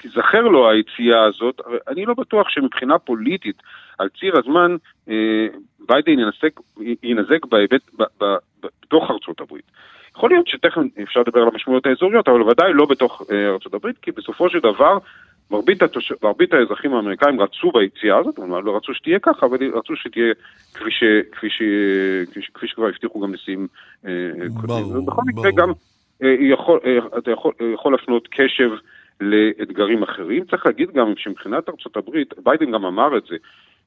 תיזכר 0.05 0.41
לו 0.41 0.69
היציאה 0.69 1.23
הזאת, 1.23 1.61
אני 1.87 2.05
לא 2.05 2.13
בטוח 2.13 2.49
שמבחינה 2.49 2.99
פוליטית, 2.99 3.61
על 3.97 4.09
ציר 4.19 4.39
הזמן, 4.39 4.75
אה, 5.09 5.47
ביידן 5.79 6.11
ינזק 7.03 7.45
בהיבט, 7.45 7.81
בתוך 8.63 9.11
ארצות 9.11 9.41
הברית. 9.41 9.65
יכול 10.15 10.29
להיות 10.29 10.47
שתכף 10.47 10.81
אפשר 11.03 11.19
לדבר 11.19 11.41
על 11.41 11.47
המשמעויות 11.47 11.85
האזוריות, 11.85 12.27
אבל 12.27 12.41
ודאי 12.41 12.73
לא 12.73 12.85
בתוך 12.85 13.21
אה, 13.31 13.47
ארה"ב, 13.47 13.91
כי 14.01 14.11
בסופו 14.11 14.49
של 14.49 14.59
דבר 14.59 14.97
מרבית, 15.51 15.81
התוש... 15.81 16.11
מרבית 16.23 16.53
האזרחים 16.53 16.93
האמריקאים 16.93 17.41
רצו 17.41 17.71
ביציאה 17.71 18.17
הזאת, 18.17 18.35
כלומר 18.35 18.59
לא 18.59 18.77
רצו 18.77 18.93
שתהיה 18.93 19.19
ככה, 19.19 19.45
אבל 19.45 19.57
רצו 19.73 19.95
שתהיה 19.95 20.33
כפי, 20.73 20.91
ש... 20.91 21.03
כפי, 21.31 21.49
ש... 21.49 21.61
כפי, 22.31 22.41
ש... 22.41 22.49
כפי 22.53 22.67
שכבר 22.67 22.87
הבטיחו 22.87 23.19
גם 23.19 23.33
נשיאים 23.33 23.67
אה, 24.05 24.11
קודמים. 24.61 24.85
ובכל 24.85 25.21
מקרה 25.25 25.51
גם 25.51 25.69
אה, 26.23 26.35
יכול, 26.39 26.79
אתה 27.17 27.31
יכול, 27.31 27.53
יכול 27.73 27.91
להפנות 27.91 28.27
קשב 28.31 28.71
לאתגרים 29.21 30.03
אחרים. 30.03 30.45
צריך 30.45 30.65
להגיד 30.65 30.91
גם 30.91 31.13
שמבחינת 31.17 31.69
ארצות 31.69 31.97
הברית, 31.97 32.33
ביידן 32.43 32.71
גם 32.71 32.85
אמר 32.85 33.17
את 33.17 33.23
זה, 33.29 33.35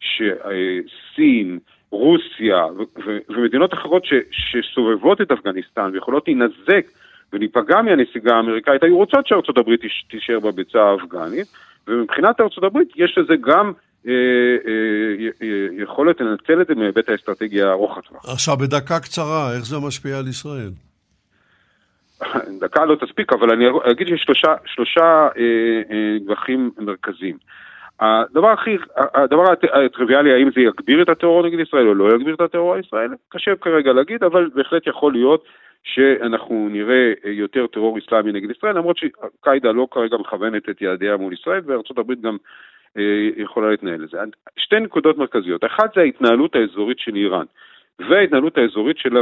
שסין, 0.01 1.59
רוסיה 1.91 2.67
ומדינות 3.29 3.75
אחרות 3.75 4.03
שסובבות 4.31 5.21
את 5.21 5.33
אפגניסטן 5.33 5.91
ויכולות 5.93 6.29
להינזק 6.29 6.87
ולהיפגע 7.33 7.83
מהנסיגה 7.83 8.37
האמריקאית, 8.37 8.83
היו 8.83 8.97
רוצות 8.97 9.27
שארצות 9.27 9.59
הברית 9.59 9.81
תישאר 10.11 10.41
בביצה 10.41 10.83
האפגנית, 10.83 11.47
ומבחינת 11.89 12.41
ארצות 12.41 12.65
הברית 12.65 12.89
יש 12.97 13.19
לזה 13.19 13.35
גם 13.41 13.73
אה, 14.07 14.13
אה, 15.43 15.83
יכולת 15.83 16.21
לנצל 16.21 16.61
את 16.61 16.67
זה 16.67 16.75
מהיבט 16.75 17.09
האסטרטגיה 17.09 17.71
ארוך 17.71 17.99
הטווח. 17.99 18.29
עכשיו, 18.29 18.57
בדקה 18.57 19.01
קצרה, 19.01 19.57
איך 19.57 19.67
זה 19.67 19.77
משפיע 19.87 20.19
על 20.19 20.29
ישראל? 20.29 20.71
דקה 22.61 22.85
לא 22.85 22.95
תספיק, 22.95 23.33
אבל 23.33 23.51
אני 23.51 23.65
אגיד 23.91 24.09
שיש 24.09 24.23
שלושה, 24.23 24.55
שלושה 24.67 25.29
אה, 25.39 25.83
אה, 25.91 26.57
מרכזיים. 26.79 27.37
הדבר 28.01 28.51
הכי, 28.51 28.77
הדבר 28.97 29.45
הטריוויאלי, 29.73 30.33
האם 30.33 30.51
זה 30.55 30.61
יגביר 30.61 31.03
את 31.03 31.09
הטרור 31.09 31.47
נגד 31.47 31.59
ישראל 31.61 31.89
או 31.89 31.95
לא 31.95 32.15
יגביר 32.15 32.35
את 32.35 32.41
הטרור 32.41 32.75
הישראלי, 32.75 33.17
קשה 33.29 33.57
כרגע 33.57 33.93
להגיד, 33.93 34.25
אבל 34.25 34.51
בהחלט 34.55 34.87
יכול 34.87 35.13
להיות 35.13 35.45
שאנחנו 35.83 36.69
נראה 36.71 37.13
יותר 37.25 37.67
טרור 37.67 37.99
אסלאמי 37.99 38.33
נגד 38.33 38.51
ישראל, 38.51 38.77
למרות 38.77 38.97
שקאידה 38.97 39.73
לא 39.73 39.87
כרגע 39.91 40.17
מכוונת 40.17 40.69
את 40.69 40.83
יעדיה 40.83 41.17
מול 41.17 41.33
ישראל, 41.33 41.61
וארצות 41.67 41.99
הברית 41.99 42.21
גם 42.21 42.37
אה, 42.97 43.29
יכולה 43.37 43.71
להתנהל 43.71 44.03
לזה. 44.03 44.19
שתי 44.57 44.81
נקודות 44.81 45.19
מרכזיות, 45.19 45.65
אחת 45.65 45.95
זה 45.95 46.01
ההתנהלות 46.01 46.57
האזורית 46.57 46.99
של 46.99 47.15
איראן. 47.15 47.45
וההתנהלות 47.99 48.59
האזורית 48.59 48.99
של 48.99 49.17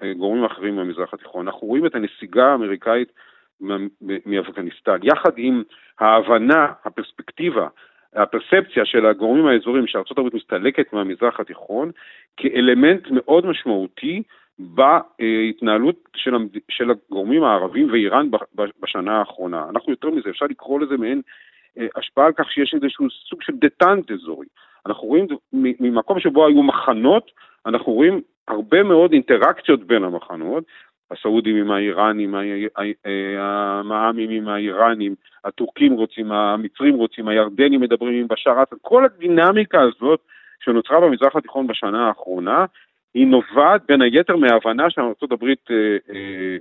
הגורמים 0.00 0.42
האחרים 0.42 0.76
במזרח 0.76 1.14
התיכון. 1.14 1.46
אנחנו 1.46 1.66
רואים 1.66 1.86
את 1.86 1.94
הנסיגה 1.94 2.46
האמריקאית 2.46 3.12
מאפגניסטן, 4.26 4.98
יחד 5.02 5.32
עם 5.36 5.62
ההבנה, 6.00 6.72
הפרספקטיבה, 6.84 7.68
הפרספציה 8.14 8.84
של 8.84 9.06
הגורמים 9.06 9.46
האזוריים 9.46 9.86
שארה"ב 9.86 10.36
מסתלקת 10.36 10.92
מהמזרח 10.92 11.40
התיכון 11.40 11.90
כאלמנט 12.36 13.08
מאוד 13.10 13.46
משמעותי 13.46 14.22
בהתנהלות 14.58 16.08
של, 16.16 16.34
של 16.68 16.90
הגורמים 16.90 17.44
הערבים 17.44 17.90
ואיראן 17.92 18.28
בשנה 18.80 19.18
האחרונה. 19.18 19.66
אנחנו 19.70 19.92
יותר 19.92 20.10
מזה, 20.10 20.30
אפשר 20.30 20.46
לקרוא 20.46 20.80
לזה 20.80 20.96
מעין 20.96 21.22
אה, 21.78 21.86
השפעה 21.96 22.26
על 22.26 22.32
כך 22.32 22.52
שיש 22.52 22.74
איזשהו 22.74 23.06
סוג 23.10 23.42
של 23.42 23.52
דטנט 23.56 24.10
אזורי. 24.10 24.46
אנחנו 24.86 25.08
רואים 25.08 25.26
ממקום 25.52 26.20
שבו 26.20 26.46
היו 26.46 26.62
מחנות, 26.62 27.30
אנחנו 27.66 27.92
רואים 27.92 28.20
הרבה 28.48 28.82
מאוד 28.82 29.12
אינטראקציות 29.12 29.84
בין 29.86 30.04
המחנות, 30.04 30.64
הסעודים 31.10 31.56
עם 31.56 31.70
האיראנים, 31.70 32.34
המע"מים 33.38 34.30
עם 34.30 34.48
האיראנים, 34.48 35.14
הטורקים 35.44 35.92
רוצים, 35.92 36.32
המצרים 36.32 36.94
רוצים, 36.94 37.28
הירדנים 37.28 37.80
מדברים 37.80 38.20
עם 38.20 38.28
בשאר 38.28 38.62
אסד, 38.62 38.76
כל 38.82 39.04
הדינמיקה 39.04 39.80
הזאת 39.80 40.20
שנוצרה 40.64 41.00
במזרח 41.00 41.36
התיכון 41.36 41.66
בשנה 41.66 42.08
האחרונה, 42.08 42.64
היא 43.14 43.26
נובעת 43.26 43.82
בין 43.88 44.02
היתר 44.02 44.36
מההבנה 44.36 44.90
שארה"ב 44.90 45.44
אה, 45.44 45.74
אה, 46.10 46.56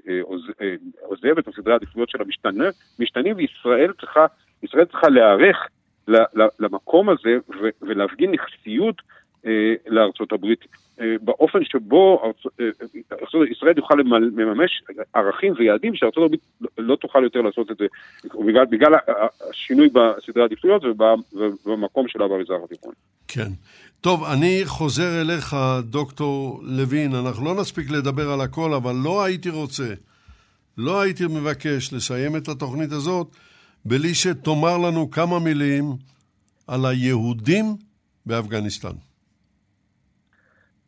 אה, 0.62 0.76
עוזבת, 1.02 1.56
סדרי 1.56 1.74
העדיפויות 1.74 2.10
שלה 2.10 2.24
משתנים, 3.00 3.38
וישראל 3.38 3.92
צריכה, 4.00 4.26
צריכה 4.92 5.10
להיערך 5.10 5.68
למקום 6.60 7.10
הזה 7.10 7.38
ולהפגין 7.82 8.32
נכסיות 8.32 9.02
לארצות 9.88 10.32
הברית 10.32 10.66
אה, 11.02 11.16
באופן 11.22 11.60
שבו 11.64 12.22
אה, 12.24 12.66
אה, 13.40 13.52
ישראל 13.52 13.78
יוכל 13.78 13.96
לממש 14.36 14.84
ערכים 15.14 15.54
ויעדים 15.58 15.96
שארצות 15.96 16.24
הברית 16.26 16.42
לא 16.78 16.96
תוכל 16.96 17.24
יותר 17.24 17.42
לעשות 17.42 17.72
את 17.72 17.78
זה 17.78 17.86
בגלל, 18.48 18.66
בגלל 18.66 18.94
השינוי 19.50 19.90
בסדרי 19.90 20.44
העדיפויות 20.44 20.84
ובמקום 21.66 22.08
שלה 22.08 22.28
במזרח 22.28 22.62
התיכון. 22.64 22.94
כן. 23.28 23.50
טוב, 24.02 24.24
אני 24.24 24.62
חוזר 24.66 25.22
אליך, 25.22 25.56
דוקטור 25.84 26.62
לוין. 26.64 27.16
אנחנו 27.16 27.46
לא 27.46 27.56
נספיק 27.62 27.90
לדבר 27.92 28.30
על 28.30 28.42
הכל, 28.42 28.74
אבל 28.74 28.96
לא 29.04 29.24
הייתי 29.24 29.50
רוצה, 29.50 29.94
לא 30.78 31.02
הייתי 31.02 31.24
מבקש 31.28 31.94
לסיים 31.94 32.36
את 32.36 32.48
התוכנית 32.48 32.92
הזאת 32.92 33.28
בלי 33.86 34.14
שתאמר 34.14 34.78
לנו 34.78 35.12
כמה 35.12 35.40
מילים 35.40 35.86
על 36.68 36.86
היהודים 36.86 37.66
באפגניסטן. 38.26 38.96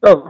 טוב, 0.08 0.28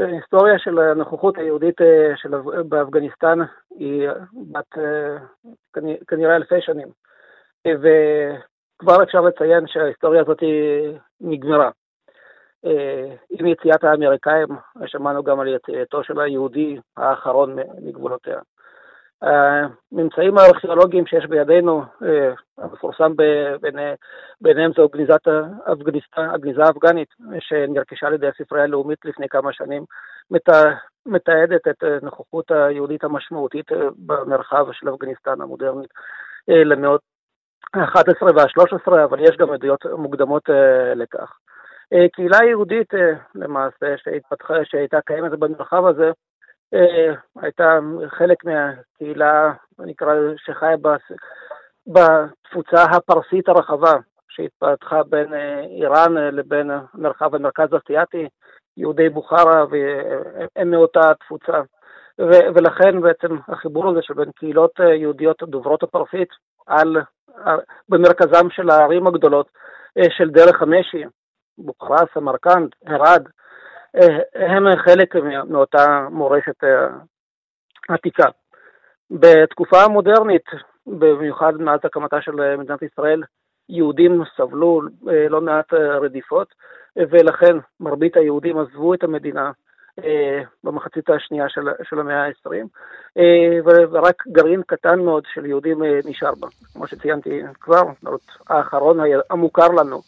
ההיסטוריה 0.00 0.58
של 0.58 0.78
הנוכחות 0.78 1.38
היהודית 1.38 1.80
אה, 1.80 2.12
של, 2.16 2.30
באפגניסטן 2.68 3.38
היא 3.70 4.08
בת 4.52 4.78
אה, 4.78 5.16
כנראה 6.08 6.36
אלפי 6.36 6.60
שנים. 6.60 6.88
וכבר 7.68 9.02
אפשר 9.02 9.20
לציין 9.20 9.66
שההיסטוריה 9.66 10.20
הזאת 10.20 10.38
נגמרה. 11.20 11.70
אה, 12.66 13.14
עם 13.30 13.46
יציאת 13.46 13.84
האמריקאים, 13.84 14.48
שמענו 14.86 15.22
גם 15.22 15.40
על 15.40 15.48
יציאתו 15.48 16.04
של 16.04 16.20
היהודי 16.20 16.78
האחרון 16.96 17.56
מגבולותיה. 17.82 18.38
הממצאים 19.22 20.38
הארכיאולוגיים 20.38 21.06
שיש 21.06 21.26
בידינו, 21.26 21.82
אה, 22.02 22.32
המפורסם 22.58 23.12
ביניהם 24.40 24.72
זו 24.76 24.88
גניזת 24.88 25.28
הגניזה 26.06 26.64
האפגנית, 26.64 27.08
שנרכשה 27.40 28.06
על 28.06 28.14
ידי 28.14 28.28
הספרייה 28.28 28.64
הלאומית 28.64 28.98
לפני 29.04 29.28
כמה 29.28 29.52
שנים, 29.52 29.84
מתעדת 31.06 31.68
את 31.68 31.84
נוכחות 32.02 32.50
היהודית 32.50 33.04
המשמעותית 33.04 33.72
אה, 33.72 33.88
במרחב 34.06 34.66
של 34.72 34.88
אפגניסטן 34.88 35.40
המודרנית 35.40 35.90
אה, 36.50 36.64
למאות 36.64 37.00
ה-11 37.74 38.24
וה-13, 38.36 39.04
אבל 39.04 39.20
יש 39.20 39.36
גם 39.36 39.50
עדויות 39.50 39.86
מוקדמות 39.86 40.42
לכך. 40.94 41.38
קהילה 42.12 42.38
יהודית 42.48 42.88
למעשה 43.34 43.94
שהתפתחה, 43.96 44.54
שהייתה 44.64 45.00
קיימת 45.06 45.30
במרחב 45.30 45.86
הזה, 45.86 46.06
אה, 46.06 46.12
הייתה 47.42 47.78
חלק 48.08 48.44
מהקהילה, 48.44 49.52
נקרא 49.78 50.14
שחיה 50.36 50.76
בתפוצה 51.86 52.82
הפרסית 52.82 53.48
הרחבה, 53.48 53.92
שהתפתחה 54.28 55.02
בין 55.02 55.34
אה, 55.34 55.60
איראן 55.60 56.18
אה, 56.18 56.30
לבין 56.30 56.70
מרחב 56.94 57.34
המרכז 57.34 57.72
האסייתי, 57.72 58.28
יהודי 58.76 59.08
בוכרה, 59.08 59.64
והם 59.70 60.70
מאותה 60.70 61.14
תפוצה. 61.20 61.60
ו- 62.20 62.46
ולכן 62.54 63.00
בעצם 63.00 63.36
החיבור 63.48 63.90
הזה 63.90 64.00
שבין 64.02 64.30
קהילות 64.36 64.78
יהודיות 64.78 65.42
דוברות 65.42 65.82
הפרסית 65.82 66.28
על, 66.66 66.96
במרכזם 67.88 68.50
של 68.50 68.70
הערים 68.70 69.06
הגדולות 69.06 69.48
של 70.10 70.30
דרך 70.30 70.62
המשי, 70.62 71.04
בוכרה, 71.58 71.98
סמרקנד, 72.14 72.68
הרד, 72.86 73.28
הם 74.34 74.76
חלק 74.84 75.14
מאותה 75.48 76.06
מורשת 76.10 76.64
אה, 76.64 76.88
עתיקה. 77.88 78.28
בתקופה 79.10 79.82
המודרנית, 79.82 80.44
במיוחד 80.86 81.52
מאז 81.54 81.80
הקמתה 81.84 82.22
של 82.22 82.56
מדינת 82.56 82.82
ישראל, 82.82 83.22
יהודים 83.68 84.22
סבלו 84.36 84.82
אה, 85.08 85.28
לא 85.28 85.40
מעט 85.40 85.74
אה, 85.74 85.98
רדיפות, 85.98 86.54
ולכן 86.96 87.56
מרבית 87.80 88.16
היהודים 88.16 88.58
עזבו 88.58 88.94
את 88.94 89.04
המדינה 89.04 89.50
במחצית 90.64 91.10
השנייה 91.10 91.48
של, 91.48 91.60
של 91.82 92.00
המאה 92.00 92.26
ה-20, 92.26 92.50
ורק 93.64 94.22
גרעין 94.28 94.62
קטן 94.66 95.00
מאוד 95.00 95.24
של 95.34 95.46
יהודים 95.46 95.82
נשאר 96.04 96.34
בה. 96.40 96.48
כמו 96.72 96.86
שציינתי 96.86 97.42
כבר, 97.60 97.82
האחרון 98.48 98.98
המוכר 99.30 99.68
לנו 99.68 100.00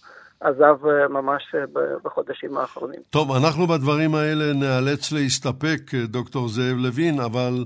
עזב 0.43 0.87
אה, 0.87 1.09
ממש 1.09 1.55
אה, 1.55 1.65
בחודשים 2.05 2.59
האחרונים. 2.59 3.01
טוב, 3.11 3.33
אנחנו 3.33 3.67
בדברים 3.67 4.15
האלה 4.15 4.53
נאלץ 4.53 5.13
להסתפק, 5.13 5.95
אה, 5.95 6.07
דוקטור 6.07 6.49
זאב 6.49 6.77
לוין, 6.77 7.21
אבל 7.21 7.65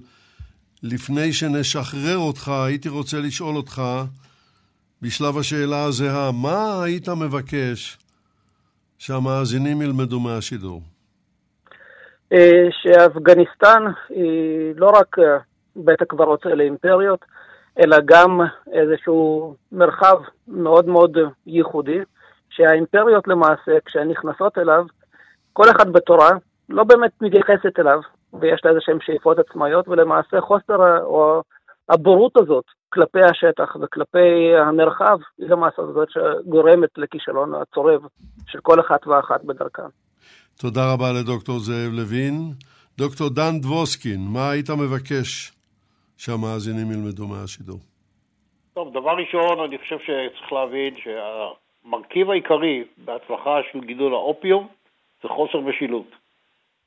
לפני 0.83 1.33
שנשחרר 1.33 2.17
אותך, 2.17 2.49
הייתי 2.49 2.89
רוצה 2.89 3.17
לשאול 3.21 3.57
אותך, 3.57 3.83
בשלב 5.03 5.39
השאלה 5.39 5.85
הזהה, 5.85 6.31
מה 6.43 6.85
היית 6.85 7.09
מבקש 7.09 7.99
שהמאזינים 8.99 9.83
ילמדו 9.83 10.21
מהשידור? 10.21 10.81
שאפגניסטן 12.71 13.83
היא 14.09 14.75
לא 14.77 14.87
רק 14.87 15.17
בית 15.77 16.03
הקברות 16.03 16.47
אלה 16.47 16.65
אימפריות, 16.65 17.25
אלא 17.79 17.97
גם 18.05 18.41
איזשהו 18.73 19.55
מרחב 19.73 20.17
מאוד 20.49 20.87
מאוד 20.87 21.19
ייחודי, 21.47 21.99
שהאימפריות 22.57 23.29
למעשה, 23.29 23.73
כשהן 23.85 24.11
נכנסות 24.11 24.59
אליו, 24.59 24.85
כל 25.53 25.71
אחד 25.77 25.93
בתורה 25.93 26.31
לא 26.69 26.85
באמת 26.85 27.13
מתייחסת 27.21 27.79
אליו, 27.79 28.01
ויש 28.41 28.61
לה 28.65 28.71
איזה 28.71 28.81
שהן 28.83 28.99
שאיפות 29.01 29.39
עצמאיות, 29.39 29.89
ולמעשה 29.89 30.41
חוסר 30.41 31.03
או 31.03 31.43
הבורות 31.89 32.37
הזאת 32.37 32.65
כלפי 32.89 33.23
השטח 33.31 33.77
וכלפי 33.83 34.57
המרחב, 34.57 35.19
היא 35.39 35.49
למעשה 35.49 35.83
זאת 35.95 36.09
שגורמת 36.11 36.91
לכישלון 36.97 37.55
הצורב 37.55 38.01
של 38.47 38.61
כל 38.61 38.81
אחת 38.81 39.07
ואחת 39.07 39.45
בדרכה. 39.45 39.87
תודה 40.61 40.93
רבה 40.93 41.13
לדוקטור 41.21 41.59
זאב 41.59 41.93
לוין. 41.93 42.53
דוקטור 42.99 43.29
דן 43.29 43.61
דבוסקין, 43.61 44.21
מה 44.33 44.51
היית 44.51 44.71
מבקש 44.71 45.53
שהמאזינים 46.17 46.93
ילמדו 46.93 47.27
מהשידור? 47.27 47.79
טוב, 48.75 48.91
דבר 48.91 49.15
ראשון, 49.17 49.65
אני 49.65 49.79
חושב 49.79 49.97
שצריך 49.99 50.53
להבין 50.53 50.95
שה... 50.97 51.66
המרכיב 51.87 52.31
העיקרי 52.31 52.85
בהצלחה 52.97 53.61
של 53.73 53.81
גידול 53.81 54.15
האופיום 54.15 54.69
זה 55.23 55.29
חוסר 55.29 55.61
משילות. 55.61 56.07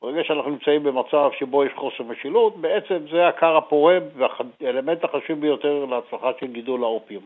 ברגע 0.02 0.24
שאנחנו 0.24 0.50
נמצאים 0.50 0.84
במצב 0.84 1.30
שבו 1.40 1.66
יש 1.66 1.72
חוסר 1.76 2.04
משילות, 2.04 2.58
בעצם 2.58 2.98
זה 3.12 3.28
הכר 3.28 3.58
הפורה 3.58 3.98
והאלמנט 4.16 5.04
החשוב 5.04 5.40
ביותר 5.40 5.86
להצלחה 5.86 6.32
של 6.40 6.48
גידול 6.48 6.84
האופיום. 6.84 7.24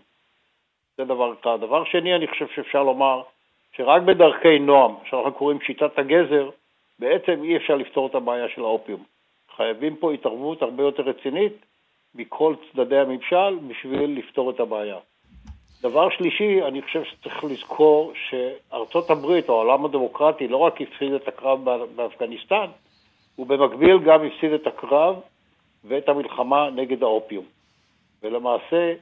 זה 0.97 1.03
דבר 1.05 1.33
אחד. 1.33 1.57
דבר 1.61 1.83
שני, 1.83 2.15
אני 2.15 2.27
חושב 2.27 2.47
שאפשר 2.55 2.83
לומר 2.83 3.21
שרק 3.75 4.01
בדרכי 4.01 4.59
נועם, 4.59 4.95
שאנחנו 5.09 5.31
קוראים 5.31 5.61
שיטת 5.61 5.99
הגזר, 5.99 6.49
בעצם 6.99 7.43
אי 7.43 7.57
אפשר 7.57 7.75
לפתור 7.75 8.07
את 8.07 8.15
הבעיה 8.15 8.49
של 8.49 8.61
האופיום. 8.61 9.03
חייבים 9.55 9.95
פה 9.95 10.13
התערבות 10.13 10.61
הרבה 10.61 10.83
יותר 10.83 11.03
רצינית 11.03 11.53
מכל 12.15 12.55
צדדי 12.71 12.97
הממשל 12.97 13.59
בשביל 13.67 14.17
לפתור 14.17 14.49
את 14.49 14.59
הבעיה. 14.59 14.97
דבר 15.83 16.09
שלישי, 16.09 16.61
אני 16.61 16.81
חושב 16.81 17.03
שצריך 17.03 17.43
לזכור 17.43 18.13
שארצות 18.29 19.09
הברית, 19.09 19.49
או 19.49 19.53
העולם 19.53 19.85
הדמוקרטי, 19.85 20.47
לא 20.47 20.57
רק 20.57 20.81
הפסיד 20.81 21.13
את 21.13 21.27
הקרב 21.27 21.59
באפגניסטן, 21.95 22.65
הוא 23.35 23.47
במקביל 23.47 23.99
גם 23.99 24.19
הפסיד 24.25 24.51
את 24.51 24.67
הקרב 24.67 25.15
ואת 25.83 26.09
המלחמה 26.09 26.69
נגד 26.69 27.03
האופיום. 27.03 27.45
ולמעשה, 28.23 28.93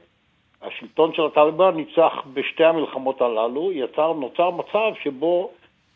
השלטון 0.62 1.14
של 1.14 1.22
הטליבן 1.22 1.74
ניצח 1.74 2.12
בשתי 2.32 2.64
המלחמות 2.64 3.20
הללו, 3.20 3.72
יצר, 3.72 4.12
נוצר 4.12 4.50
מצב 4.50 4.92
שבו 5.02 5.50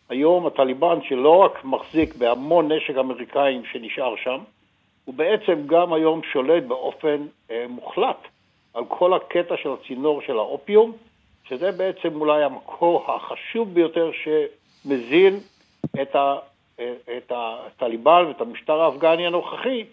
היום 0.09 0.47
הטליבן, 0.47 0.99
שלא 1.09 1.37
רק 1.37 1.65
מחזיק 1.65 2.15
בהמון 2.15 2.73
נשק 2.73 2.97
אמריקאים 2.97 3.63
שנשאר 3.73 4.17
שם, 4.17 4.39
הוא 5.05 5.15
בעצם 5.15 5.67
גם 5.67 5.93
היום 5.93 6.21
שולט 6.33 6.63
באופן 6.63 7.27
אה, 7.51 7.65
מוחלט 7.69 8.29
על 8.77 8.85
כל 8.89 9.15
הקטע 9.15 9.55
של 9.63 9.69
הצינור 9.81 10.23
של 10.27 10.39
האופיום, 10.39 10.93
שזה 11.49 11.73
בעצם 11.73 12.21
אולי 12.21 12.45
המקור 12.45 13.07
החשוב 13.11 13.75
ביותר 13.75 14.11
שמזין 14.23 15.41
את, 16.03 16.17
ה, 16.17 16.35
את 17.17 17.33
הטליבן 17.37 18.25
ואת 18.29 18.41
המשטר 18.41 18.81
האפגני 18.81 19.27
הנוכחי 19.27 19.85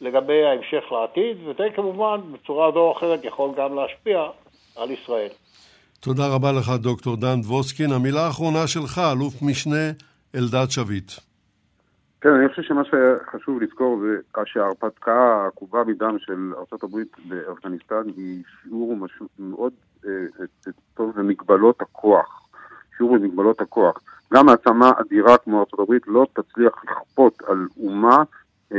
לגבי 0.00 0.44
ההמשך 0.44 0.92
לעתיד, 0.92 1.36
וזה 1.44 1.64
כמובן 1.76 2.20
בצורה 2.32 2.72
זו 2.72 2.78
או 2.78 2.92
אחרת 2.96 3.24
יכול 3.24 3.50
גם 3.56 3.74
להשפיע 3.74 4.26
על 4.76 4.90
ישראל. 4.90 5.30
תודה 6.00 6.34
רבה 6.34 6.52
לך, 6.52 6.68
דוקטור 6.68 7.16
דן 7.16 7.40
דבוסקין. 7.42 7.92
המילה 7.92 8.26
האחרונה 8.26 8.66
שלך, 8.66 9.00
אלוף 9.12 9.42
משנה 9.42 9.90
אלדד 10.34 10.70
שביט. 10.70 11.12
כן, 12.20 12.28
אני 12.28 12.48
חושב 12.48 12.62
שמה 12.62 12.82
שחשוב 12.84 13.62
לזכור 13.62 14.00
זה 14.00 14.42
שההרפתקה 14.44 15.42
העקובה 15.42 15.84
מדם 15.84 16.18
של 16.18 16.52
ארה"ב 16.56 16.96
באפגניסטן 17.28 18.02
היא 18.16 18.42
שיעור 18.62 18.96
משהו 18.96 19.26
מאוד 19.38 19.72
אה, 20.06 20.10
אה, 20.40 20.72
טוב 20.94 21.12
במגבלות 21.16 21.82
הכוח. 21.82 22.48
שיעור 22.96 23.18
במגבלות 23.18 23.60
הכוח. 23.60 24.00
גם 24.32 24.46
מעצמה 24.46 24.92
אדירה 25.00 25.38
כמו 25.38 25.66
ארה"ב 25.78 25.92
לא 26.06 26.26
תצליח 26.32 26.84
לכפות 26.84 27.42
על 27.46 27.66
אומה 27.82 28.22
אה, 28.72 28.78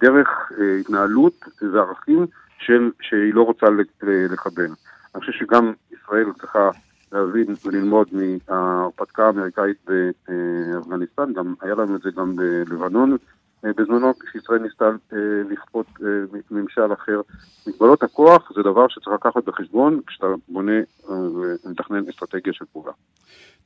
דרך 0.00 0.52
אה, 0.60 0.76
התנהלות 0.80 1.44
וערכים 1.72 2.26
של, 2.58 2.90
שהיא 3.00 3.34
לא 3.34 3.42
רוצה 3.42 3.66
לקבל. 4.02 4.70
אני 5.14 5.20
חושב 5.20 5.32
שגם 5.32 5.72
ישראל 5.92 6.32
צריכה 6.40 6.70
להבין 7.12 7.54
וללמוד 7.64 8.08
מההרפתקה 8.12 9.26
האמריקאית 9.26 9.76
באפגניסטן, 9.86 11.32
גם 11.32 11.54
היה 11.60 11.74
לנו 11.74 11.96
את 11.96 12.02
זה 12.02 12.10
גם 12.16 12.36
בלבנון 12.36 13.16
אה, 13.64 13.70
בזמנו, 13.76 14.12
כשישראל 14.18 14.58
ניסתה 14.58 14.84
אה, 14.84 15.18
לכפות 15.50 15.86
אה, 16.02 16.38
ממשל 16.50 16.92
אחר. 16.92 17.20
מגבלות 17.66 18.02
הכוח 18.02 18.52
זה 18.54 18.62
דבר 18.62 18.88
שצריך 18.88 19.14
לקחת 19.14 19.44
בחשבון 19.44 20.00
כשאתה 20.06 20.26
בונה 20.48 20.80
ומתכנן 21.08 22.08
אסטרטגיה 22.08 22.52
של 22.52 22.64
פעולה. 22.72 22.92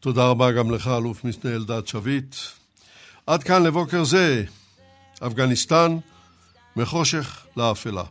תודה 0.00 0.30
רבה 0.30 0.52
גם 0.52 0.70
לך, 0.70 0.88
אלוף 0.88 1.24
משנה 1.24 1.50
אלדד 1.54 1.86
שביט. 1.86 2.34
עד 3.26 3.42
כאן 3.42 3.62
לבוקר 3.62 4.04
זה, 4.04 4.42
אפגניסטן, 5.26 5.96
מחושך 6.76 7.46
לאפלה. 7.56 8.04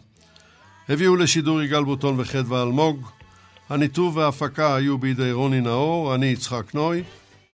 הביאו 0.90 1.16
לשידור 1.16 1.62
יגאל 1.62 1.84
בוטון 1.84 2.20
וחדווה 2.20 2.64
אלמוג. 2.64 3.06
הניתוב 3.70 4.18
וההפקה 4.18 4.76
היו 4.76 4.98
בידי 4.98 5.32
רוני 5.32 5.62
נאור, 5.62 6.16
אני 6.16 6.26
יצחק 6.26 6.74
נוי. 6.74 7.04